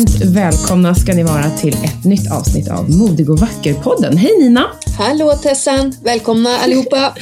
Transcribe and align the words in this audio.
Varmt 0.00 0.20
välkomna 0.36 0.94
ska 0.94 1.12
ni 1.14 1.22
vara 1.22 1.50
till 1.50 1.74
ett 1.84 2.04
nytt 2.04 2.32
avsnitt 2.32 2.68
av 2.68 2.90
Modig 2.90 3.30
och 3.30 3.38
vacker-podden. 3.38 4.16
Hej 4.16 4.30
Nina! 4.38 4.66
Hallå 4.98 5.32
Tessan! 5.42 5.92
Välkomna 6.04 6.50
allihopa! 6.64 7.14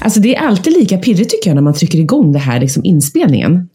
Alltså 0.00 0.20
det 0.20 0.34
är 0.36 0.40
alltid 0.40 0.72
lika 0.72 0.98
pirrigt 0.98 1.30
tycker 1.30 1.50
jag 1.50 1.54
när 1.54 1.62
man 1.62 1.74
trycker 1.74 1.98
igång 1.98 2.32
det 2.32 2.38
här 2.38 2.60
liksom 2.60 2.84
inspelningen. 2.84 3.68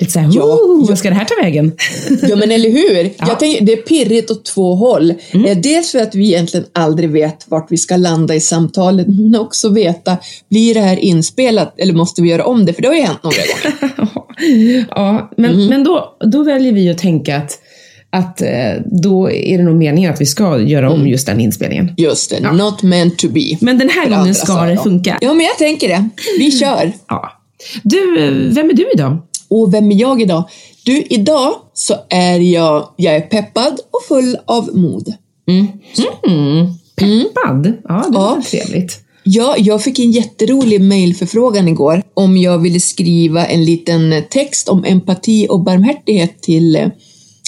Lite 0.00 0.12
såhär, 0.12 0.26
Ja, 0.26 0.32
ja, 0.34 0.58
ja. 0.80 0.86
vad 0.88 0.98
ska 0.98 1.08
det 1.08 1.14
här 1.14 1.24
ta 1.24 1.34
vägen? 1.42 1.72
Ja 2.28 2.36
men 2.36 2.50
eller 2.50 2.70
hur! 2.70 3.10
Jag 3.28 3.38
tänker, 3.40 3.64
det 3.64 3.72
är 3.72 3.76
pirrigt 3.76 4.30
åt 4.30 4.44
två 4.44 4.74
håll. 4.74 5.14
Mm. 5.32 5.46
Eh, 5.46 5.58
Dels 5.58 5.90
för 5.92 5.98
att 5.98 6.14
vi 6.14 6.26
egentligen 6.26 6.66
aldrig 6.72 7.10
vet 7.10 7.44
vart 7.48 7.66
vi 7.72 7.76
ska 7.76 7.96
landa 7.96 8.34
i 8.34 8.40
samtalet, 8.40 9.06
men 9.08 9.36
också 9.40 9.68
veta, 9.68 10.16
blir 10.50 10.74
det 10.74 10.80
här 10.80 10.96
inspelat 10.96 11.74
eller 11.78 11.92
måste 11.94 12.22
vi 12.22 12.28
göra 12.28 12.44
om 12.44 12.64
det? 12.66 12.72
För 12.72 12.82
det 12.82 12.88
har 12.88 12.94
ju 12.94 13.02
hänt 13.02 13.22
några 13.22 13.36
gånger. 13.36 14.86
ja, 14.90 15.30
men, 15.36 15.50
Mm. 15.54 15.66
men 15.66 15.84
då, 15.84 16.16
då 16.32 16.42
väljer 16.42 16.72
vi 16.72 16.90
att 16.90 16.98
tänka 16.98 17.36
att, 17.36 17.58
att 18.12 18.42
eh, 18.42 18.48
då 18.86 19.30
är 19.30 19.58
det 19.58 19.64
nog 19.64 19.76
meningen 19.76 20.12
att 20.14 20.20
vi 20.20 20.26
ska 20.26 20.60
göra 20.60 20.86
Mm. 20.86 21.00
om 21.00 21.08
just 21.08 21.26
den 21.26 21.40
inspelningen. 21.40 21.90
Just 21.96 22.30
det, 22.30 22.52
not 22.52 22.82
meant 22.82 23.18
to 23.18 23.28
be. 23.28 23.56
Men 23.60 23.78
den 23.78 23.88
här 23.88 24.10
gången 24.18 24.34
ska 24.34 24.62
det 24.62 24.74
de. 24.74 24.82
funka. 24.82 25.18
Ja 25.20 25.34
men 25.34 25.46
jag 25.46 25.58
tänker 25.58 25.88
det. 25.88 26.08
Vi 26.38 26.50
kör! 26.60 26.92
Ja. 27.08 27.32
Du, 27.82 28.24
eh, 28.24 28.54
vem 28.54 28.70
är 28.70 28.74
du 28.74 28.90
idag? 28.94 29.18
Och 29.48 29.74
vem 29.74 29.92
är 29.92 29.96
jag 30.00 30.22
idag? 30.22 30.48
Du, 30.84 31.02
idag 31.10 31.52
så 31.74 31.94
är 32.08 32.38
jag, 32.38 32.88
jag 32.96 33.14
är 33.16 33.20
peppad 33.20 33.72
och 33.72 34.02
full 34.08 34.36
av 34.46 34.76
mod. 34.76 35.14
Mm. 35.48 35.66
Peppad? 36.96 37.72
Ja, 37.88 38.04
det 38.08 38.14
var 38.18 38.36
Ja. 38.36 38.42
trevligt. 38.50 38.98
Ja, 39.24 39.54
jag 39.58 39.82
fick 39.82 39.98
en 39.98 40.10
jätterolig 40.12 40.80
mejlförfrågan 40.80 41.68
igår 41.68 42.02
om 42.14 42.36
jag 42.36 42.58
ville 42.58 42.80
skriva 42.80 43.46
en 43.46 43.64
liten 43.64 44.14
text 44.30 44.68
om 44.68 44.84
empati 44.84 45.46
och 45.50 45.60
barmhärtighet 45.60 46.42
till 46.42 46.76
eh, 46.76 46.88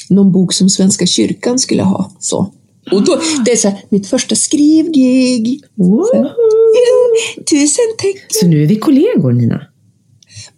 någon 0.09 0.33
bok 0.33 0.53
som 0.53 0.69
Svenska 0.69 1.07
kyrkan 1.07 1.59
skulle 1.59 1.83
ha. 1.83 2.11
Så. 2.21 2.53
Och 2.93 3.05
då, 3.05 3.21
det 3.45 3.53
är 3.53 3.57
så 3.57 3.69
här, 3.69 3.79
mitt 3.89 4.07
första 4.07 4.35
skrivgig. 4.35 5.61
Ja, 5.75 6.07
tusen 7.51 7.85
tack. 7.99 8.27
Så 8.29 8.47
nu 8.47 8.63
är 8.63 8.67
vi 8.67 8.77
kollegor, 8.77 9.33
Nina. 9.33 9.61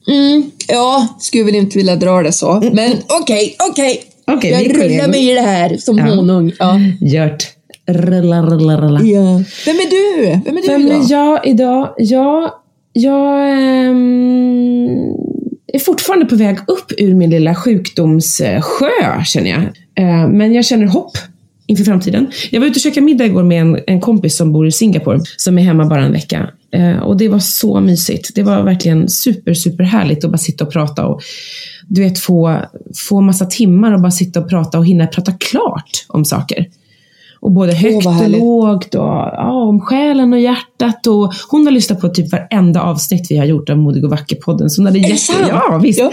Mm, 0.08 0.50
ja, 0.68 1.08
skulle 1.20 1.44
väl 1.44 1.54
inte 1.54 1.78
vilja 1.78 1.96
dra 1.96 2.22
det 2.22 2.32
så. 2.32 2.62
Men 2.72 2.92
okej, 3.22 3.56
okej. 3.70 4.02
Okej, 4.26 4.50
vi 4.50 4.56
är 4.56 4.62
jag 4.62 4.84
rullar 4.84 5.08
mig 5.08 5.30
i 5.30 5.34
det 5.34 5.40
här 5.40 5.76
som 5.76 5.98
Ja. 5.98 6.04
honung. 6.14 6.52
Ja. 6.58 6.80
Gjort. 7.00 7.46
Rulla, 7.88 8.42
rulla, 8.42 8.80
rulla. 8.80 9.00
Ja. 9.02 9.42
Vem 9.66 9.76
är 9.76 9.90
du? 9.90 10.40
Vem 10.44 10.56
är 10.56 10.62
du 10.62 10.68
Vem 10.68 10.86
idag? 10.86 11.04
är 11.04 11.10
jag 11.10 11.46
idag? 11.46 11.94
Jag, 11.98 12.50
jag 12.92 13.50
ehm, 13.50 14.86
är 15.72 15.78
fortfarande 15.78 16.26
på 16.26 16.36
väg 16.36 16.58
upp 16.66 16.92
ur 16.98 17.14
min 17.14 17.30
lilla 17.30 17.54
sjukdomssjö, 17.54 19.24
känner 19.24 19.50
jag. 19.50 19.62
Eh, 19.98 20.28
men 20.28 20.52
jag 20.52 20.64
känner 20.64 20.86
hopp 20.86 21.18
inför 21.66 21.84
framtiden. 21.84 22.26
Jag 22.50 22.60
var 22.60 22.66
ute 22.66 22.76
och 22.76 22.80
käkade 22.80 23.06
middag 23.06 23.26
igår 23.26 23.42
med 23.42 23.60
en, 23.60 23.80
en 23.86 24.00
kompis 24.00 24.36
som 24.36 24.52
bor 24.52 24.66
i 24.66 24.72
Singapore, 24.72 25.20
som 25.36 25.58
är 25.58 25.62
hemma 25.62 25.84
bara 25.84 26.04
en 26.04 26.12
vecka. 26.12 26.50
Eh, 26.70 26.98
och 26.98 27.16
det 27.16 27.28
var 27.28 27.38
så 27.38 27.80
mysigt. 27.80 28.34
Det 28.34 28.42
var 28.42 28.62
verkligen 28.62 29.08
super, 29.08 29.54
super 29.54 29.84
härligt 29.84 30.24
att 30.24 30.30
bara 30.30 30.38
sitta 30.38 30.64
och 30.64 30.72
prata 30.72 31.06
och 31.06 31.22
du 31.88 32.02
vet, 32.02 32.18
få, 32.18 32.60
få 33.08 33.20
massa 33.20 33.46
timmar 33.46 33.92
och 33.92 34.00
bara 34.00 34.10
sitta 34.10 34.40
och 34.40 34.48
prata 34.48 34.78
och 34.78 34.86
hinna 34.86 35.06
prata 35.06 35.32
klart 35.32 36.06
om 36.08 36.24
saker. 36.24 36.66
Och 37.40 37.50
både 37.52 37.74
högt 37.74 38.04
vad 38.04 38.22
och 38.22 38.30
lågt 38.30 38.94
och 38.94 39.00
ja, 39.02 39.52
om 39.52 39.80
själen 39.80 40.32
och 40.32 40.40
hjärtat. 40.40 41.06
Och 41.06 41.32
hon 41.50 41.66
har 41.66 41.72
lyssnat 41.72 42.00
på 42.00 42.08
typ 42.08 42.32
varenda 42.32 42.82
avsnitt 42.82 43.26
vi 43.30 43.36
har 43.36 43.44
gjort 43.44 43.70
av 43.70 43.78
Modig 43.78 44.04
och 44.04 44.10
vacker-podden. 44.10 44.68
Så 44.68 44.80
hon 44.80 44.86
hade 44.86 44.98
jätte, 44.98 45.32
ja, 45.48 45.80
visst. 45.82 45.98
Ja. 45.98 46.12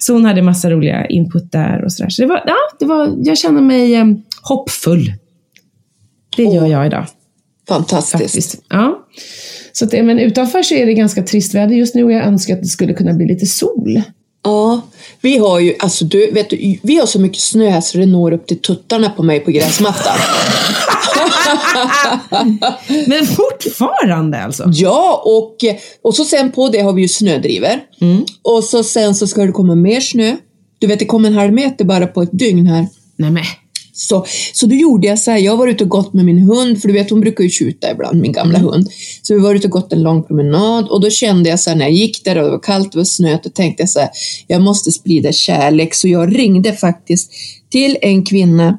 Så 0.00 0.12
hon 0.12 0.24
hade 0.24 0.42
massa 0.42 0.70
roliga 0.70 1.06
input 1.06 1.52
där 1.52 1.84
och 1.84 1.92
sådär. 1.92 2.10
Så 2.10 2.22
det 2.22 2.28
var, 2.28 2.42
ja, 2.46 2.56
det 2.78 2.84
var, 2.84 3.14
jag 3.16 3.38
känner 3.38 3.60
mig 3.60 3.94
eh, 3.94 4.04
hoppfull. 4.42 5.12
Det 6.36 6.42
gör 6.42 6.66
jag 6.66 6.86
idag 6.86 7.06
Fantastiskt. 7.68 8.22
faktiskt. 8.22 8.64
Ja. 8.68 9.06
Så 9.72 9.84
att, 9.84 9.94
eh, 9.94 10.02
men 10.02 10.18
utanför 10.18 10.62
så 10.62 10.74
är 10.74 10.86
det 10.86 10.94
ganska 10.94 11.22
trist 11.22 11.54
väder 11.54 11.74
just 11.74 11.94
nu 11.94 12.04
och 12.04 12.12
jag 12.12 12.24
önskar 12.24 12.54
att 12.54 12.62
det 12.62 12.68
skulle 12.68 12.92
kunna 12.94 13.12
bli 13.12 13.26
lite 13.26 13.46
sol. 13.46 14.02
Ja, 14.44 14.80
vi 15.20 15.38
har 15.38 15.60
ju, 15.60 15.74
alltså 15.78 16.04
du, 16.04 16.30
vet 16.30 16.50
du, 16.50 16.78
vi 16.82 16.96
har 16.98 17.06
så 17.06 17.20
mycket 17.20 17.40
snö 17.40 17.68
här 17.68 17.80
så 17.80 17.98
det 17.98 18.06
når 18.06 18.32
upp 18.32 18.46
till 18.46 18.58
tuttarna 18.60 19.10
på 19.10 19.22
mig 19.22 19.40
på 19.40 19.50
gräsmattan. 19.50 20.16
Men 23.06 23.26
fortfarande 23.26 24.42
alltså? 24.42 24.64
ja, 24.72 25.22
och, 25.24 25.56
och 26.02 26.14
så 26.14 26.24
sen 26.24 26.52
på 26.52 26.68
det 26.68 26.80
har 26.80 26.92
vi 26.92 27.02
ju 27.02 27.08
snödriver. 27.08 27.80
Och 28.42 28.64
så 28.64 28.84
sen 28.84 29.14
så 29.14 29.26
ska 29.26 29.46
det 29.46 29.52
komma 29.52 29.74
mer 29.74 30.00
snö. 30.00 30.36
Du 30.78 30.86
vet, 30.86 30.98
det 30.98 31.06
kom 31.06 31.24
en 31.24 31.34
halv 31.34 31.52
meter 31.52 31.84
bara 31.84 32.06
på 32.06 32.22
ett 32.22 32.32
dygn 32.32 32.66
här. 32.66 32.86
Nej 33.16 33.30
men. 33.30 33.44
Så, 33.94 34.26
så 34.52 34.66
då 34.66 34.74
gjorde 34.74 35.06
jag 35.06 35.18
så 35.18 35.30
här, 35.30 35.38
jag 35.38 35.56
var 35.56 35.66
ute 35.66 35.84
och 35.84 35.90
gått 35.90 36.12
med 36.12 36.24
min 36.24 36.38
hund, 36.38 36.80
för 36.80 36.88
du 36.88 36.94
vet 36.94 37.10
hon 37.10 37.20
brukar 37.20 37.44
ju 37.44 37.50
tjuta 37.50 37.90
ibland, 37.90 38.20
min 38.20 38.32
gamla 38.32 38.58
hund. 38.58 38.88
Så 39.22 39.34
vi 39.34 39.40
var 39.40 39.54
ute 39.54 39.66
och 39.66 39.72
gått 39.72 39.92
en 39.92 40.02
lång 40.02 40.22
promenad 40.22 40.88
och 40.88 41.00
då 41.00 41.10
kände 41.10 41.50
jag 41.50 41.60
så 41.60 41.70
här 41.70 41.76
när 41.76 41.84
jag 41.84 41.94
gick 41.94 42.24
där 42.24 42.38
och 42.38 42.44
det 42.44 42.50
var 42.50 42.58
kallt, 42.58 42.92
det 42.92 42.98
var 42.98 43.04
snö, 43.04 43.38
då 43.42 43.50
tänkte 43.50 43.82
jag 43.82 43.90
så 43.90 44.00
här, 44.00 44.10
jag 44.46 44.62
måste 44.62 44.92
sprida 44.92 45.32
kärlek. 45.32 45.94
Så 45.94 46.08
jag 46.08 46.38
ringde 46.38 46.72
faktiskt 46.72 47.32
till 47.70 47.98
en 48.02 48.24
kvinna 48.24 48.78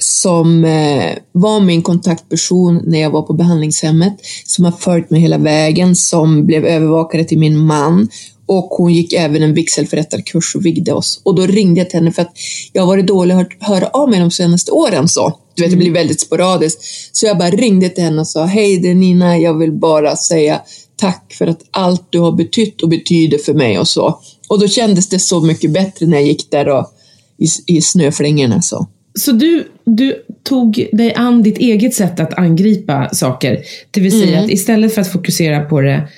som 0.00 0.64
eh, 0.64 1.12
var 1.32 1.60
min 1.60 1.82
kontaktperson 1.82 2.82
när 2.86 3.00
jag 3.00 3.10
var 3.10 3.22
på 3.22 3.32
behandlingshemmet, 3.32 4.16
som 4.44 4.64
har 4.64 4.72
följt 4.72 5.10
mig 5.10 5.20
hela 5.20 5.38
vägen, 5.38 5.96
som 5.96 6.46
blev 6.46 6.64
övervakare 6.64 7.24
till 7.24 7.38
min 7.38 7.58
man 7.58 8.08
och 8.46 8.64
hon 8.64 8.94
gick 8.94 9.12
även 9.12 9.42
en 9.42 9.54
vigselförrättarkurs 9.54 10.54
och 10.54 10.66
vigde 10.66 10.92
oss. 10.92 11.20
Och 11.22 11.34
då 11.34 11.46
ringde 11.46 11.80
jag 11.80 11.90
till 11.90 11.98
henne 11.98 12.12
för 12.12 12.22
att 12.22 12.32
jag 12.72 12.82
har 12.82 12.86
varit 12.86 13.06
dålig 13.06 13.34
att 13.34 13.48
höra 13.60 13.86
av 13.86 14.10
mig 14.10 14.20
de 14.20 14.30
senaste 14.30 14.72
åren. 14.72 15.08
så. 15.08 15.40
Du 15.54 15.62
vet, 15.62 15.70
det 15.70 15.76
blir 15.76 15.92
väldigt 15.92 16.20
sporadiskt. 16.20 16.82
Så 17.12 17.26
jag 17.26 17.38
bara 17.38 17.50
ringde 17.50 17.88
till 17.88 18.04
henne 18.04 18.20
och 18.20 18.28
sa, 18.28 18.44
hej 18.44 18.78
det 18.78 18.90
är 18.90 18.94
Nina, 18.94 19.38
jag 19.38 19.58
vill 19.58 19.72
bara 19.72 20.16
säga 20.16 20.60
tack 20.96 21.34
för 21.38 21.46
att 21.46 21.60
allt 21.70 22.06
du 22.10 22.18
har 22.18 22.32
betytt 22.32 22.82
och 22.82 22.88
betyder 22.88 23.38
för 23.38 23.54
mig 23.54 23.78
och 23.78 23.88
så. 23.88 24.20
Och 24.48 24.60
då 24.60 24.68
kändes 24.68 25.08
det 25.08 25.18
så 25.18 25.40
mycket 25.40 25.70
bättre 25.70 26.06
när 26.06 26.16
jag 26.16 26.26
gick 26.26 26.50
där 26.50 26.68
och, 26.68 26.92
i, 27.38 27.76
i 27.76 27.82
snöflingorna. 27.82 28.62
Så. 28.62 28.86
Så 29.18 29.32
du, 29.32 29.68
du 29.84 30.24
tog 30.42 30.88
dig 30.92 31.14
an 31.14 31.42
ditt 31.42 31.58
eget 31.58 31.94
sätt 31.94 32.20
att 32.20 32.38
angripa 32.38 33.08
saker. 33.12 33.62
Det 33.90 34.00
vill 34.00 34.20
säga 34.20 34.40
att 34.40 34.50
istället 34.50 34.94
för 34.94 35.00
att 35.00 35.12
fokusera 35.12 35.60
på 35.60 35.80
det 35.80 36.08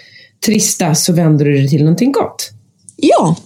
trista 0.47 0.95
så 0.95 1.13
vänder 1.13 1.45
du 1.45 1.63
det 1.63 1.69
till 1.69 1.81
någonting 1.83 2.13
gott. 2.13 2.51
Ja, 2.97 3.37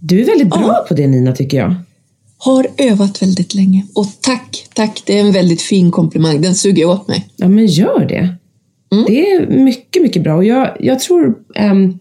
Du 0.00 0.20
är 0.20 0.24
väldigt 0.26 0.48
bra 0.50 0.84
på 0.88 0.94
det 0.94 1.06
Nina, 1.06 1.32
tycker 1.32 1.56
jag. 1.58 1.74
har 2.38 2.66
övat 2.78 3.22
väldigt 3.22 3.54
länge. 3.54 3.86
Och 3.94 4.06
tack, 4.20 4.66
tack, 4.74 5.02
det 5.06 5.18
är 5.18 5.20
en 5.20 5.32
väldigt 5.32 5.62
fin 5.62 5.90
komplimang. 5.90 6.40
Den 6.42 6.54
suger 6.54 6.84
åt 6.88 7.08
mig. 7.08 7.28
Ja, 7.36 7.48
men 7.48 7.66
gör 7.66 8.06
det. 8.08 8.34
Det 9.06 9.30
är 9.30 9.46
mycket, 9.46 10.02
mycket 10.02 10.22
bra. 10.22 10.36
Och 10.36 10.44
jag, 10.44 10.76
jag 10.80 11.00
tror... 11.00 11.34
ehm, 11.54 11.98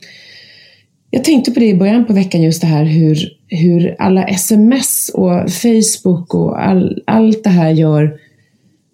jag 1.09 1.23
tänkte 1.23 1.51
på 1.51 1.59
det 1.59 1.65
i 1.65 1.73
början 1.75 2.05
på 2.05 2.13
veckan, 2.13 2.41
just 2.41 2.61
det 2.61 2.67
här 2.67 2.83
hur, 2.85 3.17
hur 3.47 3.95
alla 3.99 4.23
sms 4.23 5.09
och 5.13 5.51
Facebook 5.51 6.33
och 6.33 6.63
all, 6.63 7.01
allt 7.07 7.43
det 7.43 7.49
här 7.49 7.69
gör 7.71 8.17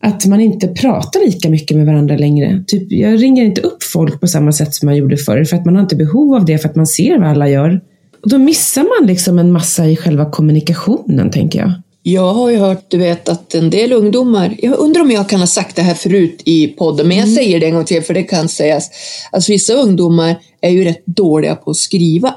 att 0.01 0.25
man 0.25 0.41
inte 0.41 0.67
pratar 0.67 1.19
lika 1.19 1.49
mycket 1.49 1.77
med 1.77 1.85
varandra 1.85 2.17
längre. 2.17 2.63
Typ, 2.67 2.91
jag 2.91 3.21
ringer 3.23 3.45
inte 3.45 3.61
upp 3.61 3.83
folk 3.83 4.19
på 4.19 4.27
samma 4.27 4.51
sätt 4.51 4.75
som 4.75 4.85
man 4.85 4.95
gjorde 4.95 5.17
förr, 5.17 5.43
för 5.43 5.57
att 5.57 5.65
man 5.65 5.75
har 5.75 5.81
inte 5.81 5.95
behov 5.95 6.35
av 6.35 6.45
det, 6.45 6.57
för 6.57 6.69
att 6.69 6.75
man 6.75 6.87
ser 6.87 7.17
vad 7.17 7.27
alla 7.27 7.49
gör. 7.49 7.81
Och 8.23 8.29
då 8.29 8.37
missar 8.37 8.99
man 8.99 9.07
liksom 9.07 9.39
en 9.39 9.51
massa 9.51 9.87
i 9.87 9.95
själva 9.95 10.31
kommunikationen, 10.31 11.31
tänker 11.31 11.59
jag. 11.59 11.71
Jag 12.03 12.33
har 12.33 12.49
ju 12.49 12.57
hört, 12.57 12.85
du 12.87 12.97
vet, 12.97 13.29
att 13.29 13.53
en 13.53 13.69
del 13.69 13.93
ungdomar, 13.93 14.55
jag 14.57 14.79
undrar 14.79 15.01
om 15.01 15.11
jag 15.11 15.29
kan 15.29 15.39
ha 15.39 15.47
sagt 15.47 15.75
det 15.75 15.81
här 15.81 15.93
förut 15.93 16.41
i 16.45 16.67
podden, 16.67 17.07
men 17.07 17.17
jag 17.17 17.29
säger 17.29 17.59
det 17.59 17.65
en 17.65 17.75
gång 17.75 17.85
till 17.85 18.01
för 18.01 18.13
det 18.13 18.23
kan 18.23 18.49
sägas. 18.49 18.89
Alltså 19.31 19.51
vissa 19.51 19.73
ungdomar 19.73 20.35
är 20.61 20.69
ju 20.69 20.83
rätt 20.83 21.05
dåliga 21.05 21.55
på 21.55 21.71
att 21.71 21.77
skriva, 21.77 22.33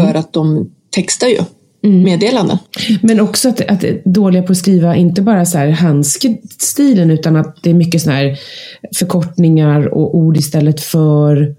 för 0.00 0.14
att 0.14 0.32
de 0.32 0.70
textar 0.90 1.28
ju 1.28 1.38
meddelanden. 1.82 2.58
Men 3.02 3.20
också 3.20 3.48
att, 3.48 3.60
att 3.60 3.80
det 3.80 3.88
är 3.88 4.02
dåliga 4.04 4.42
på 4.42 4.52
att 4.52 4.58
skriva, 4.58 4.96
inte 4.96 5.22
bara 5.22 5.46
så 5.46 5.58
här 5.58 5.68
handskstilen, 5.70 7.10
utan 7.10 7.36
att 7.36 7.62
det 7.62 7.70
är 7.70 7.74
mycket 7.74 8.02
såna 8.02 8.16
här 8.16 8.38
förkortningar 8.96 9.86
och 9.94 10.16
ord 10.16 10.36
istället 10.36 10.80
för 10.80 11.54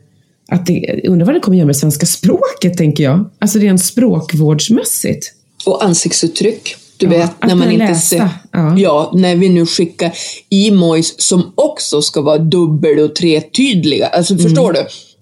att 0.48 0.66
det, 0.66 1.02
undrar 1.08 1.26
vad 1.26 1.36
det 1.36 1.40
kommer 1.40 1.58
göra 1.58 1.66
med 1.66 1.76
svenska 1.76 2.06
språket, 2.06 2.78
tänker 2.78 3.04
jag. 3.04 3.30
Alltså 3.40 3.60
rent 3.60 3.84
språkvårdsmässigt. 3.84 5.34
Och 5.66 5.86
ansiktsuttryck. 5.86 6.76
Du 6.98 7.06
Ja, 7.06 7.12
vet, 7.12 7.24
att 7.40 7.48
när 7.48 7.56
man 7.56 7.72
inte 7.72 7.86
läsa. 7.88 8.00
ser... 8.02 8.30
Ja. 8.52 8.78
Ja, 8.78 9.12
när 9.16 9.36
vi 9.36 9.50
nu 9.50 9.66
skickar 9.66 10.12
emojis 10.50 11.16
som 11.18 11.52
också 11.56 12.02
ska 12.02 12.22
vara 12.22 12.38
dubbel 12.38 13.00
och 13.00 13.16
tretydliga. 13.16 14.08
Alltså, 14.08 14.38
förstår 14.38 14.74
du? 14.74 14.80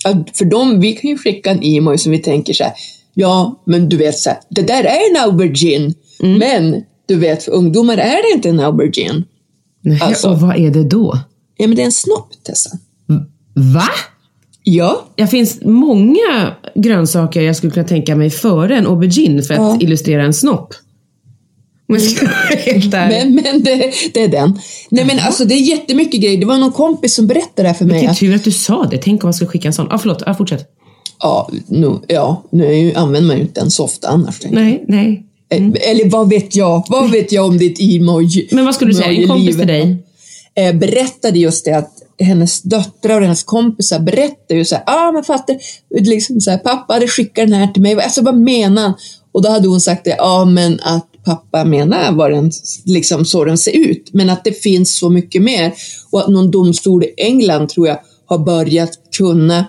Att 0.09 0.37
för 0.37 0.45
dem, 0.45 0.79
vi 0.79 0.93
kan 0.93 1.09
ju 1.09 1.17
skicka 1.17 1.51
en 1.51 1.63
emoji 1.63 1.97
som 1.97 2.11
vi 2.11 2.17
tänker 2.17 2.53
så 2.53 2.63
här, 2.63 2.73
ja, 3.13 3.63
men 3.65 3.89
du 3.89 3.97
vet 3.97 4.17
så 4.17 4.29
här, 4.29 4.39
det 4.49 4.61
där 4.61 4.83
är 4.83 5.09
en 5.11 5.23
aubergine. 5.23 5.93
Men 6.19 6.83
du 7.07 7.15
vet, 7.15 7.43
för 7.43 7.51
ungdomar 7.51 7.97
är 7.97 8.29
det 8.31 8.35
inte 8.35 8.49
en 8.49 8.59
aubergine. 8.59 9.23
Nej, 9.83 9.99
Alltså. 10.01 10.29
Och 10.29 10.41
vad 10.41 10.55
är 10.57 10.71
det 10.71 10.83
då? 10.83 11.19
Ja, 11.57 11.67
men 11.67 11.75
det 11.75 11.81
är 11.81 11.85
en 11.85 11.91
snopp, 11.91 12.29
Tessa. 12.43 12.69
Va? 13.55 13.83
Ja, 14.63 15.05
Det 15.15 15.27
finns 15.27 15.59
många 15.61 16.55
grönsaker 16.75 17.41
jag 17.41 17.55
skulle 17.55 17.71
kunna 17.73 17.87
tänka 17.87 18.15
mig 18.15 18.29
före 18.29 18.77
en 18.77 18.87
aubergine 18.87 19.41
för 19.43 19.53
att 19.53 19.59
Ja. 19.59 19.77
illustrera 19.81 20.23
en 20.23 20.33
snopp. 20.33 20.73
Helt 22.65 22.93
ärlig. 22.93 23.31
Men, 23.33 23.35
men 23.35 23.63
det, 23.63 23.91
det 24.13 24.23
är 24.23 24.27
den. 24.27 24.59
Nej 24.89 25.05
men 25.05 25.19
alltså 25.19 25.45
det 25.45 25.53
är 25.55 25.59
jättemycket 25.61 26.21
grejer. 26.21 26.37
Det 26.39 26.45
var 26.45 26.57
någon 26.57 26.71
kompis 26.71 27.13
som 27.15 27.27
berättade 27.27 27.61
det 27.63 27.67
här 27.67 27.73
för 27.73 27.85
mig. 27.85 27.99
Vilken 27.99 28.15
tur 28.15 28.35
att 28.35 28.43
du 28.43 28.51
sa 28.51 28.85
det. 28.91 28.97
Tänk 28.97 29.23
om 29.23 29.27
man 29.27 29.33
skulle 29.33 29.49
skicka 29.49 29.67
en 29.67 29.73
sån. 29.73 29.87
Ja, 29.89 29.95
ah, 29.95 29.99
förlåt. 29.99 30.23
Ah, 30.25 30.33
fortsätt. 30.33 30.70
Ja, 31.21 31.49
nu, 31.67 31.99
ja, 32.07 32.43
nu 32.49 32.93
använder 32.95 33.27
man 33.27 33.35
ju 33.35 33.41
inte 33.41 33.61
den 33.61 33.71
så 33.71 33.83
ofta 33.83 34.07
annars. 34.07 34.39
Nej, 34.49 34.83
nej. 34.87 35.25
Eh, 35.49 35.89
Eller 35.91 36.09
vad 36.09 36.29
vet 36.29 36.55
jag? 36.55 36.85
Vad 36.89 37.11
vet 37.11 37.31
jag 37.31 37.45
om 37.45 37.57
ditt 37.57 37.79
emoji? 37.79 38.47
Men 38.51 38.65
vad 38.65 38.75
skulle 38.75 38.91
du 38.91 38.95
säga? 38.95 39.21
En 39.21 39.27
kompis 39.27 39.57
till 39.57 39.67
dig? 39.67 39.97
eh, 40.55 40.75
berättade 40.75 41.39
just 41.39 41.65
det 41.65 41.71
att 41.71 41.91
hennes 42.19 42.61
döttrar 42.61 43.15
och 43.15 43.21
hennes 43.21 43.43
kompisar 43.43 43.99
berättade 43.99 44.59
ju 44.59 44.65
så 44.65 44.75
här, 44.75 44.83
ah 44.87 45.11
men 45.11 45.23
fattar, 45.23 45.57
liksom 45.99 46.41
så 46.41 46.51
här, 46.51 46.57
pappa 46.57 46.93
hade 46.93 47.07
skickat 47.07 47.47
den 47.47 47.53
här 47.53 47.67
till 47.67 47.81
mig, 47.81 48.01
alltså 48.01 48.21
vad 48.21 48.37
menar 48.37 48.81
han? 48.81 48.93
Och 49.31 49.41
då 49.41 49.49
hade 49.49 49.67
hon 49.67 49.81
sagt 49.81 50.03
det, 50.03 50.15
ja 50.17 50.41
ah, 50.41 50.45
men 50.45 50.79
att 50.83 51.07
pappa 51.25 51.65
menar 51.65 52.11
vad 52.11 52.31
den, 52.31 52.51
liksom 52.85 53.25
så 53.25 53.45
den 53.45 53.57
ser 53.57 53.77
ut, 53.77 54.09
men 54.13 54.29
att 54.29 54.43
det 54.43 54.63
finns 54.63 54.97
så 54.97 55.09
mycket 55.09 55.41
mer 55.41 55.73
och 56.11 56.19
att 56.19 56.27
någon 56.27 56.51
domstol 56.51 57.03
i 57.03 57.13
England 57.17 57.69
tror 57.69 57.87
jag 57.87 57.99
har 58.25 58.37
börjat 58.37 58.91
kunna, 59.17 59.65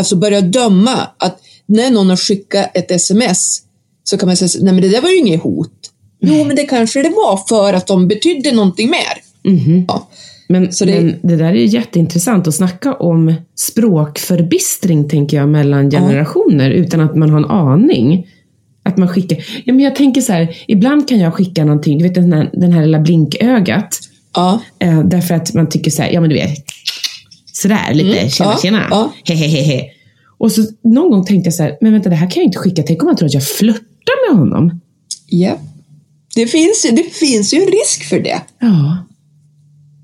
alltså 0.00 0.16
börja 0.16 0.40
döma 0.40 1.08
att 1.18 1.38
när 1.66 1.90
någon 1.90 2.08
har 2.08 2.16
skickat 2.16 2.70
ett 2.74 2.90
sms 2.90 3.62
så 4.04 4.18
kan 4.18 4.26
man 4.26 4.36
säga, 4.36 4.48
nej 4.64 4.72
men 4.74 4.82
det 4.82 4.88
där 4.88 5.00
var 5.00 5.08
ju 5.10 5.16
inget 5.18 5.42
hot. 5.42 5.72
Jo, 6.20 6.44
men 6.44 6.56
det 6.56 6.62
kanske 6.64 7.02
det 7.02 7.08
var 7.08 7.40
för 7.48 7.72
att 7.74 7.86
de 7.86 8.08
betydde 8.08 8.52
någonting 8.52 8.90
mer. 8.90 9.52
Mhm. 9.52 9.84
Ja. 9.88 10.08
Men, 10.48 10.72
Så 10.72 10.84
det- 10.84 11.00
men 11.00 11.14
det 11.22 11.36
där 11.36 11.44
är 11.44 11.52
ju 11.54 11.66
jätteintressant 11.66 12.46
att 12.48 12.54
snacka 12.54 12.94
om 12.94 13.34
språkförbistring, 13.56 15.08
tänker 15.08 15.36
jag, 15.36 15.48
mellan 15.48 15.90
generationer 15.90 16.70
utan 16.70 17.00
att 17.00 17.16
man 17.16 17.30
har 17.30 17.38
en 17.38 17.44
aning. 17.50 18.26
Att 18.82 18.96
man 18.96 19.08
skickar... 19.08 19.38
Ja, 19.64 19.72
men 19.74 19.80
jag 19.84 19.96
tänker 19.96 20.20
så 20.20 20.32
här, 20.32 20.56
ibland 20.68 21.08
kan 21.08 21.18
jag 21.18 21.34
skicka 21.34 21.64
någonting, 21.64 21.98
du 21.98 22.04
vet 22.04 22.14
den 22.14 22.32
här, 22.32 22.50
den 22.52 22.72
här 22.72 22.82
lilla 22.82 22.98
blinkögat, 22.98 23.98
Ja. 24.34 24.60
eh, 24.78 25.00
därför 25.04 25.34
att 25.34 25.54
man 25.54 25.68
tycker 25.68 25.90
så 25.90 26.02
här, 26.02 26.10
ja 26.10 26.20
men 26.20 26.30
du 26.30 26.36
vet, 26.36 26.64
sådär 27.62 27.94
lite, 27.94 28.18
Mm, 28.18 28.30
tjena 28.30 28.50
ja, 28.50 28.58
tjena, 28.62 28.86
ja. 28.90 29.12
hehehehe. 29.24 29.84
Och 30.38 30.52
så 30.52 30.62
någon 30.84 31.10
gång 31.10 31.24
tänkte 31.24 31.46
jag 31.46 31.54
så 31.54 31.62
här, 31.62 31.78
men 31.80 31.92
vänta 31.92 32.08
det 32.08 32.16
här 32.16 32.30
kan 32.30 32.40
jag 32.40 32.48
inte 32.48 32.58
skicka, 32.58 32.82
tänk 32.82 33.02
om 33.02 33.06
han 33.06 33.16
tror 33.16 33.26
att 33.26 33.34
jag 33.34 33.44
flörtar 33.44 34.30
med 34.30 34.38
honom. 34.38 34.80
Ja. 35.26 35.58
Det 36.34 36.46
finns, 36.46 36.86
det 36.92 37.14
finns 37.14 37.54
ju 37.54 37.58
en 37.58 37.66
risk 37.66 38.04
för 38.04 38.20
det. 38.20 38.40
Ja. 38.60 39.06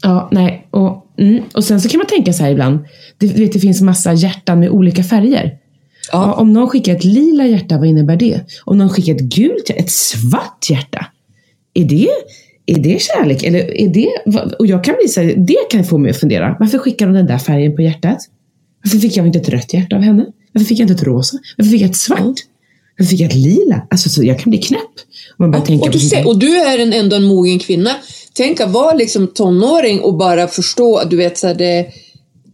Ja, 0.03 0.29
nej. 0.33 0.67
Och, 0.71 1.07
mm. 1.19 1.45
och 1.55 1.65
sen 1.65 1.81
så 1.81 1.89
kan 1.89 1.99
man 1.99 2.07
tänka 2.07 2.33
så 2.33 2.43
här 2.43 2.51
ibland. 2.51 2.79
Det, 3.19 3.27
vet, 3.27 3.53
det 3.53 3.61
finns 3.61 3.81
massa 3.81 4.13
hjärtan 4.13 4.61
med 4.61 4.71
olika 4.71 5.05
färger. 5.05 5.59
Ja. 6.13 6.33
om 6.33 6.53
någon 6.53 6.69
skickar 6.69 6.97
ett 6.97 7.05
lila 7.05 7.47
hjärta, 7.47 7.79
vad 7.79 7.89
innebär 7.89 8.17
det? 8.17 8.41
Om 8.65 8.79
någon 8.79 8.89
skickar 8.89 9.15
ett 9.15 9.21
gult 9.21 9.71
ett 9.71 9.91
svart 9.91 10.71
hjärta. 10.71 11.07
Är 11.75 11.85
det, 11.85 12.09
är 12.67 12.79
det 12.79 13.03
kärlek? 13.03 13.43
Eller 13.43 13.81
är 13.81 13.89
det, 13.89 14.11
och 14.59 14.67
jag 14.67 14.85
kan 14.85 14.95
bli 15.01 15.09
så 15.09 15.21
här, 15.21 15.35
det 15.37 15.71
kan 15.71 15.85
få 15.85 15.99
mig 15.99 16.11
att 16.11 16.21
fundera. 16.21 16.57
Varför 16.61 16.79
skickar 16.79 17.07
de 17.07 17.13
den 17.13 17.27
där 17.27 17.39
färgen 17.39 17.77
på 17.77 17.83
hjärtat? 17.83 18.19
Varför 18.85 18.99
fick 18.99 19.17
jag 19.17 19.27
inte 19.27 19.39
ett 19.39 19.49
rött 19.49 19.75
hjärta 19.75 19.97
av 19.97 20.03
henne? 20.03 20.27
Varför 20.53 20.67
fick 20.67 20.79
jag 20.79 20.85
inte 20.85 20.95
ett 20.95 21.03
rosa? 21.03 21.39
Varför 21.57 21.71
fick 21.71 21.81
jag 21.81 21.91
ett 21.91 21.97
svart? 21.97 22.37
Varför 22.99 23.11
fick 23.11 23.21
jag 23.21 23.31
ett 23.31 23.37
lila? 23.37 23.87
Alltså, 23.91 24.09
så 24.09 24.25
jag 24.25 24.39
kan 24.39 24.51
bli 24.51 24.59
knäpp. 24.59 24.81
Man 25.37 25.51
börjar 25.51 25.67
tänka 25.67 25.85
Och 25.85 25.91
du, 25.91 25.99
ser, 25.99 26.27
och 26.27 26.39
du 26.39 26.57
är 26.57 26.79
en, 26.79 26.93
ändå 26.93 27.17
en 27.17 27.25
mogen 27.25 27.59
kvinna. 27.59 27.91
Tänk 28.33 28.61
att 28.61 28.71
vara 28.71 28.95
liksom 28.95 29.27
tonåring 29.27 30.01
och 30.01 30.17
bara 30.17 30.49
förstå 30.49 30.97
att 30.97 31.11
du 31.11 31.17
vet 31.17 31.39
så 31.39 31.47
här, 31.47 31.55
det, 31.55 31.87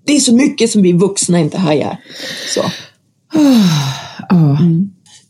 det 0.06 0.12
är 0.16 0.20
så 0.20 0.34
mycket 0.34 0.70
som 0.70 0.82
vi 0.82 0.92
vuxna 0.92 1.40
inte 1.40 1.58
hajar. 1.58 1.96
Så. 2.54 2.64
Ja. 4.28 4.58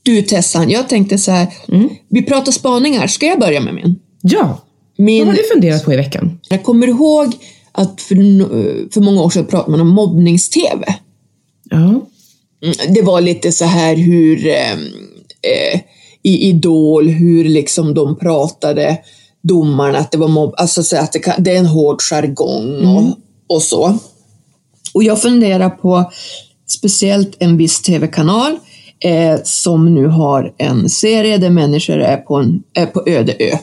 Du 0.03 0.23
Tessan, 0.23 0.71
jag 0.71 0.89
tänkte 0.89 1.19
så 1.19 1.31
här. 1.31 1.47
Mm. 1.69 1.89
Vi 2.09 2.23
pratar 2.23 2.53
spaningar. 2.53 3.07
Ska 3.07 3.27
jag 3.27 3.41
börja 3.41 3.61
med 3.61 3.75
min? 3.75 3.99
ja. 4.23 4.62
Min 4.97 5.27
Vad 5.27 5.37
har 5.37 5.43
du 5.43 5.49
funderat 5.49 5.85
på 5.85 5.93
i 5.93 5.97
veckan? 5.97 6.41
Jag 6.49 6.63
kommer 6.63 6.89
ihåg 6.89 7.35
att 7.73 8.01
för, 8.01 8.15
för 8.93 9.01
många 9.01 9.23
år 9.23 9.31
sedan 9.31 9.47
pratade 9.47 9.71
man 9.71 9.81
om 9.81 9.89
mobbnings-tv. 9.89 10.95
Ja. 11.71 11.79
Mm, 12.63 12.75
det 12.95 13.03
var 13.03 13.21
lite 13.21 13.53
så 13.53 13.65
här 13.65 13.97
hur 13.97 14.47
eh, 14.47 14.73
eh, 14.73 15.81
i 16.23 16.49
Idol, 16.49 17.09
hur 17.09 17.45
liksom 17.45 17.95
de 17.95 18.19
pratade 18.19 18.99
domarna, 19.43 19.99
att 19.99 20.11
det 20.11 20.19
var 20.19 20.29
mobb, 20.29 20.55
alltså 20.57 20.83
så 20.83 20.97
att 20.97 21.13
det, 21.13 21.19
kan, 21.19 21.35
det 21.43 21.51
är 21.51 21.59
en 21.59 21.67
hård 21.67 22.03
jargong 22.03 22.87
och, 22.87 23.19
och 23.57 23.63
så. 23.63 23.99
Och 24.95 25.05
jag 25.05 25.23
funderar 25.23 25.71
på 25.71 26.13
speciellt 26.67 27.37
en 27.39 27.57
viss 27.57 27.83
tv-kanal 27.83 28.59
eh, 29.05 29.37
som 29.45 29.95
nu 29.95 30.07
har 30.07 30.55
en 30.59 30.89
serie 30.89 31.39
där 31.39 31.51
människor 31.51 31.99
är 31.99 32.17
på, 32.17 32.37
en, 32.37 32.63
är 32.75 32.87
på 32.87 33.03
öde 33.07 33.37
ö 33.39 33.57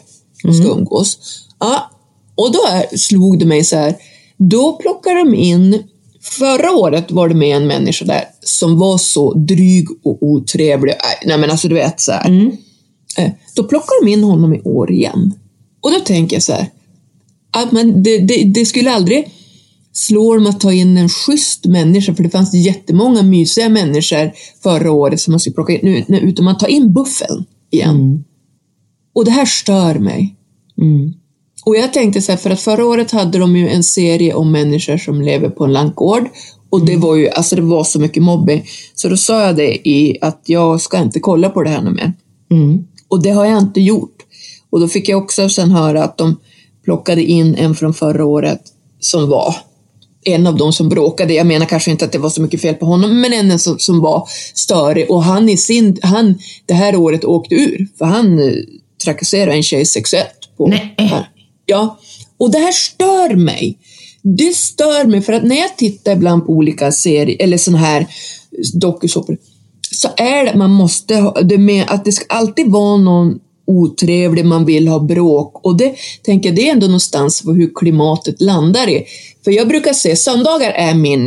och 0.43 0.55
ska 0.55 0.67
umgås. 0.67 1.17
Ja, 1.59 1.91
och 2.35 2.51
då 2.51 2.59
är, 2.69 2.97
slog 2.97 3.39
det 3.39 3.45
mig 3.45 3.63
så 3.63 3.75
här, 3.75 3.95
då 4.37 4.73
plockar 4.73 5.15
de 5.15 5.35
in 5.35 5.83
Förra 6.21 6.71
året 6.71 7.11
var 7.11 7.29
det 7.29 7.35
med 7.35 7.57
en 7.57 7.67
människa 7.67 8.05
där 8.05 8.23
som 8.43 8.79
var 8.79 8.97
så 8.97 9.33
dryg 9.33 9.87
och 10.03 10.23
otrevlig. 10.23 10.93
Nej, 11.03 11.19
Nej 11.25 11.37
men 11.37 11.51
alltså 11.51 11.67
du 11.67 11.75
vet 11.75 12.01
så 12.01 12.11
här. 12.11 12.29
Eh, 13.17 13.31
Då 13.55 13.63
plockar 13.63 14.05
de 14.05 14.11
in 14.11 14.23
honom 14.23 14.53
i 14.53 14.61
år 14.61 14.91
igen. 14.91 15.33
Och 15.81 15.91
då 15.91 15.99
tänker 15.99 16.35
jag 16.35 16.43
så 16.43 16.53
här. 16.53 16.67
Att 17.51 17.71
man, 17.71 18.03
det, 18.03 18.17
det, 18.17 18.43
det 18.43 18.65
skulle 18.65 18.91
aldrig 18.91 19.31
slå 19.93 20.35
dem 20.35 20.47
att 20.47 20.59
ta 20.59 20.73
in 20.73 20.97
en 20.97 21.09
schysst 21.09 21.65
människa, 21.65 22.15
för 22.15 22.23
det 22.23 22.29
fanns 22.29 22.53
jättemånga 22.53 23.23
mysiga 23.23 23.69
människor 23.69 24.31
förra 24.63 24.91
året 24.91 25.21
som 25.21 25.31
man 25.31 25.39
skulle 25.39 25.53
plocka 25.53 25.73
in, 25.73 26.05
nu, 26.07 26.19
utan 26.19 26.45
man 26.45 26.57
tar 26.57 26.67
in 26.67 26.93
buffeln 26.93 27.45
igen. 27.71 28.23
Och 29.13 29.25
det 29.25 29.31
här 29.31 29.45
stör 29.45 29.95
mig. 29.95 30.35
Mm. 30.77 31.13
Och 31.65 31.75
jag 31.75 31.93
tänkte 31.93 32.21
så 32.21 32.31
här, 32.31 32.39
för 32.39 32.49
att 32.49 32.59
förra 32.59 32.85
året 32.85 33.11
hade 33.11 33.37
de 33.37 33.55
ju 33.55 33.69
en 33.69 33.83
serie 33.83 34.33
om 34.33 34.51
människor 34.51 34.97
som 34.97 35.21
lever 35.21 35.49
på 35.49 35.63
en 35.65 35.73
lantgård. 35.73 36.29
Och 36.69 36.85
det 36.85 36.97
var 36.97 37.15
ju, 37.15 37.29
alltså 37.29 37.55
det 37.55 37.61
var 37.61 37.83
så 37.83 37.99
mycket 37.99 38.23
mobbing. 38.23 38.65
Så 38.95 39.09
då 39.09 39.17
sa 39.17 39.45
jag 39.45 39.55
det 39.55 39.89
i 39.89 40.17
att 40.21 40.41
jag 40.45 40.81
ska 40.81 40.97
inte 40.97 41.19
kolla 41.19 41.49
på 41.49 41.63
det 41.63 41.69
här 41.69 41.81
mer. 41.81 42.13
Mm. 42.51 42.85
Och 43.07 43.23
det 43.23 43.29
har 43.29 43.45
jag 43.45 43.57
inte 43.57 43.81
gjort. 43.81 44.15
Och 44.69 44.79
då 44.79 44.87
fick 44.87 45.09
jag 45.09 45.23
också 45.23 45.49
sen 45.49 45.71
höra 45.71 46.03
att 46.03 46.17
de 46.17 46.35
plockade 46.83 47.23
in 47.23 47.55
en 47.55 47.75
från 47.75 47.93
förra 47.93 48.25
året 48.25 48.61
som 48.99 49.29
var 49.29 49.55
en 50.23 50.47
av 50.47 50.57
dem 50.57 50.73
som 50.73 50.89
bråkade. 50.89 51.33
Jag 51.33 51.47
menar 51.47 51.65
kanske 51.65 51.91
inte 51.91 52.05
att 52.05 52.11
det 52.11 52.17
var 52.19 52.29
så 52.29 52.41
mycket 52.41 52.61
fel 52.61 52.75
på 52.75 52.85
honom, 52.85 53.21
men 53.21 53.33
en 53.33 53.59
som, 53.59 53.79
som 53.79 54.01
var 54.01 54.27
störig. 54.53 55.11
Och 55.11 55.23
han 55.23 55.49
i 55.49 55.57
sin, 55.57 55.97
han 56.01 56.39
det 56.65 56.73
här 56.73 56.95
året 56.95 57.25
åkte 57.25 57.55
ur, 57.55 57.87
för 57.97 58.05
han 58.05 58.39
trakasserade 59.03 59.51
en 59.51 59.63
tjej 59.63 59.85
sexuellt. 59.85 60.49
På, 60.57 60.67
Nej. 60.67 60.95
Ja, 61.65 61.99
och 62.37 62.51
det 62.51 62.57
här 62.57 62.71
stör 62.71 63.35
mig. 63.35 63.77
Det 64.23 64.55
stör 64.55 65.05
mig 65.05 65.21
för 65.21 65.33
att 65.33 65.43
när 65.43 65.55
jag 65.55 65.77
tittar 65.77 66.11
ibland 66.11 66.45
på 66.45 66.51
olika 66.51 66.91
serier 66.91 67.37
eller 67.39 67.57
såna 67.57 67.77
här 67.77 68.07
dokusåpor 68.73 69.37
så 69.91 70.09
är 70.17 70.45
det 70.45 70.57
man 70.57 70.71
måste 70.71 71.15
ha 71.15 71.41
det 71.41 71.57
med 71.57 71.85
att 71.87 72.05
det 72.05 72.11
ska 72.11 72.25
alltid 72.29 72.67
vara 72.67 72.97
någon 72.97 73.39
otrevlig 73.67 74.45
man 74.45 74.65
vill 74.65 74.87
ha 74.87 74.99
bråk 74.99 75.65
och 75.65 75.77
det 75.77 75.95
tänker 76.23 76.49
jag 76.49 76.55
det 76.55 76.67
är 76.67 76.71
ändå 76.71 76.87
någonstans 76.87 77.43
hur 77.45 77.71
klimatet 77.75 78.41
landar 78.41 78.89
i. 78.89 79.05
För 79.43 79.51
jag 79.51 79.67
brukar 79.67 79.93
se 79.93 80.15
söndagar 80.15 80.71
är 80.71 80.93
min 80.93 81.25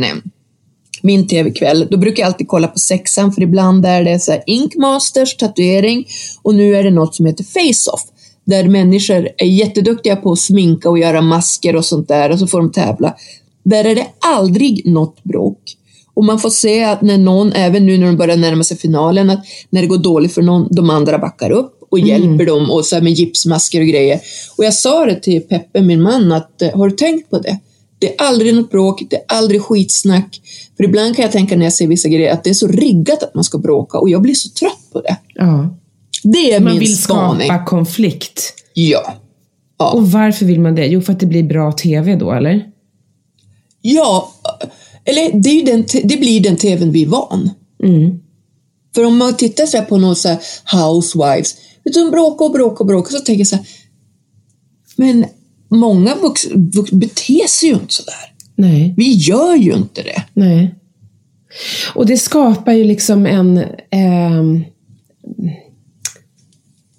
min 1.03 1.27
tv-kväll, 1.27 1.87
då 1.91 1.97
brukar 1.97 2.23
jag 2.23 2.27
alltid 2.27 2.47
kolla 2.47 2.67
på 2.67 2.79
sexan 2.79 3.31
för 3.33 3.41
ibland 3.41 3.85
är 3.85 4.03
det 4.03 4.19
så 4.19 4.31
här 4.31 4.43
Ink 4.47 4.75
Masters 4.75 5.37
tatuering 5.37 6.07
och 6.41 6.55
nu 6.55 6.75
är 6.75 6.83
det 6.83 6.91
något 6.91 7.15
som 7.15 7.25
heter 7.25 7.43
Face-Off 7.43 8.01
där 8.45 8.67
människor 8.67 9.29
är 9.37 9.45
jätteduktiga 9.45 10.15
på 10.15 10.31
att 10.31 10.39
sminka 10.39 10.89
och 10.89 10.99
göra 10.99 11.21
masker 11.21 11.75
och 11.75 11.85
sånt 11.85 12.07
där 12.07 12.31
och 12.31 12.39
så 12.39 12.47
får 12.47 12.57
de 12.57 12.71
tävla. 12.71 13.15
Där 13.63 13.85
är 13.85 13.95
det 13.95 14.07
aldrig 14.19 14.87
något 14.87 15.23
bråk. 15.23 15.59
Och 16.13 16.25
man 16.25 16.39
får 16.39 16.49
se 16.49 16.83
att 16.83 17.01
när 17.01 17.17
någon, 17.17 17.53
även 17.53 17.85
nu 17.85 17.97
när 17.97 18.05
de 18.07 18.17
börjar 18.17 18.37
närma 18.37 18.63
sig 18.63 18.77
finalen, 18.77 19.29
att 19.29 19.45
när 19.69 19.81
det 19.81 19.87
går 19.87 19.97
dåligt 19.97 20.33
för 20.33 20.41
någon, 20.41 20.67
de 20.71 20.89
andra 20.89 21.17
backar 21.17 21.49
upp 21.51 21.87
och 21.91 21.99
hjälper 21.99 22.45
dem 22.45 22.71
och 22.71 22.85
så 22.85 23.01
med 23.01 23.13
gipsmasker 23.13 23.81
och 23.81 23.87
grejer. 23.87 24.19
Och 24.57 24.65
jag 24.65 24.73
sa 24.73 25.05
det 25.05 25.15
till 25.15 25.41
Peppe, 25.41 25.81
min 25.81 26.01
man, 26.01 26.31
att 26.31 26.61
eh, 26.61 26.77
har 26.77 26.89
du 26.89 26.95
tänkt 26.95 27.29
på 27.29 27.39
det? 27.39 27.59
Det 28.03 28.13
är 28.13 28.25
aldrig 28.27 28.55
något 28.55 28.71
bråk, 28.71 29.03
det 29.09 29.15
är 29.15 29.23
aldrig 29.27 29.61
skitsnack. 29.61 30.41
För 30.77 30.83
ibland 30.83 31.15
kan 31.15 31.23
jag 31.23 31.31
tänka 31.31 31.55
när 31.55 31.65
jag 31.65 31.73
ser 31.73 31.87
vissa 31.87 32.09
grejer 32.09 32.33
att 32.33 32.43
det 32.43 32.49
är 32.49 32.53
så 32.53 32.67
riggat 32.67 33.23
att 33.23 33.35
man 33.35 33.43
ska 33.43 33.57
bråka 33.57 33.97
och 33.97 34.09
jag 34.09 34.21
blir 34.21 34.33
så 34.33 34.49
trött 34.49 34.91
på 34.91 35.01
det. 35.01 35.17
Ja. 35.33 35.77
Det 36.23 36.53
är 36.53 36.59
Man 36.59 36.71
min 36.71 36.79
vill 36.79 36.97
spaning. 36.97 37.47
skapa 37.47 37.65
konflikt. 37.65 38.53
Ja. 38.73 39.13
Ja. 39.77 39.91
Och 39.91 40.11
varför 40.11 40.45
vill 40.45 40.59
man 40.59 40.75
det? 40.75 40.85
Jo, 40.85 41.01
för 41.01 41.13
att 41.13 41.19
det 41.19 41.25
blir 41.25 41.43
bra 41.43 41.71
TV 41.71 42.15
då, 42.15 42.31
eller? 42.31 42.65
ja, 43.81 44.33
eller 45.05 45.31
det, 45.41 45.71
den, 45.71 45.85
det 46.03 46.17
blir 46.17 46.39
den 46.41 46.55
tvn 46.55 46.91
vi 46.91 47.03
är 47.03 47.07
van. 47.07 47.49
Mm. 47.83 48.19
För 48.95 49.05
om 49.05 49.17
man 49.17 49.37
tittar 49.37 49.65
så 49.65 49.77
här 49.77 49.85
på 49.85 49.97
någon 49.97 50.15
så 50.15 50.27
här 50.29 50.39
housewives, 50.77 51.55
de 51.93 52.11
bråkar 52.11 52.45
och 52.45 52.51
bråkar 52.51 52.79
och 52.79 52.85
bråkar, 52.87 53.11
så 53.11 53.19
tänker 53.19 53.39
jag 53.39 53.47
så 53.47 53.55
här, 53.55 53.65
men 54.95 55.25
många 55.77 56.15
vux, 56.15 56.41
vux, 56.55 56.91
beter 56.91 57.47
sig 57.47 57.69
ju 57.69 57.75
inte 57.75 57.93
så 57.93 58.03
där. 58.03 58.33
Nej, 58.55 58.93
Vi 58.97 59.13
gör 59.13 59.55
ju 59.55 59.73
inte 59.73 60.01
det. 60.03 60.23
nej. 60.33 60.75
Och 61.95 62.05
det 62.05 62.17
skapar 62.17 62.71
ju 62.73 62.83
liksom 62.83 63.25
en... 63.25 63.63
ehm, 63.91 64.63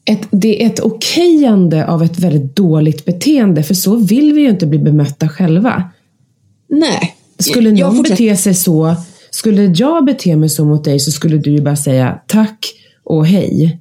ett, 0.04 0.28
det 0.30 0.62
är 0.62 0.66
ett 0.66 0.80
okejande 0.80 1.86
av 1.86 2.02
ett 2.02 2.18
väldigt 2.18 2.56
dåligt 2.56 3.04
beteende, 3.04 3.62
för 3.62 3.74
så 3.74 3.96
vill 3.96 4.32
vi 4.32 4.40
ju 4.40 4.48
inte 4.50 4.66
bli 4.66 4.78
bemötta 4.78 5.28
själva. 5.28 5.90
Nej. 6.68 7.14
Skulle 7.38 7.70
Jag 7.70 7.78
någon 7.86 7.96
fortsätter- 7.96 8.24
bete 8.24 8.36
sig 8.36 8.54
så, 8.54 8.94
skulle 9.30 9.62
jag 9.76 10.04
bete 10.04 10.36
mig 10.36 10.48
så 10.48 10.64
mot 10.64 10.84
dig 10.84 11.00
så 11.00 11.10
skulle 11.12 11.38
du 11.38 11.50
ju 11.52 11.60
bara 11.60 11.76
säga 11.76 12.20
tack 12.26 12.58
och 13.04 13.26
hej. 13.26 13.80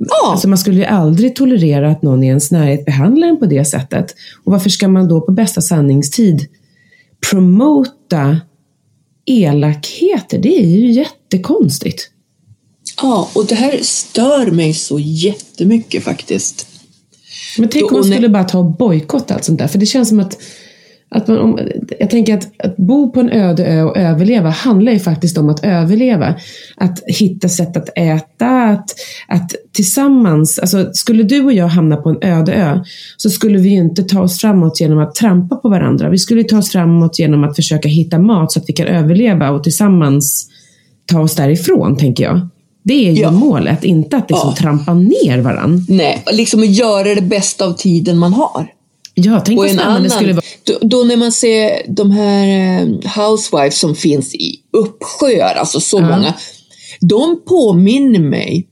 Ja, 0.00 0.30
Alltså 0.32 0.48
man 0.48 0.58
skulle 0.58 0.76
ju 0.78 0.84
aldrig 0.84 1.36
tolerera 1.36 1.90
att 1.90 2.02
någon 2.02 2.24
i 2.24 2.26
ens 2.26 2.50
närhet 2.50 2.84
behandlar 2.84 3.28
en 3.28 3.38
på 3.38 3.46
det 3.46 3.64
sättet. 3.64 4.14
Och 4.44 4.52
varför 4.52 4.70
ska 4.70 4.88
man 4.88 5.08
då 5.08 5.20
på 5.20 5.32
bästa 5.32 5.62
sanningstid 5.62 6.46
promota 7.30 8.40
elakheter? 9.26 10.38
Det 10.38 10.62
är 10.62 10.66
ju 10.66 10.90
jättekonstigt. 10.92 12.10
ja, 13.02 13.30
och 13.34 13.46
det 13.46 13.54
här 13.54 13.78
stör 13.82 14.50
mig 14.50 14.74
så 14.74 14.98
jättemycket 14.98 16.04
faktiskt. 16.04 16.66
Men 17.58 17.68
tänk 17.68 17.92
om 17.92 17.98
man 17.98 18.04
skulle 18.12 18.28
bara 18.28 18.44
ta 18.44 18.58
och 18.58 18.64
bojkotta 18.76 19.34
allt 19.34 19.44
sånt 19.44 19.58
där. 19.58 19.68
För 19.68 19.78
det 19.78 19.86
känns 19.86 20.08
som 20.08 20.20
att, 20.20 20.38
att 21.16 21.28
man, 21.28 21.38
om, 21.38 21.58
jag 21.98 22.10
tänker 22.10 22.34
att, 22.34 22.48
att 22.58 22.76
bo 22.76 23.12
på 23.12 23.20
en 23.20 23.30
öde 23.30 23.66
ö 23.66 23.82
och 23.82 23.96
överleva 23.96 24.50
handlar 24.50 24.92
ju 24.92 24.98
faktiskt 24.98 25.38
om 25.38 25.48
att 25.48 25.64
överleva. 25.64 26.34
Att 26.76 27.02
hitta 27.06 27.48
sätt 27.48 27.76
att 27.76 27.88
äta, 27.98 28.62
att, 28.62 28.90
att 29.28 29.52
tillsammans, 29.72 30.58
alltså 30.58 30.90
skulle 30.92 31.22
du 31.22 31.44
och 31.44 31.52
jag 31.52 31.68
hamna 31.68 31.96
på 31.96 32.08
en 32.08 32.18
öde 32.22 32.52
ö 32.54 32.80
så 33.16 33.30
skulle 33.30 33.58
vi 33.58 33.68
ju 33.68 33.76
inte 33.76 34.02
ta 34.02 34.20
oss 34.20 34.40
framåt 34.40 34.80
genom 34.80 34.98
att 34.98 35.14
trampa 35.14 35.56
på 35.56 35.68
varandra. 35.68 36.10
Vi 36.10 36.18
skulle 36.18 36.44
ta 36.44 36.58
oss 36.58 36.72
framåt 36.72 37.18
genom 37.18 37.44
att 37.44 37.56
försöka 37.56 37.88
hitta 37.88 38.18
mat 38.18 38.52
så 38.52 38.58
att 38.60 38.68
vi 38.68 38.72
kan 38.72 38.86
överleva 38.86 39.50
och 39.50 39.64
tillsammans 39.64 40.48
ta 41.06 41.20
oss 41.20 41.34
därifrån, 41.36 41.96
tänker 41.96 42.24
jag. 42.24 42.48
Det 42.82 43.08
är 43.08 43.12
ju 43.12 43.20
Ja. 43.22 43.30
målet, 43.30 43.84
inte 43.84 44.16
att 44.16 44.30
liksom 44.30 44.50
Ja. 44.56 44.62
trampa 44.62 44.94
ner 44.94 45.38
varandra. 45.40 45.84
Nej, 45.88 46.22
liksom 46.32 46.60
att 46.60 46.74
göra 46.74 47.14
det 47.14 47.22
bästa 47.22 47.66
av 47.66 47.72
tiden 47.72 48.18
man 48.18 48.32
har. 48.32 48.66
Ja, 49.14 49.40
tänk 49.40 49.58
vad 49.58 49.70
spännande 49.70 50.02
det 50.02 50.10
skulle 50.10 50.32
vara. 50.32 50.42
Då, 50.66 50.78
då 50.88 51.04
när 51.04 51.16
man 51.16 51.32
ser 51.32 51.82
de 51.88 52.10
här 52.10 52.46
eh, 52.48 52.86
housewives 53.16 53.78
som 53.78 53.94
finns 53.94 54.34
i 54.34 54.60
uppsjöar, 54.72 55.54
alltså 55.54 55.80
så 55.80 56.00
Ja. 56.00 56.08
många, 56.08 56.34
de 57.00 57.42
påminner 57.46 58.20
mig 58.20 58.68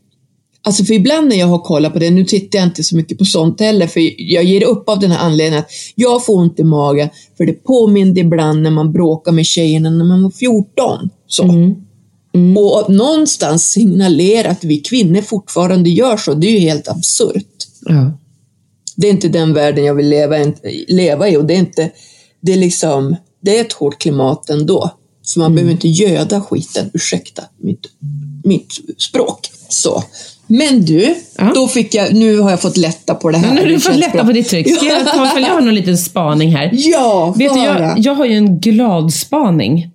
Alltså 0.66 0.84
för 0.84 0.94
ibland 0.94 1.28
när 1.28 1.36
jag 1.36 1.46
har 1.46 1.58
kollat 1.58 1.92
på 1.92 1.98
det, 1.98 2.10
nu 2.10 2.24
tittar 2.24 2.58
jag 2.58 2.66
inte 2.66 2.84
så 2.84 2.96
mycket 2.96 3.18
på 3.18 3.24
sånt 3.24 3.60
heller, 3.60 3.86
för 3.86 4.00
jag 4.32 4.44
ger 4.44 4.64
upp 4.64 4.88
av 4.88 5.00
den 5.00 5.10
här 5.10 5.26
anledningen 5.26 5.58
att 5.58 5.70
jag 5.94 6.24
får 6.24 6.34
ont 6.34 6.60
i 6.60 6.64
magen, 6.64 7.08
för 7.36 7.46
det 7.46 7.52
påminner 7.52 8.20
ibland 8.20 8.62
när 8.62 8.70
man 8.70 8.92
bråkar 8.92 9.32
med 9.32 9.46
tjejerna 9.46 9.90
när 9.90 10.04
man 10.04 10.22
var 10.22 10.30
14. 10.30 11.10
Så. 11.26 11.42
Mm. 11.44 12.56
Och 12.56 12.80
att 12.80 12.88
någonstans 12.88 13.64
signalera 13.70 14.50
att 14.50 14.64
vi 14.64 14.76
kvinnor 14.76 15.20
fortfarande 15.20 15.90
gör 15.90 16.16
så, 16.16 16.34
det 16.34 16.46
är 16.46 16.52
ju 16.52 16.58
helt 16.58 16.88
absurt. 16.88 17.66
Ja. 17.80 18.18
Det 18.96 19.06
är 19.06 19.10
inte 19.10 19.28
den 19.28 19.54
världen 19.54 19.84
jag 19.84 19.94
vill 19.94 20.08
leva, 20.08 20.36
leva 20.88 21.28
i 21.28 21.36
och 21.36 21.44
det 21.44 21.54
är 21.54 21.58
inte, 21.58 21.90
det 22.40 22.52
är 22.52 22.56
liksom, 22.56 23.16
det 23.42 23.56
är 23.58 23.60
ett 23.60 23.72
hårt 23.72 23.98
klimat 23.98 24.50
ändå. 24.50 24.90
Så 25.22 25.38
man 25.40 25.54
behöver 25.54 25.72
inte 25.72 25.88
göda 25.88 26.40
skiten, 26.40 26.90
ursäkta 26.94 27.42
mitt, 27.62 27.80
mitt 28.44 28.72
språk. 28.98 29.50
Så. 29.68 30.04
Men 30.46 30.84
du, 30.84 31.14
Ja. 31.38 31.52
då 31.54 31.68
fick 31.68 31.94
jag, 31.94 32.14
nu 32.14 32.38
har 32.38 32.50
jag 32.50 32.60
fått 32.60 32.76
lätta 32.76 33.14
på 33.14 33.30
det 33.30 33.38
här. 33.38 33.46
Men 33.46 33.54
nu 33.54 33.60
har 33.62 33.68
du 33.68 33.80
fått 33.80 33.96
lätta 33.96 34.12
bra. 34.12 34.24
på 34.24 34.32
ditt 34.32 34.48
tryck. 34.48 34.76
Ska 34.76 34.86
jag 34.86 35.06
ta 35.06 35.26
för 35.26 35.40
jag 35.40 35.46
har 35.48 35.60
någon 35.60 35.74
liten 35.74 35.98
spaning 35.98 36.56
här. 36.56 36.70
Ja, 36.72 37.34
Vet 37.38 37.54
du, 37.54 37.60
jag, 37.60 37.98
jag 37.98 38.14
har 38.14 38.24
ju 38.26 38.34
en 38.34 38.58
glad 38.60 39.12
spaning. 39.14 39.90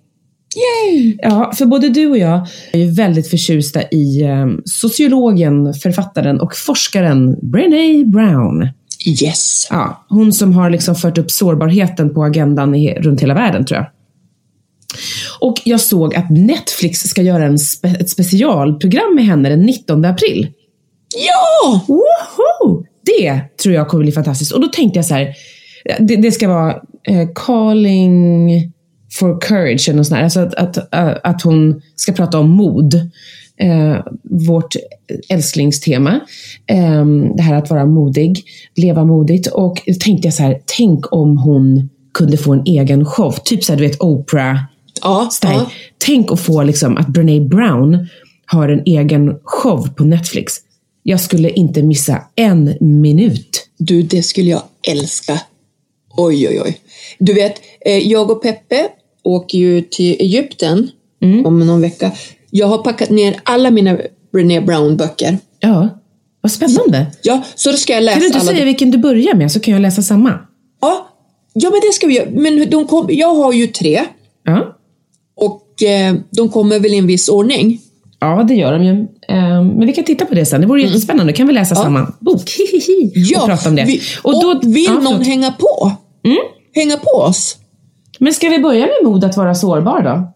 Yay! 0.56 1.16
Ja, 1.22 1.52
för 1.56 1.66
både 1.66 1.88
du 1.88 2.06
och 2.06 2.18
jag 2.18 2.46
är 2.72 2.78
ju 2.78 2.90
väldigt 2.92 3.30
förtjusta 3.30 3.82
i 3.90 4.22
eh, 4.22 4.46
sociologen, 4.64 5.74
författaren 5.74 6.40
och 6.40 6.56
forskaren 6.56 7.36
Brené 7.50 8.04
Brown. 8.04 8.68
Yes. 9.06 9.66
Ja, 9.70 10.06
hon 10.08 10.32
som 10.32 10.52
har 10.52 10.70
liksom 10.70 10.94
fört 10.94 11.18
upp 11.18 11.30
sårbarheten 11.30 12.14
på 12.14 12.24
agendan 12.24 12.74
i, 12.74 12.94
runt 12.94 13.20
hela 13.20 13.34
världen 13.34 13.66
tror 13.66 13.78
jag. 13.78 13.86
Och 15.40 15.60
jag 15.64 15.80
såg 15.80 16.14
att 16.14 16.30
Netflix 16.30 17.00
ska 17.00 17.22
göra 17.22 17.44
en 17.44 17.58
spe, 17.58 17.88
ett 17.88 18.10
specialprogram 18.10 19.14
med 19.14 19.24
henne 19.24 19.48
den 19.48 19.60
19 19.60 20.04
april. 20.04 20.48
Ja! 21.16 21.84
Woho! 21.88 22.84
Det 23.02 23.40
tror 23.62 23.74
jag 23.74 23.88
kommer 23.88 24.04
bli 24.04 24.12
fantastiskt. 24.12 24.52
Och 24.52 24.60
då 24.60 24.68
tänkte 24.68 24.98
jag 24.98 25.06
så 25.06 25.14
här, 25.14 25.34
det, 25.98 26.16
det 26.16 26.32
ska 26.32 26.48
vara 26.48 26.70
eh, 27.08 27.28
calling 27.34 28.50
for 29.12 29.40
courage 29.40 29.88
eller 29.88 29.96
något 29.96 30.06
sånt 30.06 30.18
där. 30.18 30.24
Alltså 30.24 30.40
att, 30.40 30.54
att, 30.54 30.94
äh, 30.94 31.16
att 31.22 31.42
hon 31.42 31.82
ska 31.96 32.12
prata 32.12 32.38
om 32.38 32.50
mod. 32.50 33.10
Eh, 33.62 34.00
vårt 34.48 34.76
älsklingstema. 35.28 36.20
Eh, 36.66 37.04
det 37.36 37.42
här 37.42 37.54
att 37.54 37.70
vara 37.70 37.86
modig, 37.86 38.44
leva 38.76 39.04
modigt. 39.04 39.46
Och 39.46 39.82
då 39.86 39.94
tänkte 39.94 40.26
jag 40.26 40.34
så 40.34 40.42
här, 40.42 40.60
tänk 40.76 41.12
om 41.12 41.38
hon 41.38 41.90
kunde 42.14 42.36
få 42.36 42.52
en 42.52 42.62
egen 42.66 43.04
show. 43.04 43.32
Typ 43.44 43.64
så 43.64 43.72
här, 43.72 43.78
du 43.80 43.86
vet 43.86 44.00
Oprah 44.00 44.56
Ja, 45.02 45.28
style. 45.32 45.52
ja. 45.54 45.70
Tänk 46.06 46.32
att 46.32 46.40
få 46.40 46.62
liksom 46.62 46.96
att 46.96 47.06
Brené 47.08 47.40
Brown 47.40 48.06
har 48.46 48.68
en 48.68 48.82
egen 48.86 49.34
show 49.44 49.88
på 49.96 50.04
Netflix. 50.04 50.54
Jag 51.02 51.20
skulle 51.20 51.50
inte 51.50 51.82
missa 51.82 52.22
en 52.36 52.74
minut. 52.80 53.66
Du, 53.78 54.02
det 54.02 54.22
skulle 54.22 54.50
jag 54.50 54.62
älska. 54.88 55.40
Oj, 56.16 56.48
oj, 56.48 56.60
oj. 56.64 56.78
Du 57.18 57.32
vet, 57.34 57.54
eh, 57.86 57.98
jag 57.98 58.30
och 58.30 58.42
Peppe 58.42 58.88
åker 59.24 59.58
ju 59.58 59.80
till 59.82 60.16
Egypten 60.20 60.90
Mm. 61.22 61.46
om 61.46 61.66
någon 61.66 61.80
vecka. 61.80 62.12
Jag 62.50 62.66
har 62.66 62.78
packat 62.78 63.10
ner 63.10 63.40
alla 63.42 63.70
mina 63.70 63.98
Brené 64.32 64.60
Brown-böcker. 64.60 65.38
Ja, 65.60 65.88
vad 66.40 66.52
spännande. 66.52 67.06
Ja, 67.22 67.42
så 67.54 67.70
då 67.70 67.76
ska 67.76 67.92
jag 67.92 68.02
läsa 68.02 68.14
Kan 68.14 68.20
du 68.20 68.26
inte 68.26 68.46
säga 68.46 68.64
vilken 68.64 68.90
du 68.90 68.98
börjar 68.98 69.34
med 69.34 69.52
så 69.52 69.60
kan 69.60 69.72
jag 69.74 69.80
läsa 69.80 70.02
samma? 70.02 70.38
Ja, 70.80 71.08
ja, 71.52 71.70
men 71.70 71.80
det 71.80 71.92
ska 71.92 72.06
vi 72.06 72.14
göra. 72.16 72.28
Men 72.30 72.70
de 72.70 72.86
kom, 72.86 73.06
jag 73.10 73.34
har 73.34 73.52
ju 73.52 73.66
tre 73.66 74.00
Ja, 74.44 74.76
och 75.36 75.82
eh, 75.82 76.14
de 76.30 76.48
kommer 76.48 76.78
väl 76.78 76.94
i 76.94 76.98
en 76.98 77.06
viss 77.06 77.28
ordning. 77.28 77.80
ja 78.20 78.42
det 78.48 78.54
gör 78.54 78.72
de 78.72 78.84
ju. 78.84 78.90
Ehm, 79.28 79.68
Men 79.68 79.86
vi 79.86 79.92
kan 79.92 80.04
titta 80.04 80.26
på 80.26 80.34
det 80.34 80.46
sen. 80.46 80.60
Det 80.60 80.66
vore 80.66 80.82
jättespännande. 80.82 81.32
kan 81.32 81.46
vi 81.46 81.52
läsa 81.52 81.74
samma 81.74 82.12
bok 82.20 82.50
Hihihi. 82.58 83.12
Ja, 83.14 83.40
och 83.42 83.48
prata 83.48 83.68
om 83.68 83.76
det. 83.76 83.84
Vi, 83.84 84.00
och 84.22 84.34
och 84.34 84.42
då, 84.42 84.68
vill 84.68 84.84
ja, 84.84 84.92
någon 84.92 85.02
förlåt. 85.02 85.16
Mm. 85.16 85.30
hänga 85.30 85.52
på? 85.52 85.92
Hänga 86.74 86.96
på 86.96 87.10
oss? 87.10 87.56
Men 88.18 88.32
ska 88.34 88.48
vi 88.48 88.58
börja 88.58 88.80
med 88.86 89.10
mod 89.10 89.24
att 89.24 89.36
vara 89.36 89.54
sårbar 89.54 90.02
då? 90.02 90.32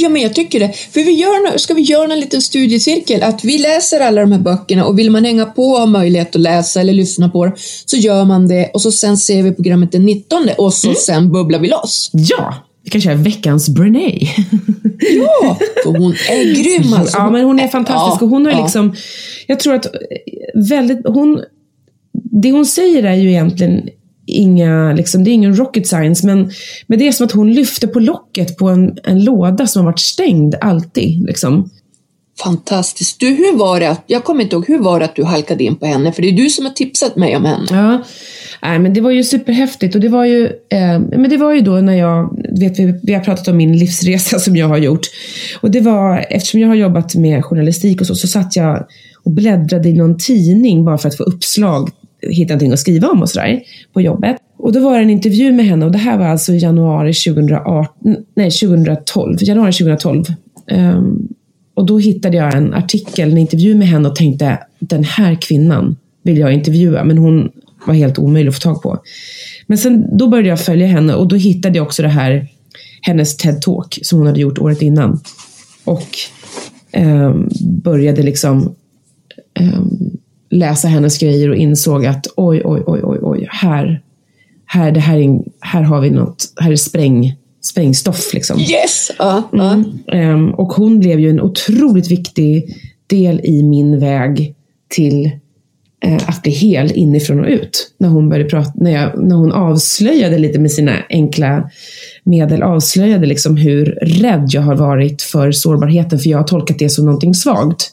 Ja, 0.00 0.08
men 0.08 0.22
jag 0.22 0.34
tycker 0.34 0.60
det. 0.60 0.72
För 0.72 1.00
vi 1.00 1.12
gör, 1.12 1.58
ska 1.58 1.74
vi 1.74 1.82
göra 1.82 2.12
en 2.12 2.20
liten 2.20 2.42
studiecirkel? 2.42 3.22
Att 3.22 3.44
vi 3.44 3.58
läser 3.58 4.00
alla 4.00 4.20
de 4.20 4.32
här 4.32 4.38
böckerna 4.38 4.84
och 4.84 4.98
vill 4.98 5.10
man 5.10 5.24
hänga 5.24 5.46
på 5.46 5.62
och 5.62 5.78
ha 5.78 5.86
möjlighet 5.86 6.36
att 6.36 6.40
läsa 6.40 6.80
eller 6.80 6.92
lyssna 6.92 7.28
på 7.28 7.46
det 7.46 7.52
så 7.84 7.96
gör 7.96 8.24
man 8.24 8.48
det 8.48 8.70
och 8.74 8.82
så 8.82 8.92
sen 8.92 9.16
ser 9.16 9.42
vi 9.42 9.52
programmet 9.52 9.92
den 9.92 10.04
19 10.04 10.48
och 10.58 10.74
så 10.74 10.94
sen 10.94 11.32
bubblar 11.32 11.58
vi 11.58 11.68
loss. 11.68 12.10
Ja, 12.12 12.54
vi 12.84 12.90
kan 12.90 13.00
köra 13.00 13.14
veckans 13.14 13.68
Brené. 13.68 14.28
Ja, 15.00 15.58
för 15.84 15.98
hon 15.98 16.12
är 16.12 16.62
grym 16.62 16.92
alltså. 16.92 17.18
Ja, 17.18 17.30
men 17.30 17.44
hon 17.44 17.60
är 17.60 17.68
fantastisk 17.68 18.22
Ja, 18.22 18.24
och 18.24 18.30
hon 18.30 18.46
har 18.46 18.52
ja. 18.52 18.62
liksom, 18.62 18.94
jag 19.46 19.60
tror 19.60 19.74
att 19.74 19.86
väldigt, 20.54 20.98
hon, 21.04 21.40
det 22.42 22.50
hon 22.50 22.66
säger 22.66 23.02
är 23.02 23.14
ju 23.14 23.30
egentligen 23.30 23.88
inga, 24.28 24.92
liksom, 24.92 25.24
det 25.24 25.30
är 25.30 25.32
ingen 25.32 25.56
rocket 25.56 25.86
science, 25.86 26.26
men, 26.26 26.50
men 26.86 26.98
det 26.98 27.08
är 27.08 27.12
som 27.12 27.26
att 27.26 27.32
hon 27.32 27.52
lyfter 27.52 27.86
på 27.86 28.00
locket 28.00 28.56
på 28.56 28.68
en, 28.68 28.98
en 29.04 29.24
låda 29.24 29.66
som 29.66 29.80
har 29.80 29.92
varit 29.92 30.00
stängd 30.00 30.54
alltid. 30.60 31.26
Liksom. 31.26 31.70
Fantastiskt. 32.42 33.20
Du, 33.20 33.26
hur 33.26 33.58
var 33.58 33.80
det? 33.80 33.96
Jag 34.06 34.24
kommer 34.24 34.42
inte 34.42 34.56
ihåg, 34.56 34.66
hur 34.68 34.78
var 34.78 34.98
det 34.98 35.04
att 35.04 35.16
du 35.16 35.24
halkade 35.24 35.64
in 35.64 35.76
på 35.76 35.86
henne? 35.86 36.12
För 36.12 36.22
det 36.22 36.28
är 36.28 36.32
du 36.32 36.50
som 36.50 36.64
har 36.64 36.72
tipsat 36.72 37.16
mig 37.16 37.36
om 37.36 37.44
henne. 37.44 37.66
Ja, 37.70 38.02
nej, 38.62 38.78
men 38.78 38.94
det 38.94 39.00
var 39.00 39.10
ju 39.10 39.24
superhäftigt 39.24 39.94
och 39.94 40.00
det 40.00 40.08
var 40.08 40.24
ju, 40.24 40.44
eh, 40.46 40.98
men 40.98 41.30
det 41.30 41.36
var 41.36 41.52
ju 41.52 41.60
då 41.60 41.72
när 41.72 41.94
jag, 41.94 42.44
vet 42.60 42.78
vi, 42.78 43.00
vi 43.02 43.14
har 43.14 43.20
pratat 43.20 43.48
om 43.48 43.56
min 43.56 43.78
livsresa 43.78 44.38
som 44.38 44.56
jag 44.56 44.68
har 44.68 44.78
gjort. 44.78 45.06
Och 45.60 45.70
det 45.70 45.80
var, 45.80 46.26
eftersom 46.30 46.60
jag 46.60 46.68
har 46.68 46.74
jobbat 46.74 47.14
med 47.14 47.44
journalistik 47.44 48.00
och 48.00 48.06
så, 48.06 48.14
så 48.14 48.28
satt 48.28 48.56
jag 48.56 48.86
och 49.24 49.30
bläddrade 49.30 49.88
i 49.88 49.92
någon 49.92 50.18
tidning 50.18 50.84
bara 50.84 50.98
för 50.98 51.08
att 51.08 51.16
få 51.16 51.22
uppslag, 51.22 51.90
hitta 52.22 52.52
någonting 52.52 52.72
att 52.72 52.78
skriva 52.78 53.08
om 53.08 53.22
och 53.22 53.28
sådär 53.28 53.62
på 53.92 54.00
jobbet. 54.00 54.36
Och 54.58 54.72
då 54.72 54.80
var 54.80 54.96
det 54.96 55.02
en 55.02 55.10
intervju 55.10 55.52
med 55.52 55.66
henne 55.66 55.86
och 55.86 55.92
det 55.92 55.98
här 55.98 56.18
var 56.18 56.26
alltså 56.26 56.52
i 56.52 56.58
januari 56.58 57.12
2018, 57.12 58.16
nej 58.34 58.50
2012, 58.50 59.36
januari 59.40 59.72
2012. 59.72 60.24
Um, 60.70 60.78
ehm, 60.78 61.28
och 61.74 61.86
då 61.86 61.98
hittade 61.98 62.36
jag 62.36 62.56
en 62.56 62.74
artikel, 62.74 63.32
en 63.32 63.38
intervju 63.38 63.74
med 63.74 63.88
henne 63.88 64.08
och 64.08 64.16
tänkte, 64.16 64.58
den 64.78 65.04
här 65.04 65.34
kvinnan 65.34 65.96
vill 66.22 66.38
jag 66.38 66.52
intervjua, 66.52 67.04
men 67.04 67.18
hon 67.18 67.50
var 67.86 67.94
helt 67.94 68.18
omöjlig 68.18 68.48
att 68.48 68.54
få 68.54 68.60
tag 68.60 68.82
på. 68.82 68.98
Men 69.66 69.78
sen, 69.78 70.16
då 70.18 70.28
började 70.28 70.48
jag 70.48 70.60
följa 70.60 70.86
henne 70.86 71.14
och 71.14 71.28
då 71.28 71.36
hittade 71.36 71.76
jag 71.76 71.86
också 71.86 72.02
det 72.02 72.08
här, 72.08 72.48
hennes 73.02 73.38
TED-talk 73.38 73.98
som 74.02 74.18
hon 74.18 74.26
hade 74.26 74.40
gjort 74.40 74.58
året 74.58 74.82
innan. 74.82 75.20
Och 75.84 76.08
um, 76.96 77.48
började 77.60 78.22
liksom 78.22 78.74
um, 79.60 80.17
läsa 80.50 80.88
hennes 80.88 81.18
grejer 81.18 81.50
och 81.50 81.56
insåg 81.56 82.06
att 82.06 82.26
oj, 82.36 82.62
oj, 82.64 82.82
oj, 82.86 83.00
oj, 83.02 83.18
oj, 83.22 83.48
här, 83.50 84.02
här, 84.66 84.92
det 84.92 85.00
här, 85.00 85.18
är, 85.18 85.40
här 85.60 85.82
har 85.82 86.00
vi 86.00 86.10
något, 86.10 86.52
här 86.60 86.72
är 86.72 86.76
spräng, 86.76 87.36
sprängstoff 87.62 88.34
liksom. 88.34 88.60
Yes! 88.60 89.10
Ja, 89.18 89.42
ja. 89.52 89.84
Ehm, 90.12 90.50
och 90.50 90.72
hon 90.72 90.98
blev 90.98 91.20
ju 91.20 91.30
en 91.30 91.40
otroligt 91.40 92.10
viktig 92.10 92.76
del 93.06 93.40
i 93.44 93.62
min 93.62 94.00
väg 94.00 94.54
till 94.88 95.30
eh, 96.04 96.28
att 96.28 96.42
bli 96.42 96.52
hel 96.52 96.92
inifrån 96.92 97.40
och 97.40 97.48
ut. 97.48 97.94
När 97.98 98.08
hon, 98.08 98.28
började 98.28 98.50
prata, 98.50 98.72
när, 98.74 98.90
jag, 98.90 99.24
när 99.24 99.36
hon 99.36 99.52
avslöjade 99.52 100.38
lite 100.38 100.58
med 100.58 100.70
sina 100.70 100.92
enkla 101.08 101.70
medel, 102.24 102.62
avslöjade 102.62 103.26
liksom 103.26 103.56
hur 103.56 103.98
rädd 104.02 104.48
jag 104.52 104.62
har 104.62 104.76
varit 104.76 105.22
för 105.22 105.52
sårbarheten, 105.52 106.18
för 106.18 106.30
jag 106.30 106.38
har 106.38 106.44
tolkat 106.44 106.78
det 106.78 106.88
som 106.88 107.04
någonting 107.04 107.34
svagt. 107.34 107.92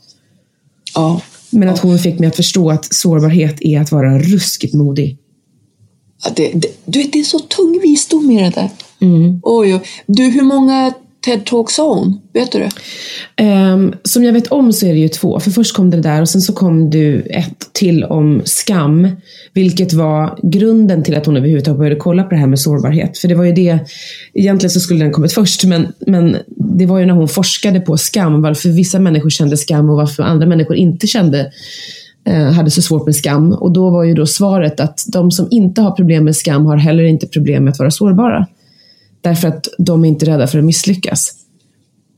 Ja. 0.96 1.22
Men 1.56 1.70
att 1.70 1.80
hon 1.80 2.00
fick 2.00 2.20
mig 2.20 2.28
att 2.28 2.36
förstå 2.36 2.70
att 2.70 2.94
sårbarhet 2.94 3.58
är 3.62 3.82
att 3.82 3.92
vara 3.92 4.20
ruskigt 4.20 4.74
modig. 4.74 5.18
Ja, 6.24 6.32
det, 6.36 6.52
det, 6.54 6.68
du 6.86 7.00
vet, 7.00 7.14
det 7.14 7.20
är 7.20 7.24
så 7.24 7.40
tung 7.40 7.80
visdom 7.84 8.32
i 8.32 8.44
det 8.44 8.50
där. 8.50 8.70
Mm. 9.02 9.40
Oj, 9.44 9.76
oj. 9.76 9.82
Du, 10.08 10.24
hur 10.24 10.42
många 10.42 10.94
TED-talks 11.26 11.78
har 11.78 11.96
hon? 11.96 12.22
Vet 12.34 12.52
du 12.52 12.60
det? 12.60 12.72
Um, 13.44 13.94
som 14.04 14.24
jag 14.24 14.34
vet 14.34 14.48
om 14.48 14.74
så 14.74 14.86
är 14.86 14.94
det 14.94 15.00
ju 15.00 15.08
två. 15.08 15.40
För 15.40 15.52
först 15.52 15.76
kom 15.76 15.90
det 15.90 16.02
där 16.02 16.22
och 16.22 16.30
sen 16.30 16.42
så 16.42 16.54
kom 16.54 16.90
det 16.90 17.16
ett 17.16 17.74
till 17.74 18.04
om 18.04 18.42
skam. 18.46 19.08
Vilket 19.54 19.94
var 19.94 20.40
grunden 20.44 21.04
till 21.04 21.16
att 21.16 21.26
hon 21.26 21.38
överhuvudtaget 21.38 21.78
började 21.78 21.96
kolla 21.96 22.24
på 22.24 22.30
det 22.30 22.36
här 22.36 22.48
med 22.48 22.60
sårbarhet. 22.60 23.18
För 23.18 23.28
det 23.28 23.36
var 23.36 23.44
ju 23.44 23.52
det, 23.52 23.80
egentligen 24.34 24.72
så 24.72 24.80
skulle 24.80 25.04
den 25.04 25.12
kommit 25.12 25.34
först, 25.34 25.64
men, 25.64 25.88
men 26.08 26.38
det 26.78 26.86
var 26.86 27.00
ju 27.00 27.06
när 27.06 27.14
hon 27.14 27.28
forskade 27.28 27.80
på 27.80 27.98
skam, 27.98 28.42
varför 28.42 28.70
vissa 28.70 29.00
människor 29.00 29.30
kände 29.30 29.58
skam 29.58 29.90
och 29.90 29.96
varför 29.96 30.24
andra 30.24 30.48
människor 30.48 30.76
inte 30.76 31.08
kände 31.08 31.52
eh, 32.28 32.52
hade 32.52 32.72
så 32.72 32.82
svårt 32.82 33.06
med 33.06 33.16
skam. 33.16 33.52
Och 33.52 33.72
då 33.72 33.90
var 33.90 34.04
ju 34.04 34.14
då 34.14 34.26
svaret 34.26 34.80
att 34.80 35.06
de 35.08 35.32
som 35.32 35.48
inte 35.52 35.82
har 35.82 35.92
problem 35.92 36.24
med 36.24 36.36
skam 36.36 36.66
har 36.66 36.78
heller 36.78 37.04
inte 37.04 37.28
problem 37.28 37.64
med 37.64 37.72
att 37.72 37.80
vara 37.80 37.92
sårbara. 37.92 38.48
Därför 39.26 39.48
att 39.48 39.68
de 39.78 40.04
är 40.06 40.10
inte 40.10 40.26
rädda 40.26 40.48
för 40.48 40.60
att 40.60 40.66
misslyckas. 40.66 41.32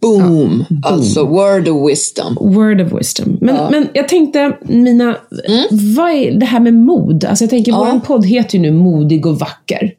Boom! 0.02 0.66
Alltså, 0.84 1.26
word 1.26 1.68
of 1.68 1.90
wisdom. 1.92 2.36
Word 2.42 2.82
of 2.82 2.94
wisdom. 3.00 3.38
Men, 3.42 3.56
Ja. 3.56 3.70
men 3.72 3.88
jag 3.94 4.08
tänkte, 4.08 4.58
Mina, 4.62 5.18
vad 5.96 6.12
är 6.12 6.40
det 6.40 6.46
här 6.46 6.60
med 6.60 6.74
mod? 6.74 7.26
Alltså 7.26 7.44
jag 7.44 7.50
tänker, 7.50 7.72
Ja. 7.72 7.90
vår 7.94 8.00
podd 8.00 8.26
heter 8.26 8.58
ju 8.58 8.62
nu 8.62 8.72
Modig 8.72 9.26
och 9.26 9.40
vacker. 9.40 9.94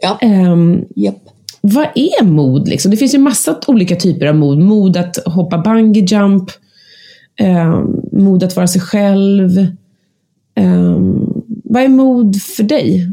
Ja, 0.00 0.18
Ehm, 0.20 0.84
japp. 0.96 1.18
vad 1.60 1.86
är 1.94 2.24
mod? 2.24 2.68
Liksom? 2.68 2.90
Det 2.90 2.96
finns 2.96 3.14
ju 3.14 3.18
massa 3.18 3.60
olika 3.66 3.96
typer 3.96 4.26
av 4.26 4.34
mod. 4.36 4.58
Mod 4.58 4.96
att 4.96 5.16
hoppa 5.26 5.58
bungee 5.58 6.04
jump. 6.08 6.50
ehm, 7.36 7.96
mod 8.12 8.42
att 8.42 8.56
vara 8.56 8.66
sig 8.66 8.80
själv. 8.80 9.66
Ehm, 10.54 11.26
vad 11.64 11.82
är 11.82 11.88
mod 11.88 12.36
för 12.42 12.62
dig? 12.62 13.10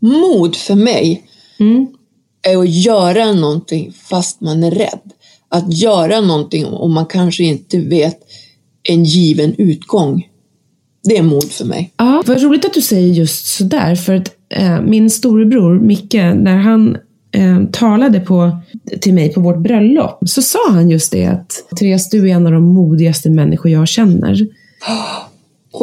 Mod 0.00 0.56
för 0.56 0.74
mig 0.74 1.22
Mm. 1.60 1.86
är 2.42 2.56
att 2.56 2.70
göra 2.70 3.32
någonting 3.32 3.92
fast 3.92 4.40
man 4.40 4.64
är 4.64 4.70
rädd. 4.70 5.12
Att 5.48 5.72
göra 5.72 6.20
någonting 6.20 6.66
om 6.66 6.92
man 6.92 7.06
kanske 7.06 7.44
inte 7.44 7.78
vet 7.78 8.18
en 8.82 9.04
given 9.04 9.54
utgång. 9.58 10.28
Det 11.04 11.16
är 11.16 11.22
mod 11.22 11.50
för 11.50 11.64
mig. 11.64 11.92
Ja, 11.96 12.22
vad 12.26 12.42
roligt 12.42 12.64
att 12.64 12.74
du 12.74 12.82
säger 12.82 13.08
just 13.08 13.46
sådär. 13.46 13.94
För 13.94 14.14
att 14.14 14.30
eh, 14.48 14.80
min 14.80 15.10
storebror 15.10 15.80
Micke, 15.80 16.14
när 16.14 16.56
han 16.56 16.96
eh, 17.32 17.64
talade 17.72 18.20
på, 18.20 18.58
till 19.00 19.14
mig 19.14 19.32
på 19.32 19.40
vårt 19.40 19.58
bröllop, 19.58 20.18
så 20.26 20.42
sa 20.42 20.58
han 20.70 20.90
just 20.90 21.12
det 21.12 21.26
att 21.26 21.64
Therese, 21.78 22.10
du 22.10 22.30
är 22.30 22.34
en 22.34 22.46
av 22.46 22.52
de 22.52 22.64
modigaste 22.64 23.30
människor 23.30 23.70
jag 23.70 23.88
känner. 23.88 24.46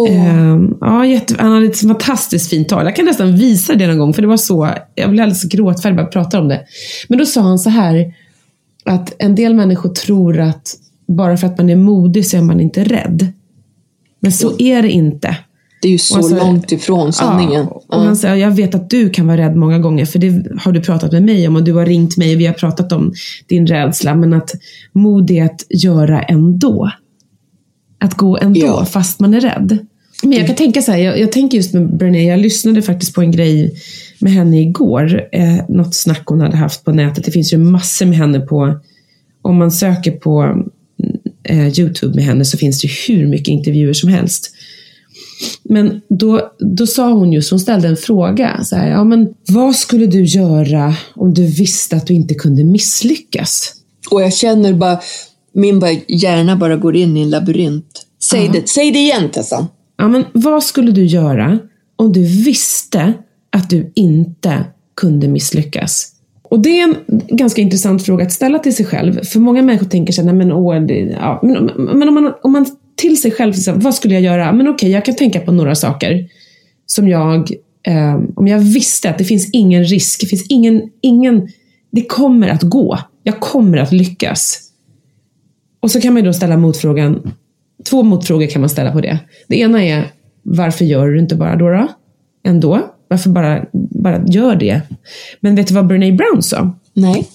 Eh, 0.10 0.58
ja, 0.82 1.06
jätte, 1.06 1.36
han 1.40 1.52
hade 1.52 1.66
ett 1.66 1.80
fantastiskt 1.80 2.50
fint 2.50 2.70
tal. 2.70 2.86
Jag 2.86 2.96
kan 2.96 3.06
nästan 3.06 3.36
visa 3.38 3.76
det 3.76 3.88
någon 3.88 3.98
gång, 4.00 4.14
för 4.14 4.22
det 4.22 4.28
var 4.28 4.38
så, 4.38 4.70
jag 4.96 5.10
blev 5.10 5.24
alldeles 5.24 5.44
gråtfärdig 5.44 5.98
bara 5.98 6.06
att 6.06 6.12
prata 6.14 6.40
om 6.40 6.48
det. 6.48 6.62
Men 7.10 7.18
då 7.20 7.26
sa 7.26 7.42
han 7.42 7.60
så 7.60 7.70
här, 7.70 8.14
att 8.86 9.14
en 9.20 9.36
del 9.36 9.54
människor 9.54 9.90
tror 9.90 10.40
att 10.40 10.76
bara 11.08 11.38
för 11.38 11.48
att 11.48 11.58
man 11.58 11.70
är 11.70 11.76
modig 11.76 12.28
så 12.28 12.38
är 12.38 12.42
man 12.42 12.60
inte 12.60 12.84
rädd. 12.84 13.28
Men 14.20 14.32
så 14.32 14.54
är 14.60 14.82
det 14.82 14.90
inte. 14.92 15.38
det 15.82 15.88
är 15.88 15.92
ju 15.92 15.98
så 15.98 16.24
så- 16.24 16.36
långt 16.36 16.72
ifrån 16.72 17.14
sanningen. 17.14 17.68
Ja, 17.70 17.82
och 17.88 18.02
han 18.02 18.16
säger, 18.18 18.36
jag 18.36 18.52
vet 18.52 18.76
att 18.76 18.90
du 18.90 19.10
kan 19.10 19.28
vara 19.28 19.38
rädd 19.38 19.56
många 19.56 19.80
gånger, 19.80 20.06
för 20.06 20.20
det 20.20 20.46
har 20.62 20.72
du 20.72 20.82
pratat 20.82 21.12
med 21.12 21.24
mig 21.24 21.48
om 21.48 21.56
och 21.56 21.64
du 21.64 21.74
har 21.74 21.86
ringt 21.86 22.18
mig 22.18 22.34
och 22.36 22.40
vi 22.42 22.46
har 22.46 22.54
pratat 22.54 22.92
om 22.92 23.14
din 23.48 23.68
rädsla. 23.68 24.16
Men 24.16 24.34
att 24.34 24.52
mod 24.94 25.32
är 25.32 25.46
att 25.46 25.62
göra 25.70 26.22
ändå. 26.24 26.92
Att 28.00 28.14
gå 28.14 28.38
ändå, 28.38 28.60
Ja. 28.60 28.86
fast 28.86 29.20
man 29.20 29.34
är 29.34 29.40
rädd. 29.42 29.78
Men 30.24 30.32
jag 30.32 30.48
kan 30.48 30.56
tänka 30.56 30.82
så 30.82 30.92
här, 30.92 31.00
jag, 31.00 31.20
jag 31.20 31.32
tänker 31.32 31.58
just 31.58 31.74
med 31.74 31.98
Brené, 31.98 32.24
jag 32.24 32.40
lyssnade 32.40 32.82
faktiskt 32.82 33.14
på 33.14 33.22
en 33.22 33.32
grej 33.32 33.74
med 34.20 34.32
henne 34.34 34.62
igår. 34.62 35.22
Eh, 35.32 35.70
något 35.70 35.96
snack 35.96 36.24
hon 36.26 36.42
hade 36.42 36.58
haft 36.58 36.84
på 36.84 36.92
nätet. 36.92 37.24
Det 37.26 37.32
finns 37.32 37.54
ju 37.54 37.58
massor 37.58 38.06
med 38.06 38.18
henne 38.18 38.40
på, 38.40 38.80
om 39.42 39.56
man 39.58 39.72
söker 39.72 40.12
på 40.12 40.64
eh, 41.50 41.80
Youtube 41.80 42.16
med 42.16 42.24
henne 42.24 42.46
så 42.46 42.58
finns 42.58 42.82
det 42.82 42.90
hur 43.08 43.28
mycket 43.28 43.48
intervjuer 43.48 43.94
som 43.94 44.10
helst. 44.10 44.52
Men 45.64 46.02
då, 46.10 46.52
då 46.60 46.88
sa 46.88 47.14
hon 47.14 47.34
just, 47.34 47.50
hon 47.52 47.60
ställde 47.60 47.88
en 47.88 47.98
fråga. 47.98 48.64
Så 48.64 48.76
här, 48.76 48.90
ja, 48.90 49.04
men 49.04 49.34
vad 49.48 49.76
skulle 49.76 50.06
du 50.06 50.24
göra 50.24 50.96
om 51.16 51.34
du 51.34 51.46
visste 51.46 51.96
att 51.96 52.08
du 52.08 52.14
inte 52.14 52.34
kunde 52.34 52.64
misslyckas? 52.64 53.74
Och 54.12 54.22
jag 54.22 54.34
känner 54.34 54.74
bara, 54.74 55.00
min 55.54 55.80
bara, 55.80 55.92
hjärna 56.08 56.56
bara 56.56 56.76
går 56.76 56.96
in 56.96 57.18
i 57.18 57.22
en 57.22 57.30
labyrint. 57.30 58.06
Säg, 58.24 58.46
Ja. 58.46 58.52
det, 58.52 58.70
säg 58.70 58.92
det 58.92 59.00
igen 59.00 59.30
Tessan. 59.34 59.66
Ja, 59.98 60.08
men 60.08 60.26
vad 60.34 60.64
skulle 60.64 60.92
du 60.92 61.06
göra 61.06 61.60
om 61.96 62.14
du 62.14 62.22
visste 62.24 63.14
att 63.50 63.70
du 63.70 63.92
inte 63.96 64.66
kunde 64.96 65.28
misslyckas? 65.28 66.12
Och 66.44 66.60
det 66.60 66.80
är 66.80 66.84
en 66.84 66.96
ganska 67.28 67.62
intressant 67.62 68.06
fråga 68.06 68.26
att 68.26 68.32
ställa 68.32 68.60
till 68.60 68.76
sig 68.76 68.86
själv. 68.86 69.24
För 69.24 69.40
många 69.40 69.62
människor 69.62 69.86
tänker 69.86 70.14
sig, 70.14 70.26
nej 70.26 70.34
men, 70.34 70.52
åh, 70.52 70.82
det, 70.82 71.00
ja, 71.00 71.40
men, 71.44 71.66
men 71.76 72.08
om, 72.08 72.14
man, 72.14 72.34
om 72.44 72.52
man 72.52 72.66
till 72.96 73.22
sig 73.22 73.32
själv, 73.32 73.54
så, 73.54 73.74
vad 73.74 73.96
skulle 73.96 74.14
jag 74.14 74.24
göra? 74.24 74.54
Men 74.54 74.68
okej, 74.68 74.92
jag 74.92 75.06
kan 75.06 75.16
tänka 75.16 75.40
på 75.40 75.52
några 75.52 75.76
saker 75.76 76.30
som 76.86 77.08
jag, 77.08 77.52
eh, 77.88 78.20
om 78.36 78.48
jag 78.48 78.60
visste 78.60 79.10
att 79.10 79.18
det 79.18 79.24
finns 79.24 79.50
ingen 79.54 79.84
risk, 79.84 80.22
det 80.22 80.28
finns 80.28 80.46
ingen, 80.50 80.82
ingen, 81.02 81.48
det 81.92 82.06
kommer 82.06 82.48
att 82.48 82.64
gå. 82.64 83.00
Jag 83.24 83.40
kommer 83.40 83.78
att 83.78 83.92
lyckas. 83.92 84.62
Och 85.80 85.92
så 85.92 86.02
kan 86.02 86.14
man 86.14 86.22
ju 86.22 86.28
då 86.28 86.34
ställa 86.34 86.58
motfrågan, 86.58 87.32
två 87.84 88.04
motfrågor 88.04 88.48
kan 88.48 88.62
man 88.62 88.70
ställa 88.70 88.92
på 88.92 89.02
det. 89.02 89.20
Det 89.48 89.60
ena 89.60 89.84
är, 89.84 90.12
varför 90.44 90.86
gör 90.86 91.08
du 91.08 91.20
inte 91.20 91.36
bara 91.36 91.56
då? 91.56 91.70
då? 91.70 91.88
Ändå? 92.44 92.92
Varför 93.08 93.30
bara, 93.30 93.66
bara 93.74 94.26
gör 94.28 94.56
det? 94.56 94.82
Men 95.40 95.56
vet 95.56 95.68
du 95.68 95.74
vad 95.74 95.88
Brené 95.88 96.12
Brown 96.12 96.44
sa? 96.44 96.76
Nej. 96.94 97.28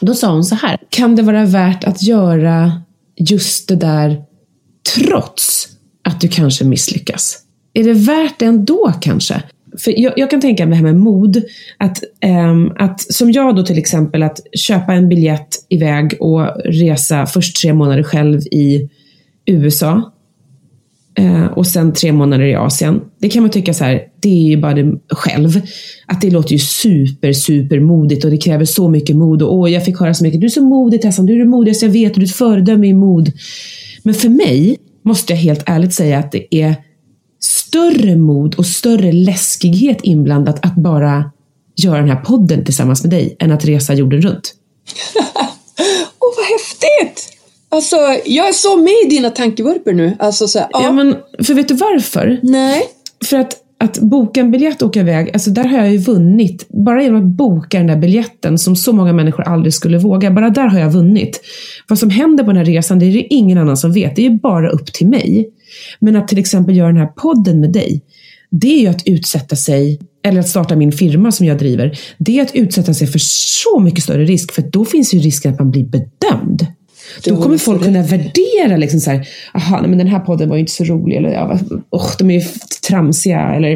Då 0.00 0.14
sa 0.14 0.32
hon 0.32 0.44
så 0.44 0.54
här, 0.54 0.78
kan 0.88 1.16
det 1.16 1.22
vara 1.22 1.44
värt 1.44 1.84
att 1.84 2.02
göra 2.02 2.82
just 3.16 3.68
det 3.68 3.76
där 3.76 4.22
trots 4.94 5.68
att 6.02 6.20
du 6.20 6.28
kanske 6.28 6.64
misslyckas? 6.64 7.38
Är 7.72 7.84
det 7.84 7.92
värt 7.92 8.38
det 8.38 8.44
ändå 8.44 8.92
kanske? 9.00 9.42
För 9.78 10.00
jag, 10.00 10.12
jag 10.16 10.30
kan 10.30 10.40
tänka 10.40 10.66
mig 10.66 10.70
det 10.70 10.76
här 10.76 10.92
med 10.92 11.02
mod, 11.02 11.42
att, 11.76 12.02
ehm, 12.20 12.72
att 12.78 13.00
som 13.00 13.32
jag 13.32 13.56
då 13.56 13.62
till 13.62 13.78
exempel, 13.78 14.22
att 14.22 14.40
köpa 14.54 14.94
en 14.94 15.08
biljett 15.08 15.48
iväg 15.68 16.16
och 16.20 16.46
resa 16.64 17.26
först 17.26 17.56
tre 17.62 17.74
månader 17.74 18.02
själv 18.02 18.40
i 18.40 18.88
USA 19.46 20.12
eh, 21.18 21.46
och 21.46 21.66
sen 21.66 21.92
tre 21.92 22.12
månader 22.12 22.44
i 22.44 22.54
Asien. 22.54 23.00
Det 23.18 23.28
kan 23.28 23.42
man 23.42 23.50
tycka 23.50 23.74
så 23.74 23.84
här, 23.84 24.02
det 24.20 24.28
är 24.28 24.48
ju 24.48 24.56
bara 24.56 24.74
det 24.74 24.98
själv. 25.10 25.60
Att 26.06 26.20
det 26.20 26.30
låter 26.30 26.52
ju 26.52 26.58
super, 26.58 27.32
super 27.32 27.80
modigt 27.80 28.24
och 28.24 28.30
det 28.30 28.36
kräver 28.36 28.64
så 28.64 28.88
mycket 28.88 29.16
mod. 29.16 29.42
Och 29.42 29.54
åh, 29.54 29.72
jag 29.72 29.84
fick 29.84 30.00
höra 30.00 30.14
så 30.14 30.24
mycket, 30.24 30.40
du 30.40 30.46
är 30.46 30.50
så 30.50 30.64
modig 30.64 31.02
Tessan, 31.02 31.26
du 31.26 31.34
är 31.34 31.38
det 31.38 31.44
modigaste 31.44 31.86
jag 31.86 31.92
vet 31.92 32.12
och 32.12 32.18
du 32.18 32.24
är 32.24 32.28
ett 32.28 32.36
föredöme 32.36 32.86
i 32.86 32.94
mod. 32.94 33.32
Men 34.02 34.14
för 34.14 34.28
mig 34.28 34.76
måste 35.04 35.32
jag 35.32 35.40
helt 35.40 35.62
ärligt 35.66 35.94
säga 35.94 36.18
att 36.18 36.32
det 36.32 36.54
är 36.54 36.76
större 37.40 38.16
mod 38.16 38.54
och 38.54 38.66
större 38.66 39.12
läskighet 39.12 39.98
inblandat 40.02 40.66
att 40.66 40.74
bara 40.74 41.30
göra 41.76 41.98
den 41.98 42.08
här 42.08 42.20
podden 42.20 42.64
tillsammans 42.64 43.02
med 43.02 43.10
dig 43.10 43.36
än 43.38 43.52
att 43.52 43.64
resa 43.64 43.94
jorden 43.94 44.22
runt. 44.22 44.54
Åh, 46.18 46.32
vad 46.36 46.46
häftigt! 46.46 47.41
Alltså, 47.72 47.96
jag 48.26 48.48
är 48.48 48.52
så 48.52 48.76
med 48.76 48.92
i 49.06 49.08
dina 49.10 49.30
tankevurpor 49.30 49.92
nu. 49.92 50.16
Alltså, 50.18 50.48
så 50.48 50.58
här, 50.58 50.68
ja. 50.72 50.82
Ja, 50.82 50.92
men, 50.92 51.16
för 51.44 51.54
vet 51.54 51.68
du 51.68 51.74
varför? 51.74 52.40
Nej. 52.42 52.82
För 53.24 53.36
att, 53.36 53.56
att 53.78 53.98
boka 53.98 54.40
en 54.40 54.50
biljett 54.50 54.82
och 54.82 54.88
åka 54.88 55.00
iväg, 55.00 55.30
alltså 55.32 55.50
där 55.50 55.64
har 55.64 55.78
jag 55.78 55.92
ju 55.92 55.98
vunnit. 55.98 56.66
Bara 56.68 57.02
genom 57.02 57.20
att 57.20 57.36
boka 57.36 57.78
den 57.78 57.86
där 57.86 57.96
biljetten 57.96 58.58
som 58.58 58.76
så 58.76 58.92
många 58.92 59.12
människor 59.12 59.42
aldrig 59.42 59.74
skulle 59.74 59.98
våga, 59.98 60.30
bara 60.30 60.50
där 60.50 60.66
har 60.66 60.78
jag 60.78 60.90
vunnit. 60.90 61.40
Vad 61.88 61.98
som 61.98 62.10
händer 62.10 62.44
på 62.44 62.50
den 62.50 62.56
här 62.56 62.64
resan, 62.64 62.98
det 62.98 63.06
är 63.06 63.12
det 63.12 63.34
ingen 63.34 63.58
annan 63.58 63.76
som 63.76 63.92
vet. 63.92 64.16
Det 64.16 64.26
är 64.26 64.30
ju 64.30 64.38
bara 64.38 64.70
upp 64.70 64.92
till 64.92 65.06
mig. 65.06 65.48
Men 65.98 66.16
att 66.16 66.28
till 66.28 66.38
exempel 66.38 66.76
göra 66.76 66.88
den 66.88 66.96
här 66.96 67.12
podden 67.16 67.60
med 67.60 67.72
dig, 67.72 68.02
det 68.50 68.74
är 68.74 68.80
ju 68.80 68.86
att 68.86 69.06
utsätta 69.06 69.56
sig, 69.56 70.00
eller 70.24 70.40
att 70.40 70.48
starta 70.48 70.76
min 70.76 70.92
firma 70.92 71.32
som 71.32 71.46
jag 71.46 71.58
driver, 71.58 71.98
det 72.18 72.38
är 72.38 72.42
att 72.42 72.54
utsätta 72.54 72.94
sig 72.94 73.06
för 73.06 73.20
så 73.22 73.80
mycket 73.80 74.04
större 74.04 74.24
risk, 74.24 74.52
för 74.52 74.62
då 74.62 74.84
finns 74.84 75.14
ju 75.14 75.18
risken 75.18 75.52
att 75.52 75.58
man 75.58 75.70
blir 75.70 75.84
bedömd. 75.84 76.66
Då 77.24 77.42
kommer 77.42 77.58
folk 77.58 77.82
kunna 77.82 78.02
värdera 78.02 78.76
liksom 78.76 79.00
så 79.00 79.10
här, 79.10 79.28
aha, 79.54 79.80
nej, 79.80 79.88
men 79.88 79.98
den 79.98 80.06
här 80.06 80.20
podden 80.20 80.48
var 80.48 80.56
ju 80.56 80.60
inte 80.60 80.72
så 80.72 80.84
rolig, 80.84 81.16
eller 81.16 81.32
ja, 81.32 81.58
usch, 81.96 82.18
de 82.18 82.30
är 82.30 82.34
ju 82.34 82.44
tramsiga, 82.88 83.54
eller 83.54 83.72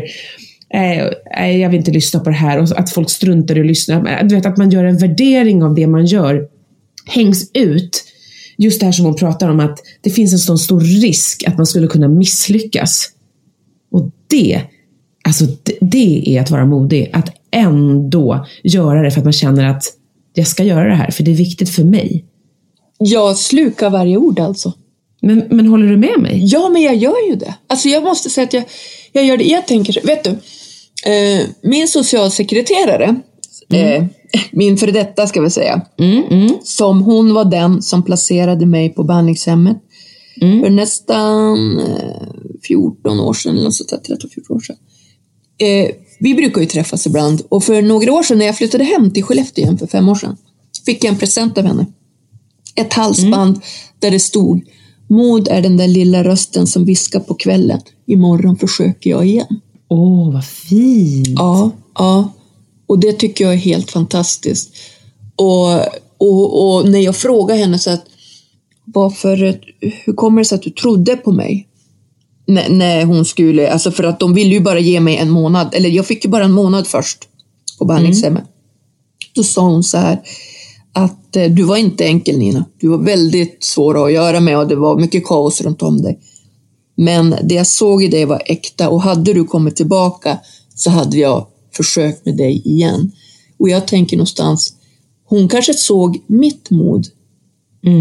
eh, 0.74 1.06
nej, 1.36 1.60
jag 1.60 1.70
vill 1.70 1.78
inte 1.78 1.90
lyssna 1.90 2.20
på 2.20 2.30
det 2.30 2.36
här, 2.36 2.58
och 2.58 2.78
att 2.78 2.90
folk 2.90 3.10
struntar 3.10 3.58
i 3.58 3.60
att 3.60 3.66
lyssna. 3.66 4.22
Du 4.22 4.34
vet, 4.34 4.46
att 4.46 4.56
man 4.56 4.70
gör 4.70 4.84
en 4.84 4.98
värdering 4.98 5.62
av 5.62 5.74
det 5.74 5.86
man 5.86 6.06
gör, 6.06 6.48
hängs 7.06 7.50
ut 7.54 8.04
just 8.58 8.80
det 8.80 8.86
här 8.86 8.92
som 8.92 9.04
hon 9.04 9.16
pratar 9.16 9.48
om, 9.48 9.60
att 9.60 9.78
det 10.00 10.10
finns 10.10 10.32
en 10.32 10.38
sån 10.38 10.58
stor 10.58 10.80
risk 10.80 11.44
att 11.46 11.56
man 11.56 11.66
skulle 11.66 11.86
kunna 11.86 12.08
misslyckas. 12.08 13.10
Och 13.92 14.10
det, 14.26 14.60
alltså 15.24 15.44
det, 15.62 15.78
det 15.80 16.36
är 16.36 16.40
att 16.40 16.50
vara 16.50 16.66
modig. 16.66 17.10
Att 17.12 17.28
ändå 17.50 18.46
göra 18.64 19.02
det 19.02 19.10
för 19.10 19.20
att 19.20 19.24
man 19.24 19.32
känner 19.32 19.66
att 19.66 19.82
jag 20.34 20.46
ska 20.46 20.64
göra 20.64 20.88
det 20.88 20.94
här, 20.94 21.10
för 21.10 21.22
det 21.22 21.30
är 21.30 21.36
viktigt 21.36 21.70
för 21.70 21.84
mig. 21.84 22.24
Jag 22.98 23.36
slukar 23.36 23.90
varje 23.90 24.16
ord 24.16 24.40
alltså. 24.40 24.72
Men, 25.22 25.44
men 25.50 25.66
håller 25.66 25.86
du 25.88 25.96
med 25.96 26.18
mig? 26.20 26.40
Ja, 26.44 26.68
men 26.68 26.82
jag 26.82 26.96
gör 26.96 27.28
ju 27.28 27.36
det. 27.36 27.54
Alltså 27.66 27.88
jag 27.88 28.02
måste 28.02 28.30
säga 28.30 28.44
att 28.46 28.52
jag, 28.52 28.64
jag 29.12 29.24
gör 29.24 29.36
det. 29.36 29.44
Jag 29.44 29.66
tänker, 29.66 30.06
vet 30.06 30.24
du, 30.24 30.30
eh, 31.10 31.46
min 31.62 31.88
socialsekreterare, 31.88 33.16
eh, 33.72 34.04
min 34.52 34.76
före 34.78 34.90
detta 34.90 35.26
ska 35.26 35.40
vi 35.40 35.50
säga, 35.50 35.80
Mm, 35.98 36.22
mm, 36.30 36.56
som 36.62 37.02
hon 37.02 37.34
var 37.34 37.44
den 37.44 37.82
som 37.82 38.02
placerade 38.02 38.66
mig 38.66 38.88
på 38.88 39.04
behandlingshemmet 39.04 39.76
Mm. 40.42 40.60
för 40.62 40.70
nästan 40.70 41.78
eh, 41.78 42.28
14 42.68 43.20
år 43.20 43.34
sedan, 43.34 43.58
eller 43.58 43.70
sånt 43.70 43.90
där, 43.90 44.16
13-14 44.16 44.54
år 44.56 44.60
sedan. 44.60 44.76
Eh, 45.58 45.90
vi 46.20 46.34
brukar 46.34 46.60
ju 46.60 46.66
träffas 46.66 47.06
ibland 47.06 47.42
och 47.48 47.64
för 47.64 47.82
några 47.82 48.12
år 48.12 48.22
sedan 48.22 48.38
när 48.38 48.46
jag 48.46 48.56
flyttade 48.56 48.84
hem 48.84 49.10
till 49.10 49.22
Skellefteå 49.22 49.62
igen 49.64 49.78
för 49.78 49.86
fem 49.86 50.08
år 50.08 50.14
sedan 50.14 50.36
fick 50.86 51.04
jag 51.04 51.12
en 51.12 51.18
present 51.18 51.58
av 51.58 51.64
henne. 51.64 51.86
Ett 52.76 52.92
halsband 52.92 53.60
där 54.00 54.10
det 54.10 54.20
stod 54.20 54.62
Mod 55.08 55.48
är 55.48 55.62
den 55.62 55.76
där 55.76 55.88
lilla 55.88 56.24
rösten 56.24 56.66
som 56.66 56.84
viskar 56.84 57.20
på 57.20 57.34
kvällen. 57.34 57.80
Imorgon 58.06 58.56
försöker 58.56 59.10
jag 59.10 59.26
igen. 59.26 59.60
Åh, 59.88 60.32
vad 60.32 60.44
fint! 60.44 61.28
Ja, 61.36 61.70
ja. 61.94 62.32
Och 62.86 62.98
det 62.98 63.12
tycker 63.12 63.44
jag 63.44 63.54
är 63.54 63.58
helt 63.58 63.90
fantastiskt. 63.90 64.70
Och, 65.36 65.74
och, 66.18 66.76
och 66.76 66.88
när 66.88 66.98
jag 66.98 67.16
frågar 67.16 67.56
henne 67.56 67.78
så 67.78 67.90
att 67.90 68.04
varför, 68.84 69.60
hur 69.80 70.12
kommer 70.12 70.40
det 70.40 70.44
sig 70.44 70.56
att 70.56 70.62
du 70.62 70.70
trodde 70.70 71.16
på 71.16 71.32
mig? 71.32 71.68
När, 72.46 72.68
när 72.68 73.04
hon 73.04 73.24
skulle, 73.24 73.72
alltså 73.72 73.90
för 73.90 74.04
att 74.04 74.20
de 74.20 74.34
ville 74.34 74.54
ju 74.54 74.60
bara 74.60 74.78
ge 74.78 75.00
mig 75.00 75.16
en 75.16 75.30
månad, 75.30 75.74
eller 75.74 75.88
jag 75.88 76.06
fick 76.06 76.24
ju 76.24 76.30
bara 76.30 76.44
en 76.44 76.52
månad 76.52 76.86
först 76.86 77.18
på 77.78 77.84
behandlingshemmet. 77.84 78.44
Då 79.34 79.42
sa 79.42 79.62
hon 79.62 79.82
så 79.82 79.98
här 79.98 80.20
att 80.96 81.36
eh, 81.36 81.50
du 81.50 81.62
var 81.62 81.76
inte 81.76 82.04
enkel 82.04 82.38
Nina. 82.38 82.64
Du 82.80 82.88
var 82.88 82.98
väldigt 82.98 83.64
svår 83.64 84.06
att 84.06 84.12
göra 84.12 84.40
med 84.40 84.58
och 84.58 84.68
det 84.68 84.76
var 84.76 84.98
mycket 84.98 85.26
kaos 85.26 85.60
runt 85.60 85.82
om 85.82 86.02
dig. 86.02 86.18
Men 86.96 87.34
det 87.42 87.54
jag 87.54 87.66
såg 87.66 88.04
i 88.04 88.08
dig 88.08 88.24
var 88.24 88.42
äkta 88.46 88.88
och 88.88 89.02
hade 89.02 89.32
du 89.32 89.44
kommit 89.44 89.76
tillbaka 89.76 90.38
så 90.74 90.90
hade 90.90 91.18
jag 91.18 91.46
försökt 91.76 92.26
med 92.26 92.36
dig 92.36 92.62
igen. 92.64 93.12
Och 93.58 93.68
jag 93.68 93.86
tänker 93.88 94.16
någonstans, 94.16 94.72
hon 95.28 95.48
kanske 95.48 95.74
såg 95.74 96.22
mitt 96.26 96.70
mod 96.70 97.06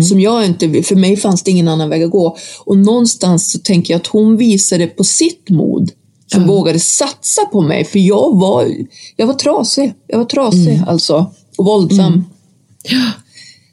som 0.10 0.20
jag 0.20 0.46
inte, 0.46 0.84
för 0.84 0.96
mig 0.96 1.18
fanns 1.18 1.44
det 1.44 1.52
ingen 1.52 1.68
annan 1.68 1.90
väg 1.90 2.04
att 2.04 2.12
gå. 2.12 2.38
Och 2.66 2.78
någonstans 2.78 3.52
så 3.52 3.60
tänker 3.60 3.94
jag 3.94 4.00
att 4.00 4.08
hon 4.08 4.38
visade 4.38 4.88
på 4.88 5.04
sitt 5.04 5.50
mod 5.50 5.92
som 6.32 6.42
Ja. 6.42 6.48
vågade 6.48 6.80
satsa 6.80 7.46
på 7.46 7.62
mig, 7.62 7.86
för 7.86 8.00
jag 8.00 8.40
var, 8.40 8.72
jag 9.16 9.28
var 9.28 9.34
trasig. 9.34 9.94
Jag 10.08 10.18
var 10.18 10.26
trasig 10.26 10.82
alltså, 10.88 11.32
och 11.58 11.66
våldsam. 11.66 12.24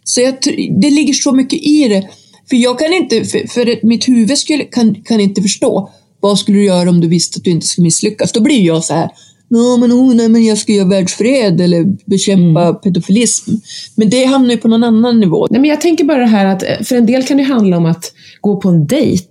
Så 0.05 0.21
jag, 0.21 0.35
det 0.81 0.91
ligger 0.91 1.13
så 1.13 1.33
mycket 1.33 1.63
i 1.63 1.89
det. 1.89 2.09
För 2.51 2.57
jag 2.57 2.79
kan 2.79 2.93
inte, 2.93 3.25
för, 3.25 3.49
för 3.49 3.87
mitt 3.87 4.09
huvud 4.09 4.39
skulle, 4.39 4.65
kan, 4.65 4.95
kan 4.95 5.21
inte 5.21 5.43
förstå. 5.43 5.91
Vad 6.21 6.39
skulle 6.39 6.59
du 6.59 6.65
göra 6.65 6.89
om 6.91 7.01
du 7.01 7.09
visste 7.09 7.37
att 7.39 7.45
du 7.45 7.51
inte 7.51 7.67
skulle 7.67 7.83
misslyckas? 7.85 8.33
Då 8.33 8.41
blir 8.41 8.61
jag 8.63 8.85
så 8.85 8.95
här. 8.95 9.11
"Nå, 9.49 9.77
men, 9.77 9.93
oh, 9.93 10.15
nej, 10.15 10.29
men 10.29 10.45
jag 10.45 10.59
ska 10.59 10.73
göra 10.73 10.89
världsfred 10.89 11.61
eller 11.61 11.85
bekämpa 12.11 12.75
pedofilism. 12.75 13.51
Men 13.95 14.11
det 14.11 14.25
hamnar 14.25 14.51
ju 14.51 14.57
på 14.57 14.69
någon 14.69 14.85
annan 14.85 15.21
nivå. 15.21 15.47
Nej, 15.51 15.61
men 15.61 15.71
jag 15.71 15.81
tänker 15.81 16.05
bara 16.05 16.19
det 16.19 16.27
här 16.27 16.47
att 16.47 16.63
eh, 16.63 16.81
för 16.85 16.97
en 16.97 17.07
del 17.07 17.23
kan 17.23 17.37
det 17.37 17.43
handla 17.43 17.77
om 17.77 17.87
att 17.87 18.13
gå 18.41 18.57
på 18.61 18.69
en 18.69 18.87
dejt. 18.87 19.29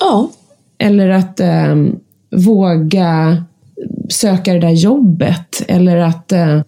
Ja, 0.00 0.30
Eller 0.78 1.08
att 1.08 1.40
ehm, 1.40 1.94
våga 2.36 3.44
söka 4.08 4.52
det 4.52 4.60
där 4.60 4.70
jobbet. 4.70 5.62
Eller 5.68 5.96
att 5.96 6.32
eh, 6.32 6.62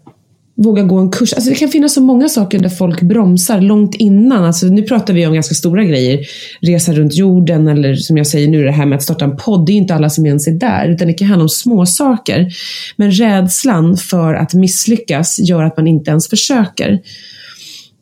våga 0.62 0.82
gå 0.82 0.98
en 0.98 1.10
kurs. 1.10 1.32
Alltså 1.32 1.50
det 1.50 1.56
kan 1.56 1.68
finnas 1.68 1.94
så 1.94 2.00
många 2.00 2.28
saker 2.28 2.58
där 2.58 2.68
folk 2.68 3.02
bromsar 3.02 3.60
långt 3.60 3.94
innan. 3.94 4.44
Alltså 4.44 4.66
nu 4.66 4.82
pratar 4.82 5.14
vi 5.14 5.26
om 5.26 5.34
ganska 5.34 5.54
stora 5.54 5.84
grejer. 5.84 6.20
Resa 6.60 6.92
runt 6.92 7.14
jorden 7.14 7.68
eller 7.68 7.94
som 7.94 8.16
jag 8.16 8.26
säger 8.26 8.48
nu 8.48 8.64
det 8.64 8.70
här 8.72 8.86
med 8.86 8.96
att 8.96 9.02
starta 9.02 9.24
en 9.24 9.36
podd. 9.36 9.66
Det 9.66 9.72
är 9.72 9.76
inte 9.76 9.94
alla 9.94 10.10
som 10.10 10.26
ens 10.26 10.46
är 10.48 10.52
där. 10.52 10.88
Utan 10.88 11.06
det 11.06 11.12
kan 11.14 11.28
handla 11.28 11.42
om 11.42 11.48
små 11.48 11.86
saker. 11.86 12.48
Men 12.96 13.10
rädslan 13.12 13.96
för 13.96 14.34
att 14.34 14.54
misslyckas 14.54 15.38
gör 15.38 15.62
att 15.62 15.76
man 15.76 15.86
inte 15.86 16.10
ens 16.10 16.28
försöker. 16.28 16.98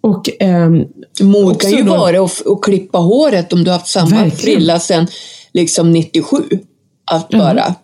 Och 0.00 0.22
ehm, 0.40 0.84
mod 1.20 1.60
kan 1.60 1.70
ju 1.70 1.82
då- 1.82 1.96
vara 1.96 2.24
att, 2.24 2.46
att 2.46 2.62
klippa 2.62 2.98
håret 2.98 3.52
om 3.52 3.64
du 3.64 3.70
har 3.70 3.78
haft 3.78 3.90
samma 3.90 4.10
Verkligen. 4.10 4.30
frilla 4.36 4.78
sedan 4.78 5.06
liksom 5.52 5.92
97. 5.92 6.36
Att 7.10 7.28
bara, 7.28 7.74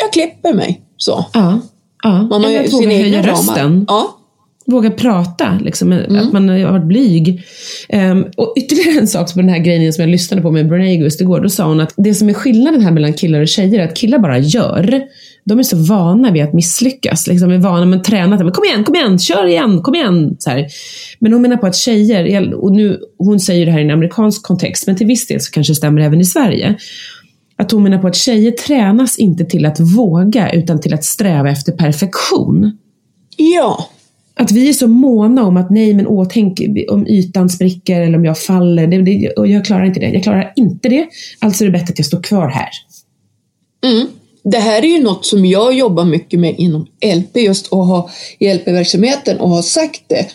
jag 0.00 0.12
klipper 0.12 0.52
mig. 0.54 0.80
Så. 0.96 1.24
ja, 1.34 1.60
ja. 2.04 2.22
Man 2.22 2.44
har 2.44 2.50
ju 2.50 2.68
sina 2.68 2.92
egna 2.92 3.22
rösten. 3.22 3.84
Ja. 3.88 4.18
våga 4.66 4.90
prata, 4.90 5.58
liksom, 5.64 5.92
Mm. 5.92 6.16
att 6.16 6.32
man 6.32 6.48
har 6.48 6.72
varit 6.72 6.86
blyg. 6.86 7.42
Ehm, 7.88 8.24
och 8.36 8.54
ytterligare 8.56 8.98
en 9.00 9.06
sak 9.08 9.32
på 9.34 9.40
den 9.40 9.48
här 9.48 9.58
grejen 9.58 9.92
som 9.92 10.02
jag 10.02 10.10
lyssnade 10.10 10.42
på 10.42 10.50
med 10.50 10.68
Brené 10.68 10.90
August 10.92 11.20
igår, 11.20 11.40
då 11.40 11.48
sa 11.48 11.64
hon 11.64 11.80
att 11.80 11.94
det 11.96 12.14
som 12.14 12.28
är 12.28 12.32
skillnaden 12.34 12.80
här 12.80 12.90
mellan 12.92 13.12
killar 13.12 13.40
och 13.40 13.48
tjejer 13.48 13.80
är 13.80 13.84
att 13.84 13.96
killar 13.96 14.18
bara 14.18 14.38
gör. 14.38 15.02
De 15.44 15.58
är 15.58 15.62
så 15.62 15.76
vana 15.76 16.30
vid 16.30 16.42
att 16.42 16.52
misslyckas. 16.52 17.26
Liksom 17.26 17.50
är 17.50 17.58
vana 17.58 17.86
med 17.86 18.04
tränat. 18.04 18.40
Men 18.40 18.52
kom 18.52 18.64
igen, 18.64 18.84
kom 18.84 18.94
igen, 18.94 19.18
kör 19.18 19.46
igen, 19.46 19.82
kom 19.82 19.94
igen. 19.94 20.36
Så 20.38 20.50
här. 20.50 20.66
Men 21.18 21.32
hon 21.32 21.42
menar 21.42 21.56
på 21.56 21.66
att 21.66 21.76
tjejer, 21.76 22.54
och 22.54 22.72
nu, 22.72 23.00
hon 23.18 23.40
säger 23.40 23.66
det 23.66 23.72
här 23.72 23.78
i 23.78 23.82
en 23.82 23.90
amerikansk 23.90 24.42
kontext, 24.42 24.86
men 24.86 24.96
till 24.96 25.06
viss 25.06 25.26
del 25.26 25.40
så 25.40 25.50
kanske 25.50 25.70
det 25.70 25.76
stämmer 25.76 26.00
även 26.00 26.20
i 26.20 26.24
Sverige. 26.24 26.74
Att 27.64 27.70
hon 27.70 27.82
menar 27.82 27.98
på 27.98 28.06
att 28.06 28.16
tjejer 28.16 28.50
tränas 28.50 29.18
inte 29.18 29.44
till 29.44 29.66
att 29.66 29.80
våga, 29.80 30.52
utan 30.52 30.80
till 30.80 30.94
att 30.94 31.04
sträva 31.04 31.50
efter 31.50 31.72
perfektion. 31.72 32.78
ja. 33.36 33.88
Att 34.36 34.52
vi 34.52 34.68
är 34.68 34.72
så 34.72 34.88
måna 34.88 35.44
om 35.44 35.56
att 35.56 35.70
nej 35.70 35.94
men 35.94 36.06
åh, 36.06 36.26
tänk 36.30 36.60
om 36.90 37.06
ytan 37.06 37.48
spricker 37.48 38.00
eller 38.00 38.18
om 38.18 38.24
jag 38.24 38.38
faller. 38.38 38.86
Det, 38.86 39.02
det, 39.02 39.30
och 39.30 39.46
jag 39.46 39.64
klarar 39.64 39.84
inte 39.84 40.00
det. 40.00 40.10
Jag 40.10 40.22
klarar 40.22 40.52
inte 40.56 40.88
det. 40.88 41.06
Alltså 41.38 41.64
är 41.64 41.66
det 41.66 41.72
bättre 41.72 41.92
att 41.92 41.98
jag 41.98 42.06
står 42.06 42.22
kvar 42.22 42.48
här. 42.48 42.68
Mm. 43.84 44.06
Det 44.44 44.58
här 44.58 44.82
är 44.84 44.88
ju 44.88 45.02
något 45.02 45.26
som 45.26 45.44
jag 45.46 45.74
jobbar 45.74 46.04
mycket 46.04 46.40
med 46.40 46.54
inom 46.58 46.86
LP, 47.16 47.36
just 47.36 47.66
att 47.66 47.86
ha 47.86 48.10
i 48.38 48.54
LP-verksamheten 48.54 49.40
och 49.40 49.48
har 49.48 49.62
sagt 49.62 50.02
det. 50.06 50.26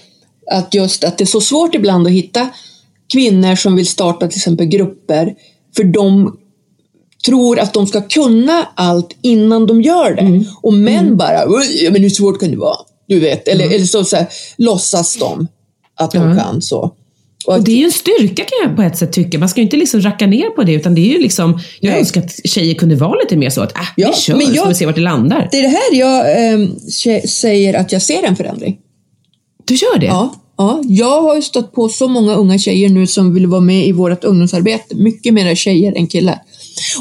Att 0.51 0.73
just 0.73 1.03
att 1.03 1.17
det 1.17 1.23
är 1.23 1.25
så 1.25 1.41
svårt 1.41 1.75
ibland 1.75 2.07
att 2.07 2.13
hitta 2.13 2.49
kvinnor 3.13 3.55
som 3.55 3.75
vill 3.75 3.87
starta 3.87 4.27
till 4.27 4.37
exempel 4.37 4.65
grupper, 4.65 5.35
för 5.75 5.83
de 5.83 6.37
tror 7.25 7.59
att 7.59 7.73
de 7.73 7.87
ska 7.87 8.01
kunna 8.01 8.67
allt 8.75 9.15
innan 9.21 9.65
de 9.65 9.81
gör 9.81 10.13
det. 10.15 10.43
Och 10.61 10.73
män 10.73 11.17
bara, 11.17 11.43
"Oj, 11.47 11.83
ja, 11.83 11.91
men 11.91 12.01
hur 12.01 12.09
svårt 12.09 12.39
kan 12.39 12.51
det 12.51 12.57
vara? 12.57 12.77
Du 13.07 13.19
vet, 13.19 13.47
eller, 13.47 13.65
eller 13.65 13.85
så, 13.85 14.03
så 14.03 14.15
här, 14.15 14.27
låtsas 14.57 15.17
de 15.17 15.47
att 15.95 16.11
de 16.11 16.37
kan 16.37 16.61
så. 16.61 16.79
Och 17.47 17.53
Och 17.55 17.63
det 17.63 17.71
är 17.71 17.75
ju 17.75 17.83
en 17.85 17.91
styrka 17.91 18.43
kan 18.43 18.57
jag 18.69 18.75
på 18.75 18.81
ett 18.81 18.97
sätt 18.97 19.13
tycka. 19.13 19.39
Man 19.39 19.49
ska 19.49 19.59
ju 19.61 19.63
inte 19.65 19.77
liksom 19.77 20.01
racka 20.01 20.27
ner 20.27 20.49
på 20.49 20.63
det, 20.63 20.73
utan 20.73 20.95
det 20.95 21.01
är 21.01 21.13
ju 21.15 21.21
liksom, 21.21 21.59
jag 21.79 21.89
Nej. 21.91 21.99
önskar 21.99 22.21
att 22.21 22.31
tjejer 22.49 22.73
kunde 22.75 22.95
vara 22.95 23.19
lite 23.23 23.37
mer 23.37 23.49
så 23.49 23.61
att, 23.61 23.75
äh, 23.75 23.81
Ja, 23.95 24.07
vi 24.15 24.21
kör, 24.21 24.35
men 24.35 24.47
så 24.47 24.53
jag- 24.55 24.63
får 24.63 24.69
vi 24.69 24.75
se 24.75 24.85
vart 24.85 24.95
det 24.95 25.01
landar. 25.01 25.47
det 25.51 25.57
är 25.57 25.61
det 25.61 25.67
här 25.67 25.93
jag 25.99 26.25
tje- 26.89 27.27
säger 27.27 27.73
att 27.73 27.91
jag 27.91 28.01
ser 28.01 28.23
en 28.23 28.35
förändring. 28.35 28.77
Du 29.65 29.73
gör 29.73 29.99
det? 29.99 30.05
Ja, 30.05 30.33
ja, 30.57 30.81
jag 30.87 31.21
har 31.21 31.35
ju 31.35 31.41
stött 31.41 31.71
på 31.73 31.89
så 31.89 32.07
många 32.07 32.35
unga 32.35 32.57
tjejer 32.59 32.89
nu 32.89 33.07
som 33.07 33.33
vill 33.33 33.47
vara 33.47 33.61
med 33.61 33.87
i 33.87 33.91
vårt 33.91 34.23
ungdomsarbete. 34.23 34.95
Mycket 34.95 35.33
mer 35.33 35.55
tjejer 35.55 35.93
än 35.97 36.07
killar. 36.07 36.37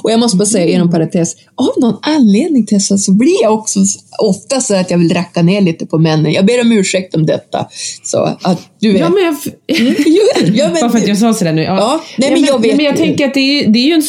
Och 0.03 0.11
jag 0.11 0.21
måste 0.21 0.37
bara 0.37 0.47
säga 0.47 0.67
inom 0.67 0.91
parentes, 0.91 1.37
av 1.55 1.71
någon 1.81 1.97
anledning 2.03 2.67
Tessa 2.67 2.99
så 2.99 3.12
blir 3.12 3.43
jag 3.43 3.55
också 3.55 3.81
ofta 4.23 4.61
så 4.61 4.75
att 4.75 4.91
jag 4.91 4.99
vill 4.99 5.14
racka 5.14 5.43
ner 5.43 5.61
lite 5.61 5.87
på 5.87 5.99
männen. 5.99 6.33
Jag 6.33 6.47
ber 6.47 6.61
om 6.61 6.73
ursäkt 6.73 7.14
om 7.14 7.27
detta. 7.27 7.69
Så 8.05 8.37
att 8.43 8.61
du 8.81 8.93
vet. 8.93 9.01
Ja, 9.01 9.09
men 9.09 9.25
jag... 9.25 9.37
ja, 10.55 10.71
men- 10.73 10.81
Bara 10.81 10.91
för 10.91 10.99
att 10.99 11.09
jag 11.09 11.19
sa 11.19 11.35
sådär 11.35 11.53
nu. 11.53 11.62
Ja, 11.62 12.01
nej, 12.19 12.31
men 12.31 12.45
jag 12.45 12.62
vet 12.62 12.77
men 12.77 12.85
jag 12.85 12.99
ju. 12.99 13.05
tänker 13.05 13.27
att 13.27 13.35
det 13.35 13.41
är, 13.41 13.69
det 13.69 13.79
är 13.79 13.87
ju 13.87 13.93
en... 13.93 14.03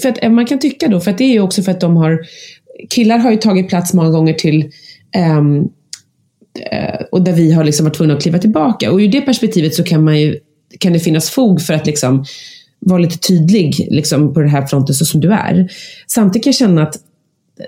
För 0.00 0.08
att, 0.08 0.32
man 0.32 0.46
kan 0.46 0.58
tycka 0.58 0.88
då, 0.88 1.00
för 1.00 1.10
att 1.10 1.18
det 1.18 1.24
är 1.24 1.32
ju 1.32 1.40
också 1.40 1.62
för 1.62 1.72
att 1.72 1.80
de 1.80 1.96
har... 1.96 2.18
Killar 2.90 3.18
har 3.18 3.30
ju 3.30 3.36
tagit 3.36 3.68
plats 3.68 3.94
många 3.94 4.10
gånger 4.10 4.34
till 4.34 4.64
eh, 5.14 5.40
och 7.12 7.22
där 7.22 7.32
vi 7.32 7.52
har 7.52 7.64
liksom 7.64 7.84
varit 7.84 7.96
tvungna 7.96 8.14
att 8.14 8.22
kliva 8.22 8.38
tillbaka. 8.38 8.92
Och 8.92 8.98
ur 8.98 9.08
det 9.08 9.20
perspektivet 9.20 9.74
så 9.74 9.84
kan, 9.84 10.04
man 10.04 10.20
ju, 10.20 10.38
kan 10.80 10.92
det 10.92 11.00
finnas 11.00 11.30
fog 11.30 11.62
för 11.62 11.74
att 11.74 11.86
liksom 11.86 12.24
vara 12.86 12.98
lite 12.98 13.18
tydlig 13.18 13.88
liksom, 13.90 14.34
på 14.34 14.40
den 14.40 14.48
här 14.48 14.66
fronten 14.66 14.94
så 14.94 15.04
som 15.04 15.20
du 15.20 15.32
är. 15.32 15.68
Samtidigt 16.06 16.44
kan 16.44 16.50
jag 16.50 16.56
känna 16.56 16.82
att 16.82 16.94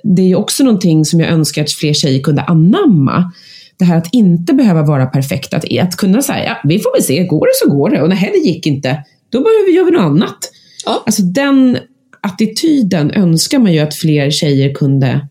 det 0.03 0.23
är 0.23 0.39
också 0.39 0.65
någonting 0.65 1.05
som 1.05 1.21
jag 1.21 1.29
önskar 1.29 1.63
att 1.63 1.73
fler 1.73 1.93
tjejer 1.93 2.23
kunde 2.23 2.43
anamma. 2.43 3.33
Det 3.79 3.85
här 3.85 3.97
att 3.97 4.09
inte 4.13 4.55
behöva 4.55 4.83
vara 4.83 5.07
perfekt, 5.07 5.55
att, 5.55 5.65
att 5.81 5.97
kunna 5.97 6.23
säga 6.23 6.45
ja, 6.45 6.57
vi 6.65 6.79
får 6.79 6.93
väl 6.93 7.03
se, 7.03 7.25
går 7.25 7.47
det 7.47 7.53
så 7.55 7.71
går 7.71 7.91
det 7.91 8.03
och 8.03 8.09
nej 8.09 8.31
det 8.33 8.39
gick 8.49 8.67
inte, 8.67 9.05
då 9.29 9.41
börjar 9.41 9.67
vi 9.67 9.73
göra 9.73 9.91
något 9.91 10.01
annat. 10.01 10.39
Ja. 10.87 11.03
Alltså 11.07 11.23
den 11.23 11.79
attityden 12.21 13.11
önskar 13.11 13.59
man 13.59 13.73
ju 13.73 13.79
att 13.79 13.95
fler 13.95 14.31
tjejer 14.31 14.75
kunde 14.75 15.29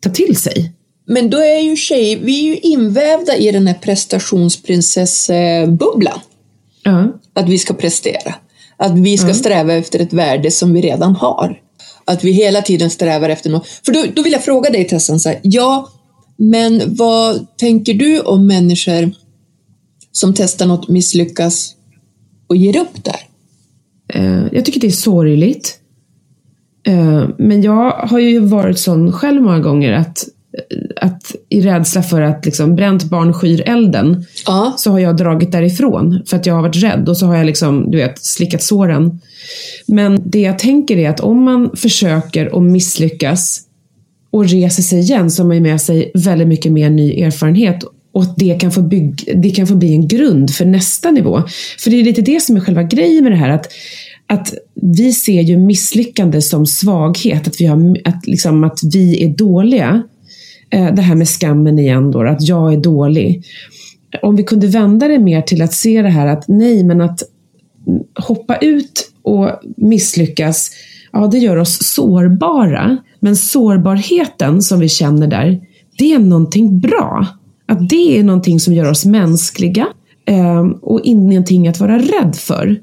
ta 0.00 0.10
till 0.10 0.36
sig. 0.36 0.72
Men 1.06 1.30
då 1.30 1.38
är 1.38 1.60
ju 1.60 1.76
tjejer, 1.76 2.18
vi 2.22 2.40
är 2.40 2.42
ju 2.42 2.56
invävda 2.56 3.36
i 3.36 3.52
den 3.52 3.66
här 3.66 3.74
prestationsprinsessbubblan. 3.74 6.20
Ja. 6.82 7.12
Att 7.34 7.48
vi 7.48 7.58
ska 7.58 7.74
prestera. 7.74 8.34
Att 8.78 8.98
vi 8.98 9.18
ska 9.18 9.34
sträva 9.34 9.72
efter 9.74 9.98
ett 9.98 10.12
värde 10.12 10.50
som 10.50 10.72
vi 10.72 10.80
redan 10.80 11.16
har. 11.16 11.60
Att 12.04 12.24
vi 12.24 12.32
hela 12.32 12.62
tiden 12.62 12.90
strävar 12.90 13.28
efter 13.28 13.50
något. 13.50 13.66
För 13.68 13.92
då, 13.92 14.04
då 14.14 14.22
vill 14.22 14.32
jag 14.32 14.44
fråga 14.44 14.70
dig 14.70 14.84
Tessan, 14.84 15.20
så 15.20 15.28
här, 15.28 15.40
ja, 15.42 15.88
men 16.36 16.94
vad 16.94 17.56
tänker 17.56 17.94
du 17.94 18.20
om 18.20 18.46
människor 18.46 19.10
som 20.12 20.34
testar 20.34 20.66
något, 20.66 20.88
misslyckas 20.88 21.74
och 22.46 22.56
ger 22.56 22.80
upp 22.80 23.04
där? 23.04 23.20
Eh, 24.14 24.44
jag 24.52 24.64
tycker 24.64 24.80
det 24.80 24.86
är 24.86 24.90
sorgligt. 24.90 25.78
Eh, 26.86 27.28
men 27.38 27.62
jag 27.62 27.90
har 27.92 28.18
ju 28.18 28.40
varit 28.40 28.78
sån 28.78 29.12
själv 29.12 29.42
många 29.42 29.60
gånger 29.60 29.92
att, 29.92 30.24
att 30.96 31.34
i 31.48 31.60
rädsla 31.60 32.02
för 32.02 32.22
att 32.22 32.44
liksom, 32.44 32.76
bränt 32.76 33.04
barn 33.04 33.32
skyr 33.32 33.62
elden 33.66 34.24
Ja, 34.46 34.74
så 34.78 34.90
har 34.90 34.98
jag 34.98 35.16
dragit 35.16 35.52
därifrån 35.52 36.22
för 36.26 36.36
att 36.36 36.46
jag 36.46 36.54
har 36.54 36.62
varit 36.62 36.82
rädd 36.82 37.08
och 37.08 37.16
så 37.16 37.26
har 37.26 37.36
jag 37.36 37.46
liksom, 37.46 37.90
du 37.90 37.98
vet, 37.98 38.24
slickat 38.24 38.62
såren. 38.62 39.20
Men 39.86 40.22
det 40.24 40.40
jag 40.40 40.58
tänker 40.58 40.96
är 40.96 41.10
att 41.10 41.20
om 41.20 41.42
man 41.42 41.70
försöker 41.76 42.54
och 42.54 42.62
misslyckas 42.62 43.60
och 44.30 44.48
reser 44.48 44.82
sig 44.82 44.98
igen 44.98 45.30
så 45.30 45.42
har 45.42 45.48
man 45.48 45.62
med 45.62 45.80
sig 45.80 46.10
väldigt 46.14 46.48
mycket 46.48 46.72
mer 46.72 46.90
ny 46.90 47.22
erfarenhet 47.22 47.84
och 48.12 48.22
att 48.22 48.36
det 48.36 48.60
kan, 48.60 48.72
få 48.72 48.82
bygg, 48.82 49.34
det 49.42 49.50
kan 49.50 49.66
få 49.66 49.74
bli 49.74 49.92
en 49.94 50.08
grund 50.08 50.50
för 50.50 50.64
nästa 50.64 51.10
nivå. 51.10 51.42
För 51.78 51.90
det 51.90 52.00
är 52.00 52.04
lite 52.04 52.22
det 52.22 52.42
som 52.42 52.56
är 52.56 52.60
själva 52.60 52.82
grejen 52.82 53.22
med 53.22 53.32
det 53.32 53.36
här. 53.36 53.50
Att, 53.50 53.66
att 54.26 54.54
vi 54.74 55.12
ser 55.12 55.40
ju 55.40 55.56
misslyckande 55.56 56.42
som 56.42 56.66
svaghet, 56.66 57.46
att 57.46 57.60
vi, 57.60 57.66
har, 57.66 57.96
att, 58.04 58.26
liksom, 58.26 58.64
att 58.64 58.78
vi 58.94 59.24
är 59.24 59.28
dåliga. 59.28 60.02
Eh, 60.70 60.94
Det 60.94 61.02
här 61.02 61.14
med 61.14 61.28
skammen 61.28 61.78
igen 61.78 62.10
då, 62.10 62.22
att 62.22 62.48
jag 62.48 62.72
är 62.72 62.76
dålig. 62.76 63.44
Om 64.22 64.36
vi 64.36 64.42
kunde 64.42 64.66
vända 64.66 65.08
det 65.08 65.18
mer 65.18 65.42
till 65.42 65.62
att 65.62 65.72
se 65.72 66.02
det 66.02 66.08
här 66.08 66.26
att 66.26 66.48
nej, 66.48 66.84
men 66.84 67.00
att 67.00 67.22
hoppa 68.14 68.56
ut 68.56 69.10
och 69.22 69.50
misslyckas, 69.76 70.70
ja 71.12 71.26
det 71.26 71.38
gör 71.38 71.56
oss 71.56 71.78
sårbara. 71.94 72.96
Men 73.20 73.36
sårbarheten 73.36 74.62
som 74.62 74.80
vi 74.80 74.88
känner 74.88 75.26
där, 75.26 75.60
det 75.98 76.12
är 76.12 76.18
någonting 76.18 76.80
bra. 76.80 77.26
Att 77.66 77.88
det 77.88 78.18
är 78.18 78.22
någonting 78.22 78.60
som 78.60 78.74
gör 78.74 78.90
oss 78.90 79.04
mänskliga 79.04 79.86
eh, 80.26 80.66
och 80.82 81.00
ingenting 81.04 81.68
att 81.68 81.80
vara 81.80 81.98
rädd 81.98 82.36
för. 82.36 82.80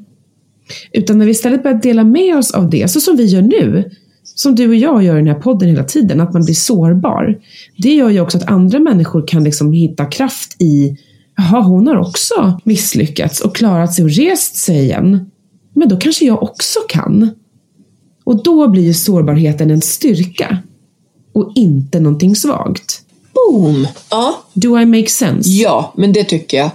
Utan 0.91 1.17
när 1.17 1.25
vi 1.25 1.31
istället 1.31 1.63
börjar 1.63 1.77
dela 1.77 2.03
med 2.03 2.37
oss 2.37 2.51
av 2.51 2.69
det, 2.69 2.91
så 2.91 2.99
som 2.99 3.15
vi 3.15 3.25
gör 3.25 3.41
nu, 3.41 3.89
som 4.25 4.55
du 4.55 4.67
och 4.67 4.75
jag 4.75 5.03
gör 5.03 5.15
i 5.15 5.17
den 5.17 5.27
här 5.27 5.41
podden 5.41 5.69
hela 5.69 5.83
tiden, 5.83 6.21
att 6.21 6.33
man 6.33 6.45
blir 6.45 6.55
sårbar. 6.55 7.39
Det 7.77 7.93
gör 7.95 8.09
ju 8.09 8.19
också 8.19 8.37
att 8.37 8.47
andra 8.49 8.79
människor 8.79 9.27
kan 9.27 9.43
liksom 9.43 9.73
hitta 9.73 10.05
kraft 10.05 10.61
i, 10.61 10.97
jaha, 11.37 11.61
hon 11.61 11.87
har 11.87 11.95
också 11.95 12.59
misslyckats 12.63 13.41
och 13.41 13.55
klarat 13.55 13.93
sig 13.93 14.03
och 14.05 14.11
rest 14.11 14.55
sig 14.55 14.77
igen. 14.77 15.31
Men 15.73 15.89
då 15.89 15.97
kanske 15.97 16.25
jag 16.25 16.43
också 16.43 16.79
kan. 16.89 17.29
Och 18.23 18.43
då 18.43 18.67
blir 18.67 18.83
ju 18.83 18.93
sårbarheten 18.93 19.71
en 19.71 19.81
styrka 19.81 20.57
och 21.33 21.51
inte 21.55 21.99
någonting 21.99 22.35
svagt. 22.35 23.01
boom! 23.33 23.87
Ja, 24.11 24.43
Do 24.53 24.79
I 24.79 24.85
make 24.85 25.09
sense? 25.09 25.49
ja, 25.49 25.93
men 25.97 26.13
det 26.13 26.23
tycker 26.23 26.57
jag. 26.57 26.69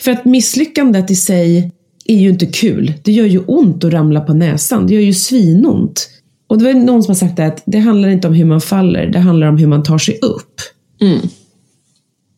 För 0.00 0.10
att 0.10 0.24
misslyckandet 0.24 1.10
i 1.10 1.16
sig 1.16 1.72
är 2.04 2.16
ju 2.16 2.28
inte 2.28 2.46
kul. 2.46 2.92
Det 3.02 3.12
gör 3.12 3.26
ju 3.26 3.38
ont 3.38 3.84
att 3.84 3.92
ramla 3.92 4.20
på 4.20 4.34
näsan. 4.34 4.86
Det 4.86 4.94
gör 4.94 5.00
ju 5.00 5.14
svinont. 5.14 6.08
Och 6.46 6.58
det 6.58 6.64
var 6.64 6.72
någon 6.72 7.02
som 7.02 7.10
har 7.10 7.16
sagt 7.16 7.36
det 7.36 7.46
att 7.46 7.62
det 7.66 7.78
handlar 7.78 8.08
inte 8.08 8.28
om 8.28 8.34
hur 8.34 8.44
man 8.44 8.60
faller, 8.60 9.06
det 9.06 9.18
handlar 9.18 9.46
om 9.46 9.58
hur 9.58 9.66
man 9.66 9.82
tar 9.82 9.98
sig 9.98 10.18
upp. 10.22 10.60
Mm. 11.00 11.20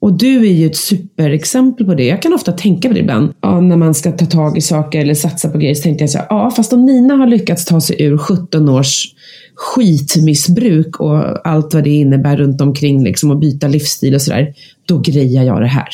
Och 0.01 0.13
du 0.13 0.37
är 0.37 0.53
ju 0.53 0.67
ett 0.67 0.77
superexempel 0.77 1.87
på 1.87 1.95
det. 1.95 2.05
Jag 2.05 2.23
kan 2.23 2.35
ofta 2.35 2.53
tänka 2.53 2.89
på 2.89 2.95
det 2.95 3.01
ibland. 3.01 3.33
Ja, 3.41 3.61
när 3.61 3.77
man 3.77 3.95
ska 3.95 4.13
ta 4.13 4.27
tag 4.27 4.59
i 4.59 4.61
saker 4.61 5.01
eller 5.01 5.15
satsa 5.15 5.49
på 5.49 5.59
grejer 5.59 5.75
så 5.75 5.83
tänkte 5.83 6.03
jag 6.03 6.11
så 6.11 6.19
här, 6.19 6.27
ja 6.31 6.51
fast 6.51 6.73
om 6.73 6.87
Nina 6.87 7.15
har 7.15 7.27
lyckats 7.27 7.65
ta 7.65 7.81
sig 7.81 8.03
ur 8.03 8.19
17 8.19 8.69
års 8.69 9.15
skitmissbruk 9.55 11.01
och 11.01 11.47
allt 11.47 11.75
vad 11.75 11.85
det 11.85 11.91
innebär 11.91 12.37
runt 12.37 12.61
omkring 12.61 13.05
liksom 13.05 13.31
och 13.31 13.39
byta 13.39 13.69
livsstil 13.69 14.15
och 14.15 14.23
sådär. 14.23 14.55
Då 14.87 14.99
grejar 14.99 15.45
jag 15.45 15.61
det 15.61 15.67
här. 15.67 15.89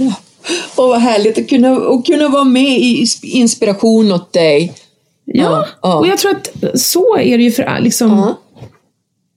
Och 0.76 0.88
vad 0.88 1.00
härligt 1.00 1.38
att 1.38 1.48
kunna, 1.48 1.76
att 1.76 2.06
kunna 2.06 2.28
vara 2.28 2.44
med 2.44 2.78
i 2.78 3.06
inspiration 3.22 4.12
åt 4.12 4.32
dig. 4.32 4.72
Ja, 5.34 5.66
och 5.80 6.06
jag 6.06 6.18
tror 6.18 6.30
att 6.30 6.80
så 6.80 7.18
är 7.18 7.38
det 7.38 7.44
ju 7.44 7.50
för 7.50 7.80
liksom, 7.80 8.34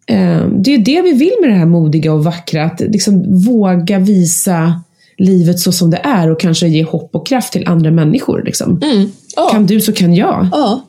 eh, 0.07 0.47
Det 0.47 0.71
är 0.71 0.77
ju 0.77 0.83
det 0.83 1.01
vi 1.01 1.11
vill 1.11 1.33
med 1.41 1.49
det 1.49 1.55
här 1.55 1.65
modiga 1.65 2.13
och 2.13 2.23
vackra. 2.23 2.63
Att 2.63 2.79
liksom 2.79 3.43
våga 3.45 3.99
visa 3.99 4.81
livet 5.17 5.59
så 5.59 5.71
som 5.71 5.89
det 5.89 6.01
är 6.03 6.31
och 6.31 6.39
kanske 6.39 6.67
ge 6.67 6.83
hopp 6.83 7.15
och 7.15 7.27
kraft 7.27 7.53
till 7.53 7.67
andra 7.67 7.91
människor. 7.91 8.43
Liksom. 8.45 8.81
Mm. 8.83 9.11
Ja. 9.35 9.49
Kan 9.51 9.65
du 9.65 9.81
så 9.81 9.93
kan 9.93 10.15
jag. 10.15 10.47
ja. 10.51 10.81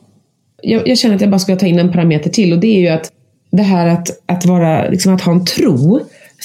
jag. 0.61 0.87
Jag 0.87 0.97
känner 0.97 1.15
att 1.15 1.21
jag 1.21 1.29
bara 1.29 1.39
ska 1.39 1.55
ta 1.55 1.65
in 1.65 1.79
en 1.79 1.91
parameter 1.91 2.29
till 2.29 2.53
och 2.53 2.59
det 2.59 2.67
är 2.67 2.79
ju 2.79 2.87
att 2.87 3.11
det 3.51 3.63
här 3.63 3.87
att, 3.87 4.09
att, 4.25 4.45
vara, 4.45 4.89
liksom 4.89 5.15
att 5.15 5.21
ha 5.21 5.31
en 5.31 5.45
tro 5.45 5.99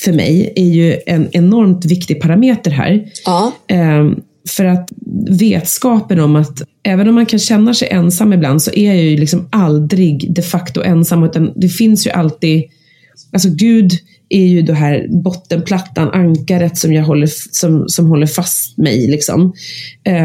för 0.04 0.12
mig 0.12 0.52
är 0.56 0.64
ju 0.64 1.00
en 1.06 1.28
enormt 1.32 1.84
viktig 1.84 2.22
parameter 2.22 2.70
här. 2.70 3.04
Ja. 3.24 3.52
Ehm, 3.66 4.20
för 4.48 4.64
att 4.64 4.90
vetskapen 5.28 6.20
om 6.20 6.36
att 6.36 6.62
även 6.82 7.08
om 7.08 7.14
man 7.14 7.26
kan 7.26 7.38
känna 7.38 7.74
sig 7.74 7.88
ensam 7.88 8.32
ibland 8.32 8.62
så 8.62 8.70
är 8.72 8.94
jag 8.94 9.04
ju 9.04 9.16
liksom 9.16 9.48
aldrig 9.52 10.34
de 10.34 10.42
facto 10.42 10.82
ensam. 10.82 11.24
Utan 11.24 11.52
det 11.56 11.68
finns 11.68 12.06
ju 12.06 12.10
alltid, 12.10 12.64
alltså 13.32 13.48
Gud 13.48 13.92
är 14.28 14.46
ju 14.46 14.62
det 14.62 14.74
här 14.74 15.08
bottenplattan, 15.22 16.10
ankaret 16.10 16.78
som, 16.78 16.92
jag 16.92 17.04
håller, 17.04 17.28
som, 17.50 17.88
som 17.88 18.06
håller 18.06 18.26
fast 18.26 18.78
mig. 18.78 19.06
Liksom. 19.06 19.52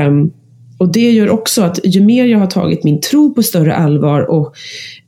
Um, 0.07 0.31
och 0.77 0.91
det 0.91 1.11
gör 1.11 1.29
också 1.29 1.61
att 1.61 1.79
ju 1.83 2.01
mer 2.01 2.25
jag 2.25 2.39
har 2.39 2.47
tagit 2.47 2.83
min 2.83 3.01
tro 3.01 3.33
på 3.33 3.43
större 3.43 3.75
allvar 3.75 4.21
och 4.21 4.55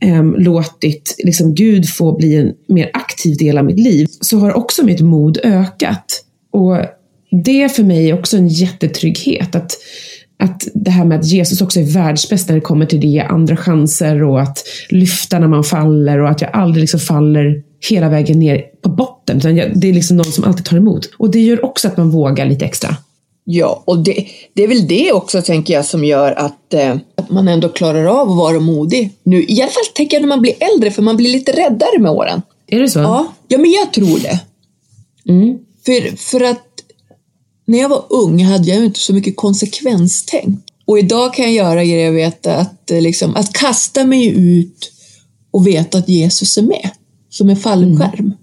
um, 0.06 0.36
låtit 0.38 1.16
liksom, 1.24 1.56
Gud 1.56 1.90
få 1.90 2.18
bli 2.18 2.36
en 2.36 2.54
mer 2.68 2.90
aktiv 2.94 3.38
del 3.38 3.58
av 3.58 3.66
mitt 3.66 3.80
liv, 3.80 4.08
så 4.22 4.40
har 4.40 4.54
också 4.54 4.84
mitt 4.84 5.02
mod 5.02 5.40
ökat. 5.44 6.24
Och 6.52 6.78
det 7.32 7.76
för 7.76 7.84
mig 7.84 8.10
är 8.10 8.20
också 8.20 8.38
en 8.38 8.48
jättetrygghet. 8.48 9.56
Att, 9.56 9.72
att 10.40 10.68
det 10.74 10.92
här 10.92 11.06
med 11.06 11.20
att 11.20 11.26
Jesus 11.26 11.62
också 11.62 11.80
är 11.80 11.84
världsbäst 11.84 12.48
när 12.48 12.56
det 12.56 12.62
kommer 12.62 12.86
till 12.86 13.02
det, 13.02 13.08
ge 13.08 13.20
andra 13.20 13.58
chanser 13.58 14.24
och 14.24 14.42
att 14.42 14.64
lyfta 14.90 15.40
när 15.40 15.48
man 15.48 15.64
faller 15.64 16.20
och 16.20 16.30
att 16.30 16.42
jag 16.42 16.50
aldrig 16.54 16.82
liksom 16.82 17.00
faller 17.00 17.64
hela 17.90 18.10
vägen 18.10 18.40
ner 18.40 18.64
på 18.82 18.90
botten. 18.90 19.38
Utan 19.38 19.58
jag, 19.58 19.80
det 19.80 19.90
är 19.90 19.94
liksom 19.94 20.18
någon 20.18 20.32
som 20.32 20.44
alltid 20.44 20.66
tar 20.66 20.78
emot. 20.78 21.10
Och 21.18 21.32
det 21.32 21.40
gör 21.40 21.66
också 21.66 21.88
att 21.88 21.98
man 21.98 22.10
vågar 22.10 22.46
lite 22.46 22.66
extra. 22.66 22.98
Ja, 23.50 23.84
och 23.86 24.00
det, 24.00 24.28
det 24.54 24.64
är 24.64 24.68
väl 24.68 24.88
det 24.88 25.12
också 25.12 25.42
tänker 25.42 25.74
jag 25.74 25.86
som 25.86 26.04
gör 26.04 26.32
att, 26.32 26.74
eh, 26.74 26.96
att 27.16 27.30
man 27.30 27.48
ändå 27.48 27.70
klarar 27.70 28.06
av 28.06 28.30
att 28.30 28.38
vara 28.38 28.60
modig. 28.60 29.12
Nu, 29.24 29.46
I 29.48 29.62
alla 29.62 29.72
fall 29.72 29.84
tänker 29.96 30.18
jag 30.18 30.22
när 30.22 30.28
man 30.28 30.42
blir 30.42 30.54
äldre, 30.74 30.92
för 30.92 31.02
man 31.02 31.18
blir 31.18 31.30
lite 31.30 31.52
räddare 31.52 32.00
med 32.00 32.12
åren. 32.12 32.42
Är 32.68 32.80
det 32.80 32.90
så? 32.90 33.00
Ja, 33.00 33.34
ja 33.48 33.58
men 33.58 33.72
jag 33.72 33.94
tror 33.94 34.20
det. 34.20 34.40
Mm. 35.30 35.58
För, 35.86 36.18
för 36.18 36.44
att 36.44 36.67
när 37.68 37.80
jag 37.80 37.90
var 37.90 38.06
ung 38.10 38.44
hade 38.44 38.68
jag 38.68 38.86
inte 38.86 39.00
så 39.00 39.14
mycket 39.14 39.36
konsekvenstänk. 39.36 40.60
Och 40.86 41.00
idag 41.00 41.34
kan 41.34 41.46
jag 41.46 41.54
göra 41.54 41.84
grejer 41.84 42.06
jag 42.06 42.12
vet 42.12 42.48
att, 42.48 42.92
eh, 42.92 43.02
liksom, 43.02 43.36
att 43.36 43.54
kasta 43.54 44.04
mig 44.04 44.28
ut 44.28 44.92
och 45.52 45.68
veta 45.68 45.98
att 45.98 46.10
Jesus 46.10 46.58
är 46.58 46.62
med. 46.62 46.90
Som 47.30 47.50
en 47.50 47.58
fallskärm. 47.58 48.34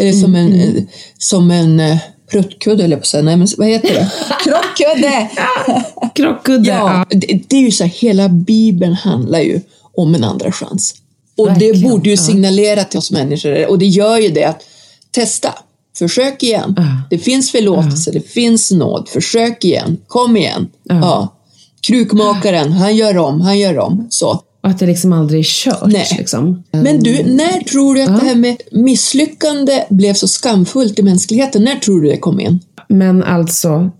Eller 0.00 0.12
som 0.12 0.34
en, 0.34 0.60
eh, 0.60 0.82
som 1.18 1.50
en 1.50 1.80
eh, 1.80 1.98
pruttkudde, 2.30 2.84
eller 2.84 2.96
på 2.96 3.00
att 3.00 3.06
säga. 3.06 3.22
Nej, 3.22 3.36
men 3.36 3.48
vad 3.58 3.68
heter 3.68 3.94
det? 3.94 4.10
Krockkudde! 4.44 5.30
Krockkudde. 6.14 6.68
Ja, 6.68 7.06
det, 7.10 7.40
det 7.48 7.56
är 7.56 7.60
ju 7.60 7.70
så 7.70 7.84
här, 7.84 7.90
hela 7.90 8.28
Bibeln 8.28 8.94
handlar 8.94 9.40
ju 9.40 9.60
om 9.96 10.14
en 10.14 10.24
andra 10.24 10.52
chans. 10.52 10.94
Och 11.36 11.48
Verkligen, 11.48 11.80
det 11.80 11.88
borde 11.88 12.10
ju 12.10 12.16
signalera 12.16 12.84
till 12.84 12.98
oss 12.98 13.10
människor, 13.10 13.66
och 13.66 13.78
det 13.78 13.86
gör 13.86 14.18
ju 14.18 14.28
det, 14.28 14.44
att 14.44 14.62
testa, 15.10 15.54
försök 15.98 16.42
igen. 16.42 16.74
Ja. 16.76 16.82
Det 17.10 17.18
finns 17.18 17.52
förlåtelse, 17.52 18.10
det 18.10 18.28
finns 18.30 18.70
nåd, 18.70 19.08
försök 19.08 19.64
igen, 19.64 19.96
kom 20.06 20.36
igen. 20.36 20.68
Ja. 20.84 20.94
Ja. 20.94 21.34
Krukmakaren, 21.80 22.72
han 22.72 22.96
gör 22.96 23.18
om, 23.18 23.40
han 23.40 23.58
gör 23.58 23.78
om. 23.78 24.06
Så. 24.10 24.42
Och 24.62 24.70
att 24.70 24.78
det 24.78 24.86
liksom 24.86 25.12
aldrig 25.12 25.40
är 25.40 25.44
kört. 25.44 25.86
Nej. 25.86 26.06
Liksom. 26.18 26.62
Men 26.70 27.00
du, 27.00 27.22
när 27.22 27.64
tror 27.64 27.94
du 27.94 28.02
att 28.02 28.20
det 28.20 28.26
här 28.26 28.34
med 28.34 28.56
misslyckande 28.72 29.84
blev 29.90 30.14
så 30.14 30.28
skamfullt 30.28 30.98
i 30.98 31.02
mänskligheten? 31.02 31.64
När 31.64 31.76
tror 31.76 32.00
du 32.00 32.08
det 32.08 32.16
kom 32.16 32.40
in? 32.40 32.60
Men 32.88 33.22
alltså, 33.22 33.90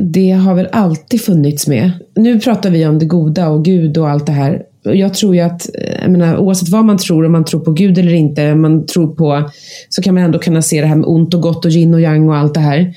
det 0.00 0.30
har 0.30 0.54
väl 0.54 0.68
alltid 0.72 1.22
funnits 1.22 1.66
med. 1.66 1.90
Nu 2.16 2.40
pratar 2.40 2.70
vi 2.70 2.86
om 2.86 2.98
det 2.98 3.04
goda 3.04 3.48
och 3.48 3.64
Gud 3.64 3.98
och 3.98 4.10
allt 4.10 4.26
det 4.26 4.32
här. 4.32 4.62
Jag 4.84 5.14
tror 5.14 5.34
ju 5.34 5.40
att, 5.40 5.68
eh, 5.78 6.02
jag 6.02 6.10
menar, 6.10 6.36
oavsett 6.38 6.68
vad 6.68 6.84
man 6.84 6.98
tror, 6.98 7.24
om 7.26 7.32
man 7.32 7.44
tror 7.44 7.60
på 7.60 7.72
Gud 7.72 7.98
eller 7.98 8.14
inte, 8.14 8.54
man 8.54 8.86
tror 8.86 9.14
på, 9.14 9.50
så 9.88 10.02
kan 10.02 10.14
man 10.14 10.22
ändå 10.24 10.38
kunna 10.38 10.62
se 10.62 10.80
det 10.80 10.86
här 10.86 10.96
med 10.96 11.06
ont 11.06 11.34
och 11.34 11.40
gott 11.42 11.64
och 11.64 11.70
yin 11.70 11.94
och 11.94 12.00
yang 12.00 12.28
och 12.28 12.36
allt 12.36 12.54
det 12.54 12.60
här. 12.60 12.94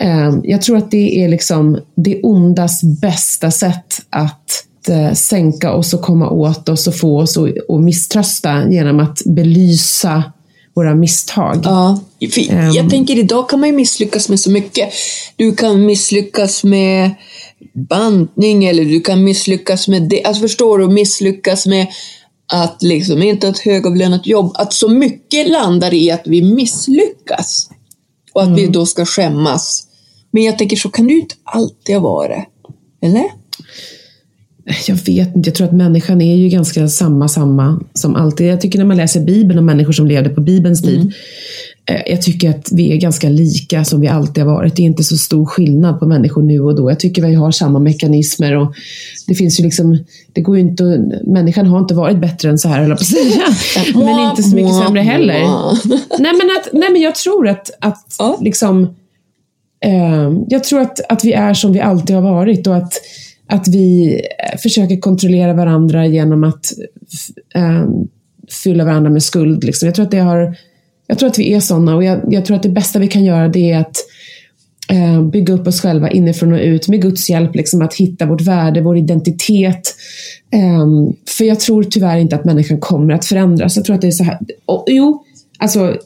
Eh, 0.00 0.34
Jag 0.42 0.62
tror 0.62 0.76
att 0.76 0.90
det 0.90 1.24
är 1.24 1.28
liksom 1.28 1.78
det 1.96 2.20
ondas 2.22 2.82
bästa 3.00 3.50
sätt 3.50 4.00
att 4.10 4.64
eh, 4.88 5.12
sänka 5.12 5.72
oss 5.72 5.94
och 5.94 6.00
komma 6.02 6.30
åt 6.30 6.68
oss 6.68 6.86
och 6.86 6.94
få 6.96 7.20
oss 7.20 7.36
att 7.68 7.80
misströsta 7.80 8.68
genom 8.70 9.00
att 9.00 9.22
belysa 9.26 10.22
våra 10.74 10.94
misstag. 10.94 11.60
Ja, 11.64 12.00
Ehm. 12.50 12.70
jag 12.72 12.90
tänker 12.90 13.18
idag 13.18 13.48
kan 13.48 13.60
man 13.60 13.68
ju 13.68 13.74
misslyckas 13.74 14.28
med 14.28 14.40
så 14.40 14.50
mycket. 14.50 14.88
du 15.36 15.54
kan 15.54 15.86
misslyckas 15.86 16.64
med 16.64 17.10
bantning 17.88 18.64
eller 18.64 18.84
du 18.84 19.00
kan 19.00 19.24
misslyckas 19.24 19.88
med 19.88 20.02
det. 20.02 20.24
Alltså 20.24 20.42
förstår 20.42 20.78
du? 20.78 20.88
Misslyckas 20.88 21.66
med 21.66 21.86
att 22.52 22.82
liksom 22.82 23.22
inte 23.22 23.46
ha 23.46 23.52
ett 23.52 23.58
högavlönat 23.58 24.26
jobb. 24.26 24.52
Att 24.54 24.72
så 24.72 24.88
mycket 24.88 25.48
landar 25.48 25.94
i 25.94 26.10
att 26.10 26.22
vi 26.26 26.42
misslyckas. 26.42 27.70
Och 28.32 28.42
att 28.42 28.58
vi 28.58 28.66
då 28.66 28.86
ska 28.86 29.04
skämmas. 29.04 29.86
Men 30.30 30.42
jag 30.42 30.58
tänker, 30.58 30.76
så 30.76 30.88
kan 30.88 31.06
det 31.06 31.12
ju 31.12 31.20
inte 31.20 31.34
alltid 31.44 31.94
ha 31.94 32.02
varit. 32.02 32.44
Eller? 33.02 33.24
Jag 34.86 34.96
vet 34.96 35.36
inte, 35.36 35.48
jag 35.48 35.54
tror 35.54 35.66
att 35.66 35.72
människan 35.72 36.20
är 36.20 36.36
ju 36.36 36.48
ganska 36.48 36.88
samma, 36.88 37.28
samma 37.28 37.80
som 37.94 38.14
alltid. 38.14 38.46
Jag 38.46 38.60
tycker 38.60 38.78
när 38.78 38.86
man 38.86 38.96
läser 38.96 39.20
Bibeln 39.20 39.58
om 39.58 39.66
människor 39.66 39.92
som 39.92 40.06
levde 40.06 40.30
på 40.30 40.40
Bibelns 40.40 40.82
tid. 40.82 41.12
Eh, 41.90 42.02
Jag 42.06 42.22
tycker 42.22 42.50
att 42.50 42.68
vi 42.72 42.92
är 42.92 42.96
ganska 42.96 43.28
lika 43.28 43.84
som 43.84 44.00
vi 44.00 44.08
alltid 44.08 44.44
har 44.44 44.52
varit. 44.54 44.76
Det 44.76 44.82
är 44.82 44.86
inte 44.86 45.04
så 45.04 45.16
stor 45.16 45.46
skillnad 45.46 45.98
på 45.98 46.06
människor 46.06 46.42
nu 46.42 46.60
och 46.60 46.76
då. 46.76 46.90
Jag 46.90 47.00
tycker 47.00 47.22
vi 47.26 47.34
har 47.34 47.50
samma 47.50 47.78
mekanismer. 47.78 48.56
Och 48.56 48.74
det 49.26 49.34
finns 49.34 49.60
ju 49.60 49.64
liksom, 49.64 49.98
det 50.32 50.40
går 50.40 50.56
ju 50.56 50.62
inte 50.62 50.84
människan 51.26 51.66
har 51.66 51.78
inte 51.78 51.94
varit 51.94 52.20
bättre 52.20 52.48
än 52.48 52.58
så 52.58 52.68
här, 52.68 52.88
jag 52.88 52.98
på 52.98 53.04
säga. 53.04 53.42
Men 53.94 54.30
inte 54.30 54.42
så 54.42 54.56
mycket 54.56 54.74
sämre 54.74 55.00
heller. 55.00 55.34
Nej 56.18 56.32
men, 56.32 56.50
att, 56.56 56.72
nej, 56.72 56.92
men 56.92 57.02
jag 57.02 57.14
tror 57.14 57.48
att, 57.48 57.70
att 57.80 58.14
Ja. 58.18 58.38
liksom, 58.40 58.94
eh, 59.84 60.32
jag 60.48 60.64
tror 60.64 60.80
att, 60.80 61.00
att 61.08 61.24
vi 61.24 61.32
är 61.32 61.54
som 61.54 61.72
vi 61.72 61.80
alltid 61.80 62.16
har 62.16 62.22
varit 62.22 62.66
och 62.66 62.76
att, 62.76 62.92
att 63.48 63.68
vi 63.68 64.14
eh, 64.14 64.58
försöker 64.58 64.96
kontrollera 65.00 65.52
varandra 65.52 66.06
genom 66.06 66.44
att 66.44 66.72
eh, 67.54 67.84
fylla 68.64 68.84
varandra 68.84 69.10
med 69.10 69.22
skuld. 69.22 69.64
Liksom. 69.64 69.86
Jag, 69.86 69.94
tror 69.94 70.04
att 70.04 70.10
det 70.10 70.18
har, 70.18 70.56
jag 71.06 71.18
tror 71.18 71.28
att 71.28 71.38
vi 71.38 71.54
är 71.54 71.60
sådana 71.60 71.96
och 71.96 72.04
jag, 72.04 72.20
jag 72.28 72.44
tror 72.44 72.56
att 72.56 72.62
det 72.62 72.68
bästa 72.68 72.98
vi 72.98 73.08
kan 73.08 73.24
göra 73.24 73.48
det 73.48 73.70
är 73.70 73.78
att 73.80 73.96
eh, 74.90 75.22
bygga 75.22 75.54
upp 75.54 75.66
oss 75.66 75.80
själva 75.80 76.10
inifrån 76.10 76.52
och 76.52 76.58
ut 76.58 76.88
med 76.88 77.02
Guds 77.02 77.30
hjälp, 77.30 77.54
liksom 77.54 77.82
att 77.82 77.94
hitta 77.94 78.26
vårt 78.26 78.40
värde, 78.40 78.80
vår 78.80 78.98
identitet. 78.98 79.94
Ehm, 80.50 81.12
för 81.36 81.44
jag 81.44 81.60
tror 81.60 81.82
tyvärr 81.82 82.18
inte 82.18 82.36
att 82.36 82.44
människan 82.44 82.80
kommer 82.80 83.14
att 83.14 83.24
förändras. 83.24 83.76
Jag 83.76 83.84
tror 83.84 83.94
att 83.96 84.02
det 84.02 84.06
är 84.06 84.12
så 84.12 84.24
här. 84.24 84.38
Och, 84.66 84.84
jo, 84.86 85.24
alltså 85.58 85.96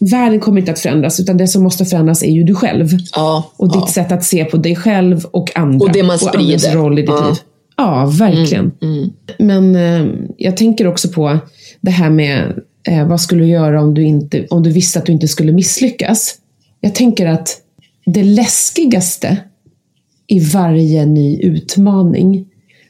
världen 0.00 0.40
kommer 0.40 0.60
inte 0.60 0.72
att 0.72 0.78
förändras, 0.78 1.20
utan 1.20 1.36
det 1.36 1.48
som 1.48 1.62
måste 1.62 1.84
förändras 1.84 2.22
är 2.22 2.30
ju 2.30 2.44
du 2.44 2.54
själv. 2.54 2.88
Ja. 3.14 3.52
Och 3.56 3.68
ditt 3.68 3.76
ja. 3.80 3.86
sätt 3.86 4.12
att 4.12 4.24
se 4.24 4.44
på 4.44 4.56
dig 4.56 4.76
själv 4.76 5.24
och 5.24 5.56
andra. 5.56 5.86
Och 5.86 5.92
det 5.92 6.02
man 6.02 6.10
andras 6.10 6.28
sprider. 6.34 6.74
roll 6.76 6.98
i 6.98 7.02
ditt 7.02 7.10
Ja. 7.10 7.28
liv. 7.28 7.36
Ja, 7.76 8.12
verkligen. 8.18 8.72
Mm. 8.82 9.10
Men 9.38 9.76
eh, 9.76 10.14
jag 10.36 10.56
tänker 10.56 10.86
också 10.86 11.08
på 11.08 11.38
det 11.80 11.90
här 11.90 12.10
med 12.10 12.60
eh, 12.88 13.06
vad 13.06 13.20
skulle 13.20 13.42
du 13.42 13.48
göra 13.48 13.82
om 13.82 13.94
du, 13.94 14.02
inte, 14.02 14.46
om 14.50 14.62
du 14.62 14.72
visste 14.72 14.98
att 14.98 15.06
du 15.06 15.12
inte 15.12 15.28
skulle 15.28 15.52
misslyckas? 15.52 16.34
Jag 16.80 16.94
tänker 16.94 17.26
att 17.26 17.56
det 18.06 18.22
läskigaste 18.22 19.36
i 20.26 20.40
varje 20.40 21.06
ny 21.06 21.40
utmaning, 21.40 22.46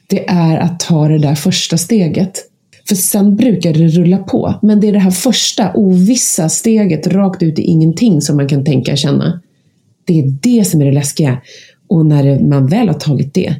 det 0.07 0.29
är 0.29 0.57
att 0.57 0.79
ta 0.79 1.07
det 1.07 1.19
där 1.19 1.35
första 1.35 1.77
steget. 1.77 2.45
För 2.87 2.95
sen 2.95 3.35
brukar 3.35 3.73
det 3.73 3.87
rulla 3.87 4.17
på. 4.17 4.53
Men 4.61 4.79
det 4.79 4.87
är 4.87 4.93
det 4.93 4.99
här 4.99 5.11
första 5.11 5.71
ovissa 5.73 6.49
steget 6.49 7.07
rakt 7.07 7.43
ut 7.43 7.59
i 7.59 7.61
ingenting 7.61 8.21
som 8.21 8.37
man 8.37 8.47
kan 8.47 8.65
tänka 8.65 8.91
och 8.91 8.97
känna. 8.97 9.41
Det 10.05 10.19
är 10.19 10.37
det 10.41 10.67
som 10.67 10.81
är 10.81 10.85
det 10.85 10.91
läskiga. 10.91 11.41
Och 11.87 12.05
när 12.05 12.39
man 12.39 12.67
väl 12.67 12.87
har 12.87 12.95
tagit 12.95 13.33
det, 13.33 13.55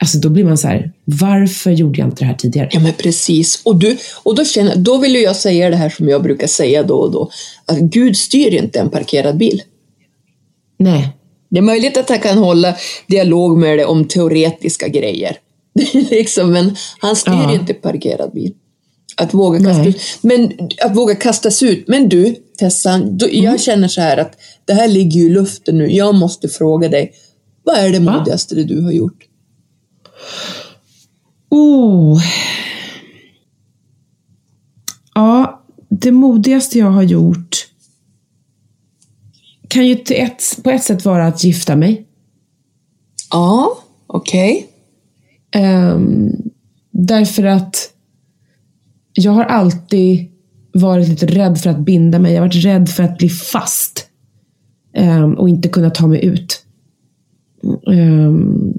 alltså 0.00 0.18
då 0.18 0.28
blir 0.28 0.44
man 0.44 0.58
så 0.58 0.68
här, 0.68 0.92
varför 1.04 1.70
gjorde 1.70 1.98
jag 1.98 2.08
inte 2.08 2.22
det 2.24 2.26
här 2.26 2.34
tidigare? 2.34 2.68
Ja 2.72 2.80
men 2.80 2.92
precis. 2.92 3.60
Och, 3.64 3.76
du, 3.76 3.96
och 4.22 4.34
då, 4.34 4.44
känner, 4.44 4.76
då 4.76 4.98
vill 4.98 5.14
jag 5.14 5.36
säga 5.36 5.70
det 5.70 5.76
här 5.76 5.90
som 5.90 6.08
jag 6.08 6.22
brukar 6.22 6.46
säga 6.46 6.82
då 6.82 6.94
och 6.96 7.10
då. 7.12 7.30
Att 7.66 7.78
Gud 7.78 8.16
styr 8.16 8.54
inte 8.54 8.78
en 8.80 8.90
parkerad 8.90 9.36
bil. 9.36 9.62
Nej, 10.78 11.08
Det 11.50 11.58
är 11.58 11.62
möjligt 11.62 11.96
att 11.96 12.08
han 12.08 12.18
kan 12.18 12.38
hålla 12.38 12.76
dialog 13.06 13.58
med 13.58 13.78
dig 13.78 13.84
om 13.86 14.04
teoretiska 14.04 14.88
grejer. 14.88 15.36
liksom, 16.10 16.52
men 16.52 16.76
han 17.00 17.16
styr 17.16 17.32
Ja. 17.32 17.52
inte 17.54 17.74
parkerad 17.74 18.32
bil. 18.34 18.52
Att 19.16 19.34
våga, 19.34 19.58
kasta 19.58 19.78
Nej. 19.82 19.88
ut. 19.88 20.00
Men, 20.20 20.52
att 20.84 20.96
våga 20.96 21.14
kastas 21.14 21.62
ut. 21.62 21.88
Men 21.88 22.08
du, 22.08 22.34
Tessan, 22.58 23.18
då, 23.18 23.26
Mm. 23.26 23.44
jag 23.44 23.60
känner 23.60 23.88
så 23.88 24.00
här 24.00 24.16
att 24.16 24.32
det 24.64 24.72
här 24.72 24.88
ligger 24.88 25.20
ju 25.20 25.26
i 25.26 25.30
luften 25.30 25.78
nu. 25.78 25.92
Jag 25.92 26.14
måste 26.14 26.48
fråga 26.48 26.88
dig. 26.88 27.12
Vad 27.64 27.76
är 27.76 27.90
det 27.90 27.98
Va? 27.98 28.18
modigaste 28.18 28.54
du 28.54 28.82
har 28.82 28.92
gjort? 28.92 29.24
Oh. 31.48 32.20
Ja, 35.14 35.62
det 35.88 36.12
modigaste 36.12 36.78
jag 36.78 36.90
har 36.90 37.02
gjort 37.02 37.66
kan 39.68 39.86
ju 39.86 39.92
ett, 40.10 40.42
på 40.64 40.70
ett 40.70 40.84
sätt 40.84 41.04
vara 41.04 41.26
att 41.26 41.44
gifta 41.44 41.76
mig. 41.76 42.06
Ja, 43.30 43.78
okej. 44.06 44.66
Ehm, 45.50 46.32
därför 46.90 47.44
att 47.44 47.90
jag 49.12 49.32
har 49.32 49.44
alltid 49.44 50.30
varit 50.72 51.08
lite 51.08 51.26
rädd 51.26 51.58
för 51.58 51.70
att 51.70 51.78
binda 51.78 52.18
mig. 52.18 52.32
Jag 52.32 52.40
har 52.40 52.48
varit 52.48 52.64
rädd 52.64 52.88
för 52.88 53.02
att 53.02 53.18
bli 53.18 53.28
fast 53.28 54.06
ehm, 54.94 55.34
och 55.34 55.48
inte 55.48 55.68
kunna 55.68 55.90
ta 55.90 56.06
mig 56.06 56.24
ut. 56.24 56.64
Ehm, 57.92 58.74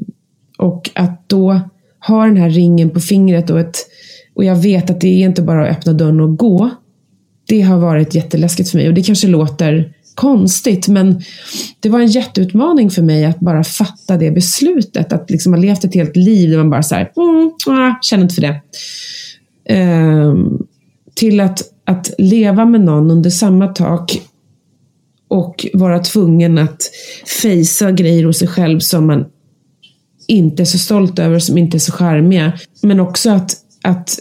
och 0.62 0.89
att 0.95 1.30
då 1.30 1.60
ha 2.08 2.26
den 2.26 2.38
här 2.38 2.50
ringen 2.50 2.89
på 2.89 3.00
fingret 3.00 3.50
och, 3.50 3.60
ett, 3.60 3.78
och 4.36 4.43
jag 4.43 4.56
vet 4.56 4.89
att 4.89 5.02
det 5.02 5.08
är 5.08 5.26
inte 5.26 5.41
bara 5.41 5.67
att 5.67 5.78
öppna 5.78 5.93
dörren 5.93 6.19
och 6.19 6.38
gå. 6.38 6.69
Det 7.47 7.62
har 7.62 7.78
varit 7.78 8.15
jätteläskigt 8.15 8.69
för 8.69 8.78
mig 8.78 8.88
och 8.88 8.93
det 8.93 9.04
kanske 9.04 9.28
låter 9.28 9.93
konstigt 10.15 10.88
men 10.88 11.21
det 11.80 11.89
var 11.89 12.00
en 12.00 12.08
jätteutmaning 12.08 12.89
för 12.89 13.02
mig 13.02 13.26
att 13.26 13.39
bara 13.39 13.63
fatta 13.63 14.17
det 14.17 14.32
beslutet. 14.32 15.13
Att 15.13 15.30
liksom 15.30 15.54
ha 15.54 15.60
levt 15.62 15.84
ett 15.84 15.95
helt 15.95 16.15
liv 16.15 16.50
där 16.50 16.58
man 16.58 16.69
bara 16.69 16.84
så 16.84 16.95
här, 16.95 17.12
mm, 17.17 17.52
ah, 17.67 17.95
känner 18.02 18.24
inte 18.24 18.36
för 18.36 18.41
det. 18.41 18.62
Ehm, 19.69 20.58
till 21.15 21.39
att, 21.39 21.63
att 21.86 22.13
leva 22.17 22.65
med 22.65 22.82
någon 22.82 23.12
under 23.12 23.30
samma 23.30 23.67
tak 23.67 24.21
och 25.28 25.65
vara 25.74 26.00
tvungen 26.00 26.58
att 26.58 26.82
fejsa 27.41 27.91
grejer 27.91 28.26
hos 28.26 28.38
sig 28.38 28.47
själv 28.47 28.80
som 28.80 29.08
man 29.08 29.26
inte 30.32 30.63
är 30.63 30.65
så 30.65 30.78
stolt 30.78 31.20
över, 31.20 31.39
som 31.39 31.58
inte 31.58 31.78
är 31.78 31.80
så 31.80 31.91
charmiga. 31.91 32.54
Men 32.82 33.00
också 33.00 33.30
att, 33.30 33.56
att 33.82 34.20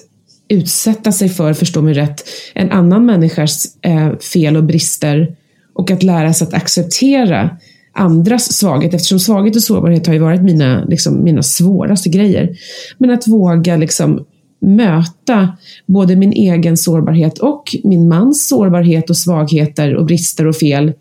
utsätta 0.49 1.13
sig 1.13 1.29
för, 1.29 1.55
förstå 1.55 1.83
mig 1.83 1.95
rätt, 1.95 2.25
en 2.55 2.71
annan 2.71 3.07
människas 3.07 3.79
eh, 3.83 4.17
fel 4.19 4.57
och 4.57 4.65
brister 4.65 5.37
och 5.75 5.91
att 5.91 6.03
lära 6.03 6.33
sig 6.33 6.47
att 6.47 6.55
acceptera 6.55 7.57
andras 7.93 8.53
svaghet, 8.53 8.95
eftersom 8.95 9.19
svaghet 9.19 9.57
och 9.57 9.63
sårbarhet 9.63 10.07
har 10.07 10.15
ju 10.15 10.21
varit 10.21 10.43
mina, 10.43 10.85
liksom, 10.85 11.25
mina 11.25 11.43
svåraste 11.43 12.09
grejer. 12.09 12.57
Men 12.99 13.11
att 13.11 13.29
våga 13.29 13.77
liksom, 13.77 14.25
möta 14.61 15.57
både 15.87 16.17
min 16.17 16.33
egen 16.33 16.77
sårbarhet 16.77 17.39
och 17.39 17.77
min 17.85 18.09
mans 18.09 18.49
sårbarhet 18.49 19.11
och 19.11 19.17
svagheter 19.17 19.97
och 19.97 20.07
brister 20.07 20.47
och 20.47 20.57
fel 20.57 20.93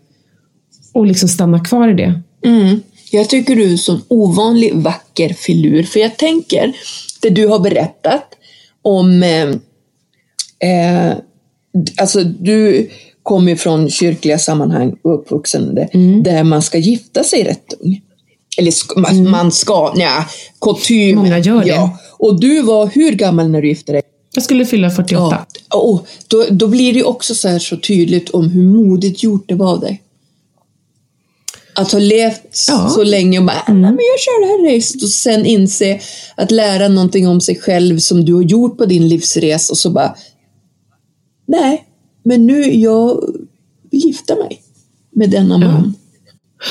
och 0.92 1.06
liksom 1.06 1.28
stanna 1.28 1.64
kvar 1.64 1.88
i 1.88 1.94
det. 1.94 2.22
Mm. 2.44 2.80
Jag 3.10 3.28
tycker 3.28 3.56
du 3.56 3.64
är 3.64 3.70
en 3.70 3.78
sån 3.78 4.02
ovanlig 4.08 4.74
vacker 4.74 5.28
filur, 5.32 5.82
för 5.82 6.00
jag 6.00 6.16
tänker, 6.16 6.72
det 7.22 7.28
du 7.30 7.46
har 7.46 7.58
berättat 7.58 8.24
om, 8.82 9.22
eh, 9.22 9.48
eh, 10.70 11.14
alltså 12.00 12.24
du 12.24 12.90
kommer 13.22 13.56
från 13.56 13.90
kyrkliga 13.90 14.38
sammanhang 14.38 14.96
och 15.02 15.14
uppvuxen 15.14 15.74
där, 15.74 15.88
Mm. 15.94 16.22
där 16.22 16.44
man 16.44 16.62
ska 16.62 16.78
gifta 16.78 17.24
sig 17.24 17.44
rätt 17.44 17.72
ung. 17.80 18.00
Eller 18.58 18.70
sk- 18.70 18.98
man, 18.98 19.30
man 19.30 19.52
ska, 19.52 19.92
nja, 19.96 20.24
kutym. 20.60 21.10
Mm. 21.18 21.24
Många 21.24 21.38
gör 21.38 21.60
det. 21.64 21.68
Ja. 21.68 21.98
Och 22.18 22.40
du 22.40 22.62
var 22.62 22.86
hur 22.86 23.12
gammal 23.12 23.48
när 23.48 23.62
du 23.62 23.68
gifte 23.68 23.92
dig? 23.92 24.02
Jag 24.34 24.44
skulle 24.44 24.66
fylla 24.66 24.90
48. 24.90 25.46
Ja. 25.70 25.76
Och 25.78 26.06
då, 26.28 26.44
då 26.50 26.66
blir 26.68 26.92
det 26.94 27.04
också 27.04 27.34
så 27.34 27.48
här 27.48 27.58
så 27.58 27.76
tydligt 27.76 28.30
om 28.30 28.48
hur 28.50 28.62
modigt 28.62 29.22
gjort 29.22 29.44
det 29.48 29.54
var 29.54 29.70
av 29.72 29.80
dig. 29.80 30.02
Att 31.74 31.92
ha 31.92 31.98
levt 31.98 32.64
Ja. 32.68 32.88
så 32.88 33.02
länge 33.04 33.38
och 33.38 33.44
bara, 33.44 33.62
"Nej, 33.68 33.74
men 33.76 33.82
jag 33.82 34.20
kör 34.20 34.40
det 34.40 34.46
här 34.68 34.76
racet 34.76 35.02
och 35.02 35.08
sen 35.08 35.46
inse 35.46 36.00
att 36.34 36.50
lära 36.50 36.88
någonting 36.88 37.28
om 37.28 37.40
sig 37.40 37.56
själv 37.60 37.98
som 37.98 38.24
du 38.24 38.34
har 38.34 38.42
gjort 38.42 38.78
på 38.78 38.84
din 38.84 39.08
livsresa 39.08 39.72
och 39.72 39.78
så 39.78 39.90
bara, 39.90 40.14
nej, 41.46 41.84
men 42.24 42.46
nu 42.46 42.62
jag 42.74 43.20
vill 43.90 44.04
gifta 44.04 44.34
mig 44.36 44.60
med 45.10 45.30
denna 45.30 45.58
man. 45.58 45.94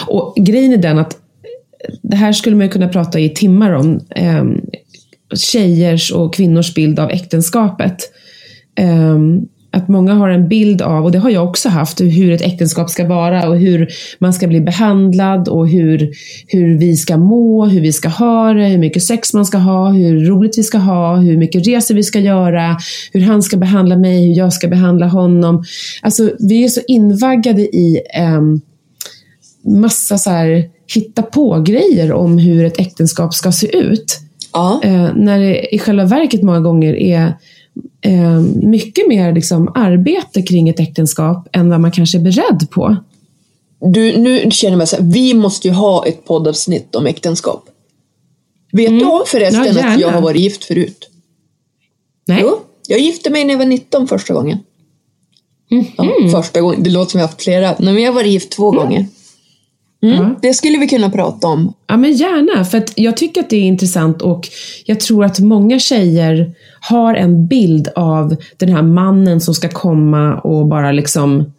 Och 0.08 0.36
grejen 0.36 0.74
är 0.74 0.78
den 0.78 0.97
att 1.00 1.18
det 2.02 2.16
här 2.16 2.34
skulle 2.34 2.56
man 2.56 2.70
kunna 2.70 2.88
prata 2.88 3.20
i 3.20 3.30
timmar 3.30 3.72
om. 3.72 4.00
Eh, 4.16 4.43
tjejers 5.36 6.12
och 6.12 6.34
kvinnors 6.34 6.74
bild 6.74 7.00
av 7.00 7.10
äktenskapet. 7.10 7.97
Eh, 8.76 9.18
att 9.72 9.88
många 9.88 10.13
har 10.13 10.30
en 10.30 10.47
bild 10.47 10.82
av, 10.82 11.05
och 11.05 11.11
det 11.11 11.20
har 11.20 11.30
jag 11.30 11.49
också 11.49 11.70
haft, 11.70 12.01
hur 12.01 12.32
ett 12.32 12.41
äktenskap 12.41 12.89
ska 12.89 13.07
vara 13.07 13.49
och 13.49 13.57
hur 13.57 13.88
man 14.20 14.34
ska 14.34 14.47
bli 14.47 14.61
behandlad 14.61 15.47
och 15.47 15.70
hur, 15.70 16.11
hur 16.47 16.78
vi 16.78 16.97
ska 16.97 17.17
må, 17.17 17.65
hur 17.65 17.82
vi 17.82 17.93
ska 17.93 18.09
ha 18.09 18.53
det, 18.53 18.65
hur 18.65 18.78
mycket 18.78 19.03
sex 19.03 19.34
man 19.34 19.45
ska 19.45 19.57
ha, 19.57 19.89
hur 19.89 20.26
roligt 20.26 20.57
vi 20.57 20.63
ska 20.63 20.78
ha, 20.78 21.15
hur 21.15 21.38
mycket 21.38 21.67
resor 21.67 21.95
vi 21.95 22.03
ska 22.03 22.20
göra, 22.20 22.78
hur 23.11 23.22
han 23.22 23.41
ska 23.41 23.57
behandla 23.57 23.97
mig, 23.97 24.28
hur 24.28 24.38
jag 24.38 24.53
ska 24.53 24.67
behandla 24.67 25.07
honom. 25.07 25.63
Alltså, 26.01 26.32
vi 26.39 26.63
är 26.63 26.70
så 26.70 26.82
invaggade 26.88 27.61
i 27.61 28.01
ehm, 28.13 28.61
massa 29.65 30.17
så 30.17 30.30
här 30.30 30.63
hitta 30.93 31.22
på 31.22 31.61
grejer 31.61 32.13
om 32.13 32.38
hur 32.38 32.65
ett 32.65 32.80
äktenskap 32.80 33.34
ska 33.34 33.51
se 33.51 33.78
ut. 33.78 34.20
Ja. 34.53 34.82
Eh, 34.84 35.09
när 35.15 35.39
det 35.39 35.76
i 35.76 35.80
själva 35.80 36.05
verket 36.05 36.43
många 36.43 36.59
gånger 36.59 36.93
är 36.93 37.34
eh, 38.02 38.39
mycket 38.64 39.08
mer 39.08 39.34
liksom, 39.34 39.72
arbete 39.76 40.41
kring 40.41 40.70
ett 40.70 40.80
äktenskap 40.80 41.47
än 41.52 41.70
vad 41.70 41.80
man 41.82 41.91
kanske 41.91 42.18
är 42.18 42.22
beredd 42.22 42.68
på. 42.72 42.97
Du, 43.82 44.18
nu 44.18 44.52
känner 44.52 44.78
jag 44.80 44.88
så 44.88 44.95
här, 44.95 45.04
vi 45.04 45.34
måste 45.34 45.68
ju 45.68 45.74
ha 45.74 46.06
ett 46.06 46.26
poddavsnitt 46.26 46.95
om 46.95 47.06
äktenskap. 47.06 47.66
Vet 48.72 48.89
du 48.89 49.06
om 49.06 49.24
förresten 49.28 49.62
Mm. 49.62 49.78
Ja, 49.78 49.93
att 49.93 50.00
jag 50.00 50.10
har 50.12 50.22
varit 50.22 50.41
gift 50.41 50.64
förut? 50.64 51.10
Nej? 52.28 52.39
Jo, 52.41 52.60
jag 52.88 53.00
gifte 53.00 53.30
mig 53.30 53.45
när 53.45 53.54
jag 53.54 53.58
var 53.60 53.66
19 53.66 54.08
första 54.08 54.34
gången. 54.34 54.58
Ja, 55.97 56.04
Mhm. 56.04 56.32
första 56.32 56.62
gången, 56.62 56.84
det 56.84 56.89
låter 56.89 57.12
som 57.12 57.20
jag 57.20 57.28
haft 57.28 57.41
flera. 57.43 57.76
Nej, 57.80 57.93
men 57.93 58.04
jag 58.04 58.12
har 58.12 58.16
varit 58.16 58.32
gift 58.32 58.52
två 58.52 58.72
gånger. 58.72 59.06
Mm, 60.04 60.16
Ja. 60.16 60.39
Det 60.41 60.54
skulle 60.54 60.78
vi 60.78 60.88
kunna 60.88 61.10
prata 61.10 61.47
om. 61.47 61.74
Ja, 61.88 61.97
men 61.97 62.14
gärna. 62.14 62.66
För 62.66 62.84
jag 62.95 63.18
tycker 63.18 63.41
att 63.41 63.50
det 63.50 63.56
är 63.58 63.62
intressant 63.64 64.22
och 64.22 64.47
jag 64.86 65.00
tror 65.00 65.26
att 65.26 65.39
många 65.39 65.80
tjejer 65.80 66.54
har 66.82 67.16
en 67.16 67.47
bild 67.47 67.88
av 67.95 68.36
den 68.58 68.70
här 68.70 68.82
mannen 68.82 69.41
som 69.41 69.54
ska 69.54 69.70
komma 69.70 70.36
och 70.39 70.66
bara 70.68 70.91
liksom 70.91 71.54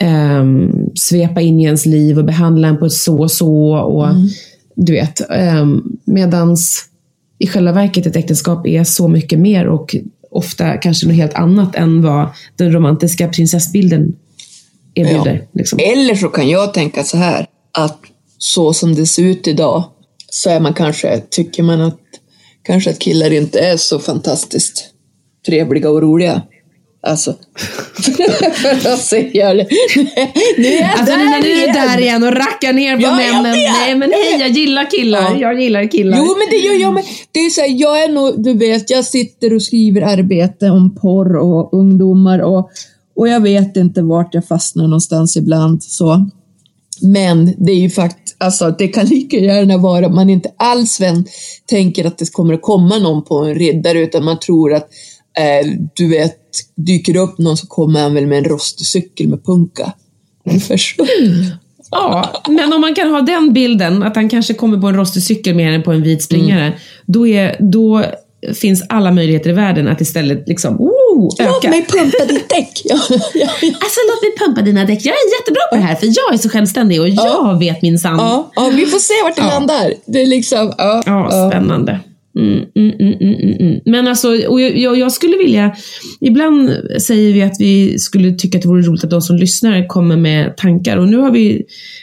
ehm, 0.00 0.70
svepa 0.94 1.40
in 1.40 1.60
i 1.60 1.64
ens 1.64 1.86
liv 1.86 2.18
och 2.18 2.24
behandla 2.24 2.68
en 2.68 2.78
på 2.78 2.86
ett 2.86 2.92
så 2.92 3.18
och 3.18 3.30
så. 3.32 3.76
Och, 3.76 4.06
Du 4.76 4.92
vet, 4.92 5.20
um, 5.60 5.98
medans 6.04 6.84
i 7.38 7.46
själva 7.46 7.72
verket 7.72 8.06
ett 8.06 8.16
äktenskap 8.16 8.66
är 8.66 8.84
så 8.84 9.08
mycket 9.08 9.38
mer 9.38 9.66
och 9.66 9.96
ofta 10.30 10.76
kanske 10.76 11.06
något 11.06 11.16
helt 11.16 11.34
annat 11.34 11.74
än 11.76 12.02
vad 12.02 12.28
den 12.56 12.72
romantiska 12.72 13.28
prinsessbilden 13.28 14.12
erbjuder. 14.94 15.46
Liksom. 15.52 15.78
Eller 15.82 16.14
så 16.14 16.28
kan 16.28 16.48
jag 16.48 16.74
tänka 16.74 17.02
så 17.04 17.16
här, 17.16 17.46
att 17.74 17.98
så 18.38 18.72
som 18.72 18.94
det 18.94 19.06
ser 19.06 19.22
ut 19.22 19.46
idag 19.48 19.84
så 20.30 20.50
är 20.50 20.60
man 20.60 20.74
kanske, 20.74 21.20
tycker 21.20 21.62
man 21.62 21.80
att 21.80 22.00
kanske 22.62 22.90
att 22.90 22.98
killar 22.98 23.32
inte 23.32 23.60
är 23.60 23.76
så 23.76 23.98
fantastiskt 23.98 24.84
trevliga 25.46 25.90
och 25.90 26.02
roliga. 26.02 26.42
Alltså, 27.06 27.34
för 28.54 28.92
att 28.92 29.00
säga 29.00 29.54
det. 29.54 29.66
Nu 30.58 30.68
är 30.68 30.80
jag 30.80 30.90
Alltså 30.90 31.04
där 31.04 31.18
Nina, 31.18 31.30
nu 31.30 31.36
är 31.36 31.42
du 31.42 31.62
igen. 31.62 31.74
där 31.74 32.00
igen 32.00 32.22
och 32.22 32.32
rackar 32.32 32.72
ner 32.72 32.96
på 32.96 33.02
Ja, 33.02 33.16
männen. 33.16 33.52
Nej 33.52 33.94
men 33.94 34.10
hej, 34.12 34.40
jag 34.40 34.50
gillar 34.50 34.90
killar. 34.90 35.22
Ja. 35.22 35.36
Jag 35.40 35.60
gillar 35.60 35.90
killar. 35.90 36.18
Jo, 36.18 36.24
men 36.38 36.46
det 36.50 36.56
gör 36.56 36.80
jag 36.80 36.94
med. 36.94 37.04
Det 37.32 37.40
är 37.40 37.50
så 37.50 37.60
här, 37.60 37.68
jag 37.80 38.04
är 38.04 38.08
nog, 38.08 38.44
du 38.44 38.54
vet, 38.54 38.90
jag 38.90 39.04
sitter 39.04 39.54
och 39.54 39.62
skriver 39.62 40.02
arbete 40.02 40.70
om 40.70 40.94
porr 40.94 41.36
och 41.36 41.74
ungdomar 41.74 42.38
och, 42.38 42.70
och 43.16 43.28
jag 43.28 43.40
vet 43.40 43.76
inte 43.76 44.02
vart 44.02 44.34
jag 44.34 44.46
fastnar 44.46 44.84
någonstans 44.84 45.36
ibland. 45.36 45.82
Så. 45.82 46.30
Men 47.02 47.54
det 47.58 47.72
är 47.72 47.76
ju 47.80 47.90
faktiskt, 47.90 48.36
alltså 48.38 48.70
det 48.78 48.88
kan 48.88 49.06
lika 49.06 49.36
gärna 49.36 49.78
vara 49.78 50.06
att 50.06 50.14
man 50.14 50.30
inte 50.30 50.50
alls 50.56 51.00
vän, 51.00 51.26
tänker 51.66 52.04
att 52.04 52.18
det 52.18 52.32
kommer 52.32 52.54
att 52.54 52.62
komma 52.62 52.98
någon 52.98 53.24
på 53.24 53.38
en 53.38 53.54
riddare 53.54 54.00
utan 54.00 54.24
man 54.24 54.38
tror 54.38 54.74
att 54.74 54.88
eh, 55.38 55.70
du 55.94 56.08
vet, 56.08 56.36
dyker 56.76 57.16
upp 57.16 57.38
någon 57.38 57.56
så 57.56 57.66
kommer 57.66 58.00
han 58.00 58.14
väl 58.14 58.26
med 58.26 58.38
en 58.38 58.44
rostig 58.44 58.86
cykel 58.86 59.28
med 59.28 59.44
punka. 59.44 59.92
Ungefär 60.46 60.76
så. 60.76 61.06
Ja, 61.90 62.42
men 62.48 62.72
om 62.72 62.80
man 62.80 62.94
kan 62.94 63.10
ha 63.10 63.20
den 63.20 63.52
bilden, 63.52 64.02
att 64.02 64.16
han 64.16 64.28
kanske 64.28 64.54
kommer 64.54 64.78
på 64.78 64.86
en 64.86 64.96
rostig 64.96 65.22
cykel 65.22 65.54
mer 65.54 65.72
än 65.72 65.82
på 65.82 65.92
en 65.92 66.02
vit 66.02 66.22
springare, 66.22 66.66
Mm. 66.66 66.78
då, 67.06 67.26
är, 67.26 67.56
då 67.60 68.04
finns 68.54 68.84
alla 68.88 69.12
möjligheter 69.12 69.50
i 69.50 69.52
världen 69.52 69.88
att 69.88 70.00
istället 70.00 70.48
liksom, 70.48 70.80
öka. 71.38 71.50
Låt 71.50 71.64
mig 71.64 71.86
pumpa 71.86 72.24
ditt 72.28 72.48
däck! 72.56 72.82
Alltså 73.84 74.00
låt 74.10 74.22
mig 74.22 74.32
pumpa 74.38 74.62
dina 74.62 74.84
däck. 74.84 75.00
Jag 75.04 75.14
är 75.14 75.40
jättebra 75.40 75.62
på 75.70 75.76
det 75.76 75.82
här 75.82 75.94
för 75.94 76.06
jag 76.06 76.34
är 76.34 76.38
så 76.38 76.48
självständig 76.48 77.00
och 77.00 77.08
jag 77.08 77.58
vet 77.58 77.82
min 77.82 77.98
sann. 77.98 78.18
Ja, 78.18 78.50
ja, 78.54 78.70
vi 78.74 78.86
får 78.86 78.98
se 78.98 79.14
vart 79.24 79.36
det 79.36 79.42
landar. 79.42 79.94
Det 80.06 80.22
är 80.22 80.26
liksom, 80.26 80.72
ja, 80.78 81.02
Ja, 81.06 81.50
spännande. 81.50 82.00
Mm, 82.38 82.64
mm, 82.74 82.92
mm, 83.00 83.14
mm, 83.20 83.34
mm, 83.34 83.56
mm. 83.60 83.80
Men 83.84 84.08
alltså, 84.08 84.28
och 84.28 84.60
jag, 84.60 84.78
jag, 84.78 84.98
jag 84.98 85.12
skulle 85.12 85.36
vilja, 85.36 85.76
ibland 86.20 86.70
säger 87.02 87.32
vi 87.32 87.42
att 87.42 87.56
vi 87.58 87.98
skulle 87.98 88.32
tycka 88.32 88.58
att 88.58 88.62
det 88.62 88.68
vore 88.68 88.82
roligt 88.82 89.04
att 89.04 89.10
de 89.10 89.22
som 89.22 89.36
lyssnar 89.36 89.86
kommer 89.88 90.16
med 90.16 90.56
tankar 90.56 90.96
och 90.96 91.08
nu 91.08 91.16
har 91.16 91.30
vi 91.30 91.62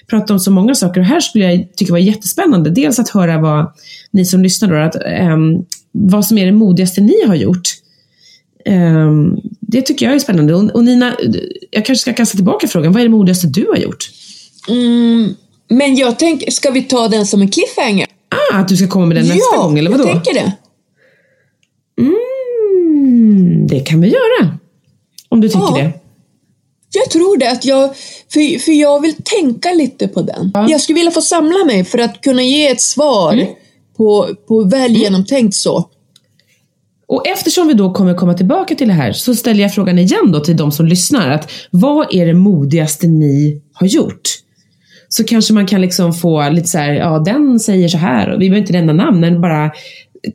pratat 0.10 0.32
om 0.32 0.40
så 0.40 0.52
många 0.52 0.76
saker 0.76 1.02
och 1.02 1.06
här 1.06 1.20
skulle 1.20 1.54
jag 1.54 1.76
tycka 1.76 1.92
var 1.92 2.00
jättespännande. 2.00 2.70
Dels 2.70 3.00
att 3.00 3.10
höra 3.10 3.42
vad 3.42 3.74
ni 4.12 4.26
som 4.26 4.44
lyssnar 4.44 4.70
då, 4.70 4.76
att, 4.76 4.96
ehm, 5.06 5.66
vad 5.92 6.26
som 6.26 6.38
är 6.38 6.46
det 6.46 6.52
modigaste 6.52 7.02
ni 7.02 7.26
har 7.28 7.36
gjort. 7.36 7.81
Ehm, 8.66 9.36
det 9.60 9.82
tycker 9.82 10.06
jag 10.06 10.16
är 10.16 10.20
spännande. 10.20 10.54
Och, 10.56 10.84
Nina, 10.84 11.16
jag 11.72 11.86
kanske 11.86 12.02
ska 12.02 12.14
kasta 12.14 12.36
tillbaka 12.36 12.68
frågan. 12.68 12.94
Vad 12.94 13.00
är 13.02 13.06
det 13.06 13.12
modigaste 13.12 13.48
du 13.48 13.68
har 13.68 13.78
gjort? 13.78 14.10
Mm, 14.70 15.34
men 15.70 15.96
jag 15.96 16.20
tänker, 16.20 16.52
ska 16.52 16.72
vi 16.72 16.82
ta 16.82 17.08
den 17.08 17.26
som 17.26 17.42
en 17.42 17.50
cliffhanger? 17.50 18.08
Ah, 18.30 18.58
att 18.58 18.68
du 18.68 18.78
ska 18.78 18.88
komma 18.88 19.06
med 19.06 19.18
den 19.18 19.28
nästa 19.28 19.46
ja, 19.56 19.62
gång, 19.62 19.80
eller 19.80 19.92
vadå? 19.92 20.04
jag 20.08 20.24
tänker 20.24 20.34
det. 20.34 20.52
Mm, 22.02 23.68
det 23.68 23.80
kan 23.80 24.02
vi 24.02 24.08
göra. 24.08 24.58
Om 25.30 25.42
du 25.42 25.48
tycker 25.50 25.60
Ja. 25.60 25.78
det. 25.78 25.92
Jag 26.94 27.10
tror 27.10 27.38
det, 27.38 27.52
att 27.52 27.66
jag, 27.66 27.96
för, 28.34 28.60
för 28.60 28.72
jag 28.72 29.02
vill 29.02 29.16
tänka 29.24 29.74
lite 29.74 30.08
på 30.08 30.22
den. 30.22 30.52
Ja. 30.54 30.70
Jag 30.70 30.82
skulle 30.82 30.96
vilja 30.96 31.12
få 31.12 31.22
samla 31.22 31.66
mig 31.66 31.84
för 31.86 31.98
att 31.98 32.22
kunna 32.22 32.44
ge 32.44 32.68
ett 32.68 32.82
svar 32.82 33.34
Mm. 33.34 33.48
på, 33.98 34.30
på 34.48 34.64
väl 34.64 34.92
genomtänkt 34.98 35.56
så. 35.56 35.90
Och 37.12 37.28
eftersom 37.28 37.68
vi 37.68 37.74
då 37.74 37.94
kommer 37.94 38.14
komma 38.14 38.34
tillbaka 38.34 38.76
till 38.76 38.88
det 38.88 38.94
här 38.94 39.12
så 39.12 39.36
ställer 39.36 39.62
jag 39.62 39.74
frågan 39.74 40.00
igen 40.00 40.32
då 40.32 40.40
till 40.40 40.58
de 40.58 40.72
som 40.72 40.86
lyssnar. 40.86 41.30
Att 41.30 41.52
vad 41.72 42.14
är 42.14 42.26
det 42.26 42.34
modigaste 42.34 43.08
ni 43.08 43.62
har 43.74 43.88
gjort? 43.88 44.22
Så 45.10 45.24
kanske 45.24 45.54
man 45.54 45.66
kan 45.66 45.82
liksom 45.82 46.14
få 46.14 46.50
lite 46.50 46.68
så 46.68 46.78
här, 46.78 46.94
ja 46.94 47.20
den 47.20 47.60
säger 47.60 47.88
så 47.88 47.98
här 47.98 48.30
och 48.30 48.42
vi 48.42 48.50
behöver 48.50 48.62
inte 48.62 48.74
nämna 48.74 48.94
namn 48.94 49.20
men 49.20 49.42
bara 49.42 49.72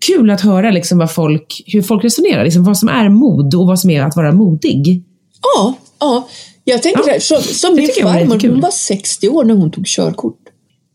kul 0.00 0.30
att 0.30 0.40
höra 0.40 0.70
liksom 0.70 0.98
vad 0.98 1.12
folk, 1.12 1.62
hur 1.66 1.82
folk 1.82 2.04
resonerar. 2.04 2.44
Liksom 2.44 2.64
vad 2.64 2.78
som 2.78 2.88
är 2.88 3.08
mod 3.08 3.54
och 3.54 3.66
vad 3.66 3.80
som 3.80 3.90
är 3.90 4.02
att 4.02 4.16
vara 4.16 4.32
modig. 4.32 5.04
Ja, 5.42 5.74
ja. 6.00 6.28
Jag 6.64 6.82
tänker 6.82 7.12
Ja, 7.14 7.20
så 7.20 7.42
som, 7.42 7.74
min 7.74 7.88
farmor, 8.02 8.48
hon 8.48 8.60
var 8.60 8.70
60 8.70 9.28
år 9.28 9.44
när 9.44 9.54
hon 9.54 9.70
tog 9.70 9.86
körkort. 9.86 10.40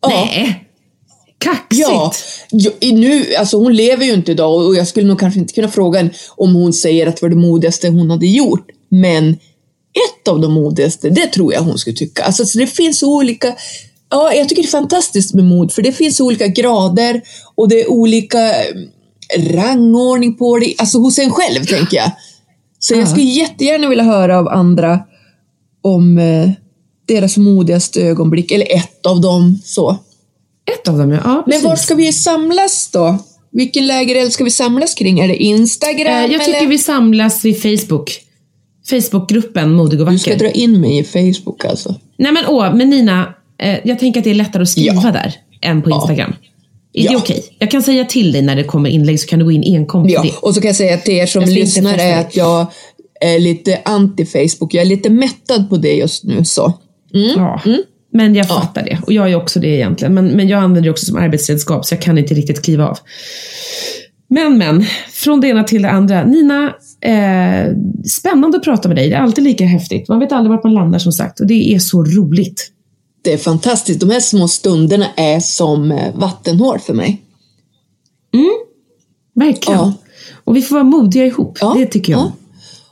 Ja. 0.02 0.10
Nej! 0.10 0.71
Kaxigt! 1.42 1.88
Ja, 2.52 2.72
nu, 2.82 3.36
alltså 3.36 3.58
hon 3.58 3.74
lever 3.76 4.06
ju 4.06 4.14
inte 4.14 4.32
idag 4.32 4.66
och 4.68 4.76
jag 4.76 4.88
skulle 4.88 5.08
nog 5.08 5.20
kanske 5.20 5.40
inte 5.40 5.54
kunna 5.54 5.68
fråga 5.68 6.00
henne 6.00 6.12
om 6.36 6.56
hon 6.56 6.74
säger 6.74 7.08
att 7.08 7.16
det 7.16 7.22
var 7.22 7.30
det 7.30 7.36
modigaste 7.36 7.90
hon 7.90 8.10
hade 8.12 8.28
gjort. 8.28 8.68
Men 8.90 9.30
ett 9.94 10.28
av 10.30 10.40
de 10.40 10.54
modigaste, 10.54 11.10
det 11.10 11.28
tror 11.28 11.54
jag 11.54 11.62
hon 11.62 11.78
skulle 11.78 11.96
tycka. 11.96 12.24
Alltså 12.24 12.46
så 12.46 12.60
det 12.60 12.68
finns 12.68 13.04
olika, 13.04 13.56
ja 14.10 14.34
jag 14.34 14.50
tycker 14.50 14.62
det 14.62 14.68
är 14.68 14.72
fantastiskt 14.72 15.34
med 15.34 15.46
mod 15.46 15.72
för 15.72 15.82
det 15.82 15.92
finns 15.92 16.20
olika 16.20 16.48
grader 16.48 17.22
och 17.56 17.70
det 17.70 17.82
är 17.82 17.90
olika 17.92 18.50
eh, 18.50 18.76
rangordning 19.54 20.38
på 20.38 20.60
det, 20.60 20.76
alltså 20.78 20.98
hos 20.98 21.20
en 21.20 21.32
själv 21.32 21.66
tänker 21.66 21.98
jag. 21.98 22.12
Så 22.80 22.94
jag 22.94 23.02
Ja. 23.02 23.06
skulle 23.08 23.26
jättegärna 23.26 23.90
vilja 23.90 24.04
höra 24.04 24.40
av 24.40 24.48
andra 24.48 25.00
om 25.82 26.18
eh, 26.18 26.50
deras 27.08 27.38
modigaste 27.38 28.02
ögonblick, 28.02 28.52
eller 28.52 28.76
ett 28.76 29.06
av 29.06 29.22
dem 29.22 29.60
så. 29.66 29.98
Ett 30.66 30.88
av 30.88 30.98
dem 30.98 31.12
ja. 31.12 31.20
ja 31.24 31.44
Men 31.48 31.62
var 31.64 31.76
ska 31.76 31.96
vi 31.96 32.14
samlas 32.14 32.90
då? 32.94 33.18
Vilken 33.52 33.88
lägereld 33.88 34.34
ska 34.34 34.44
vi 34.44 34.50
samlas 34.52 34.94
kring? 34.94 35.20
Är 35.20 35.28
det 35.28 35.36
Instagram 35.44 36.08
Eh, 36.26 36.32
Jag 36.32 36.46
tycker 36.46 36.58
eller? 36.60 36.68
vi 36.70 36.78
samlas 36.78 37.46
vid 37.46 37.62
Facebook. 37.62 38.12
Facebookgruppen 38.90 39.72
Modig 39.74 40.02
och 40.02 40.12
Du 40.12 40.20
ska 40.20 40.32
vacker. 40.32 40.46
dra 40.46 40.52
in 40.52 40.82
mig 40.82 40.98
i 40.98 41.04
Facebook 41.04 41.66
alltså. 41.66 41.96
Nej 42.18 42.32
men 42.32 42.46
åh, 42.48 42.76
men 42.76 42.90
Nina, 42.90 43.34
eh, 43.62 43.78
jag 43.84 44.00
tänker 44.00 44.20
att 44.20 44.24
det 44.24 44.30
är 44.30 44.36
lättare 44.36 44.64
att 44.64 44.70
skriva 44.70 45.02
Ja. 45.04 45.12
där 45.12 45.34
än 45.62 45.82
på 45.82 45.90
Ja. 45.90 45.96
Instagram. 46.02 46.34
Är 46.94 47.04
det 47.08 47.14
Ja. 47.14 47.18
okej? 47.20 47.44
Jag 47.60 47.72
kan 47.72 47.84
säga 47.84 48.06
till 48.06 48.32
dig 48.32 48.42
när 48.42 48.56
det 48.56 48.64
kommer 48.64 48.90
inlägg 48.90 49.20
så 49.20 49.28
kan 49.28 49.40
du 49.40 49.46
gå 49.46 49.52
in 49.52 49.64
enkom 49.76 50.10
Ja, 50.10 50.22
det. 50.22 50.32
och 50.42 50.56
så 50.56 50.62
kan 50.62 50.68
jag 50.68 50.76
säga 50.76 50.98
till 50.98 51.14
er 51.14 51.26
som 51.26 51.44
lyssnar 51.44 51.98
är 51.98 52.20
att 52.20 52.36
jag 52.36 52.66
är 53.22 53.40
lite 53.40 53.80
anti-Facebook. 53.86 54.68
Jag 54.72 54.82
är 54.82 54.86
lite 54.86 55.10
mättad 55.10 55.70
på 55.70 55.78
det 55.78 55.94
just 55.94 56.24
nu 56.24 56.46
så. 56.46 56.74
Ja. 57.36 57.62
Men 58.14 58.36
jag 58.36 58.48
fattar 58.48 58.84
det. 58.84 59.00
Och 59.06 59.14
jag 59.14 59.32
är 59.32 59.36
också 59.36 59.60
det 59.60 59.68
egentligen. 59.68 60.14
Men, 60.14 60.28
men 60.28 60.48
jag 60.48 60.58
använder 60.58 60.82
det 60.82 60.90
också 60.90 61.06
som 61.06 61.18
arbetsredskap 61.18 61.86
så 61.86 61.94
jag 61.94 62.02
kan 62.02 62.18
inte 62.18 62.34
riktigt 62.34 62.62
kliva 62.62 62.88
av. 62.88 62.98
Men 64.28 64.58
men, 64.58 64.86
från 65.12 65.42
det 65.42 65.48
ena 65.48 65.64
till 65.64 65.82
det 65.82 65.90
andra. 65.90 66.24
Nina, 66.24 66.76
eh, 67.02 67.76
spännande 68.20 68.58
att 68.58 68.64
prata 68.64 68.88
med 68.88 68.98
dig. 68.98 69.10
Det 69.10 69.16
är 69.16 69.20
alltid 69.20 69.44
lika 69.44 69.66
häftigt. 69.66 70.08
Man 70.08 70.20
vet 70.20 70.32
aldrig 70.32 70.52
vart 70.52 70.64
man 70.64 70.74
landar 70.74 71.00
som 71.00 71.12
sagt. 71.12 71.40
Och 71.40 71.48
det 71.48 71.74
är 71.74 71.80
så 71.80 72.04
roligt. 72.04 72.72
Det 73.22 73.34
är 73.34 73.38
fantastiskt. 73.38 74.00
De 74.00 74.10
här 74.10 74.20
små 74.20 74.48
stunderna 74.48 75.06
är 75.18 75.40
som 75.40 75.92
eh, 75.92 76.16
vattenhål 76.16 76.80
för 76.80 76.94
mig. 76.94 77.22
Verkligen. 79.34 79.80
Ja. 79.80 79.94
Och 80.44 80.56
vi 80.56 80.62
får 80.62 80.76
vara 80.76 80.84
modiga 80.84 81.26
ihop. 81.26 81.58
Ja, 81.62 81.76
det 81.78 81.86
tycker 81.86 82.12
jag. 82.12 82.22
ja. 82.22 82.32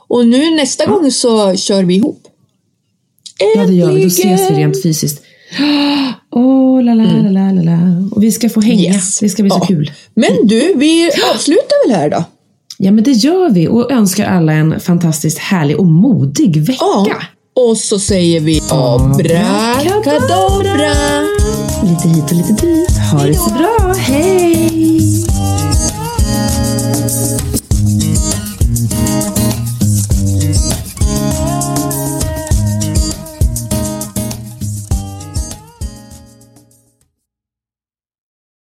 Och 0.08 0.26
nu 0.26 0.50
nästa 0.56 0.86
gång 0.86 1.10
så 1.10 1.56
kör 1.56 1.84
vi 1.84 1.94
ihop. 1.94 2.26
Ja, 3.56 3.66
det 3.66 3.72
gör 3.74 3.92
vi. 3.92 4.02
Då 4.02 4.06
ses 4.08 4.50
vi 4.50 4.54
rent 4.54 4.82
fysiskt. 4.82 5.22
Åh, 6.32 6.82
la, 6.84 6.94
la, 6.94 7.04
la, 7.04 7.30
la, 7.30 7.52
la, 7.52 7.62
la. 7.62 7.78
Och 8.12 8.22
vi 8.22 8.32
ska 8.32 8.48
få 8.48 8.60
hänga. 8.60 8.94
Yes. 8.94 9.18
Det 9.18 9.28
ska 9.28 9.42
bli 9.42 9.50
så 9.50 9.56
Ja. 9.60 9.66
kul. 9.66 9.90
Men 10.14 10.30
du, 10.46 10.72
vi 10.76 11.10
avslutar 11.34 11.88
väl 11.88 11.96
här 11.96 12.10
då? 12.10 12.24
Ja, 12.78 12.90
men 12.90 13.04
det 13.04 13.10
gör 13.12 13.50
vi. 13.50 13.68
Och 13.68 13.92
önskar 13.92 14.26
alla 14.26 14.52
en 14.52 14.80
fantastiskt 14.80 15.38
härlig 15.38 15.78
och 15.80 15.86
modig 15.86 16.56
vecka. 16.56 16.78
Ja. 16.80 17.06
Och 17.70 17.76
så 17.76 17.98
säger 17.98 18.40
vi 18.40 18.60
abrakadabra. 18.70 20.92
Lite 21.84 22.08
hit 22.08 22.24
och 22.30 22.36
lite 22.36 22.66
dit. 22.66 22.98
Ha 23.12 23.26
det 23.26 23.34
så 23.34 23.50
bra. 23.50 23.94
Hej! 23.98 24.69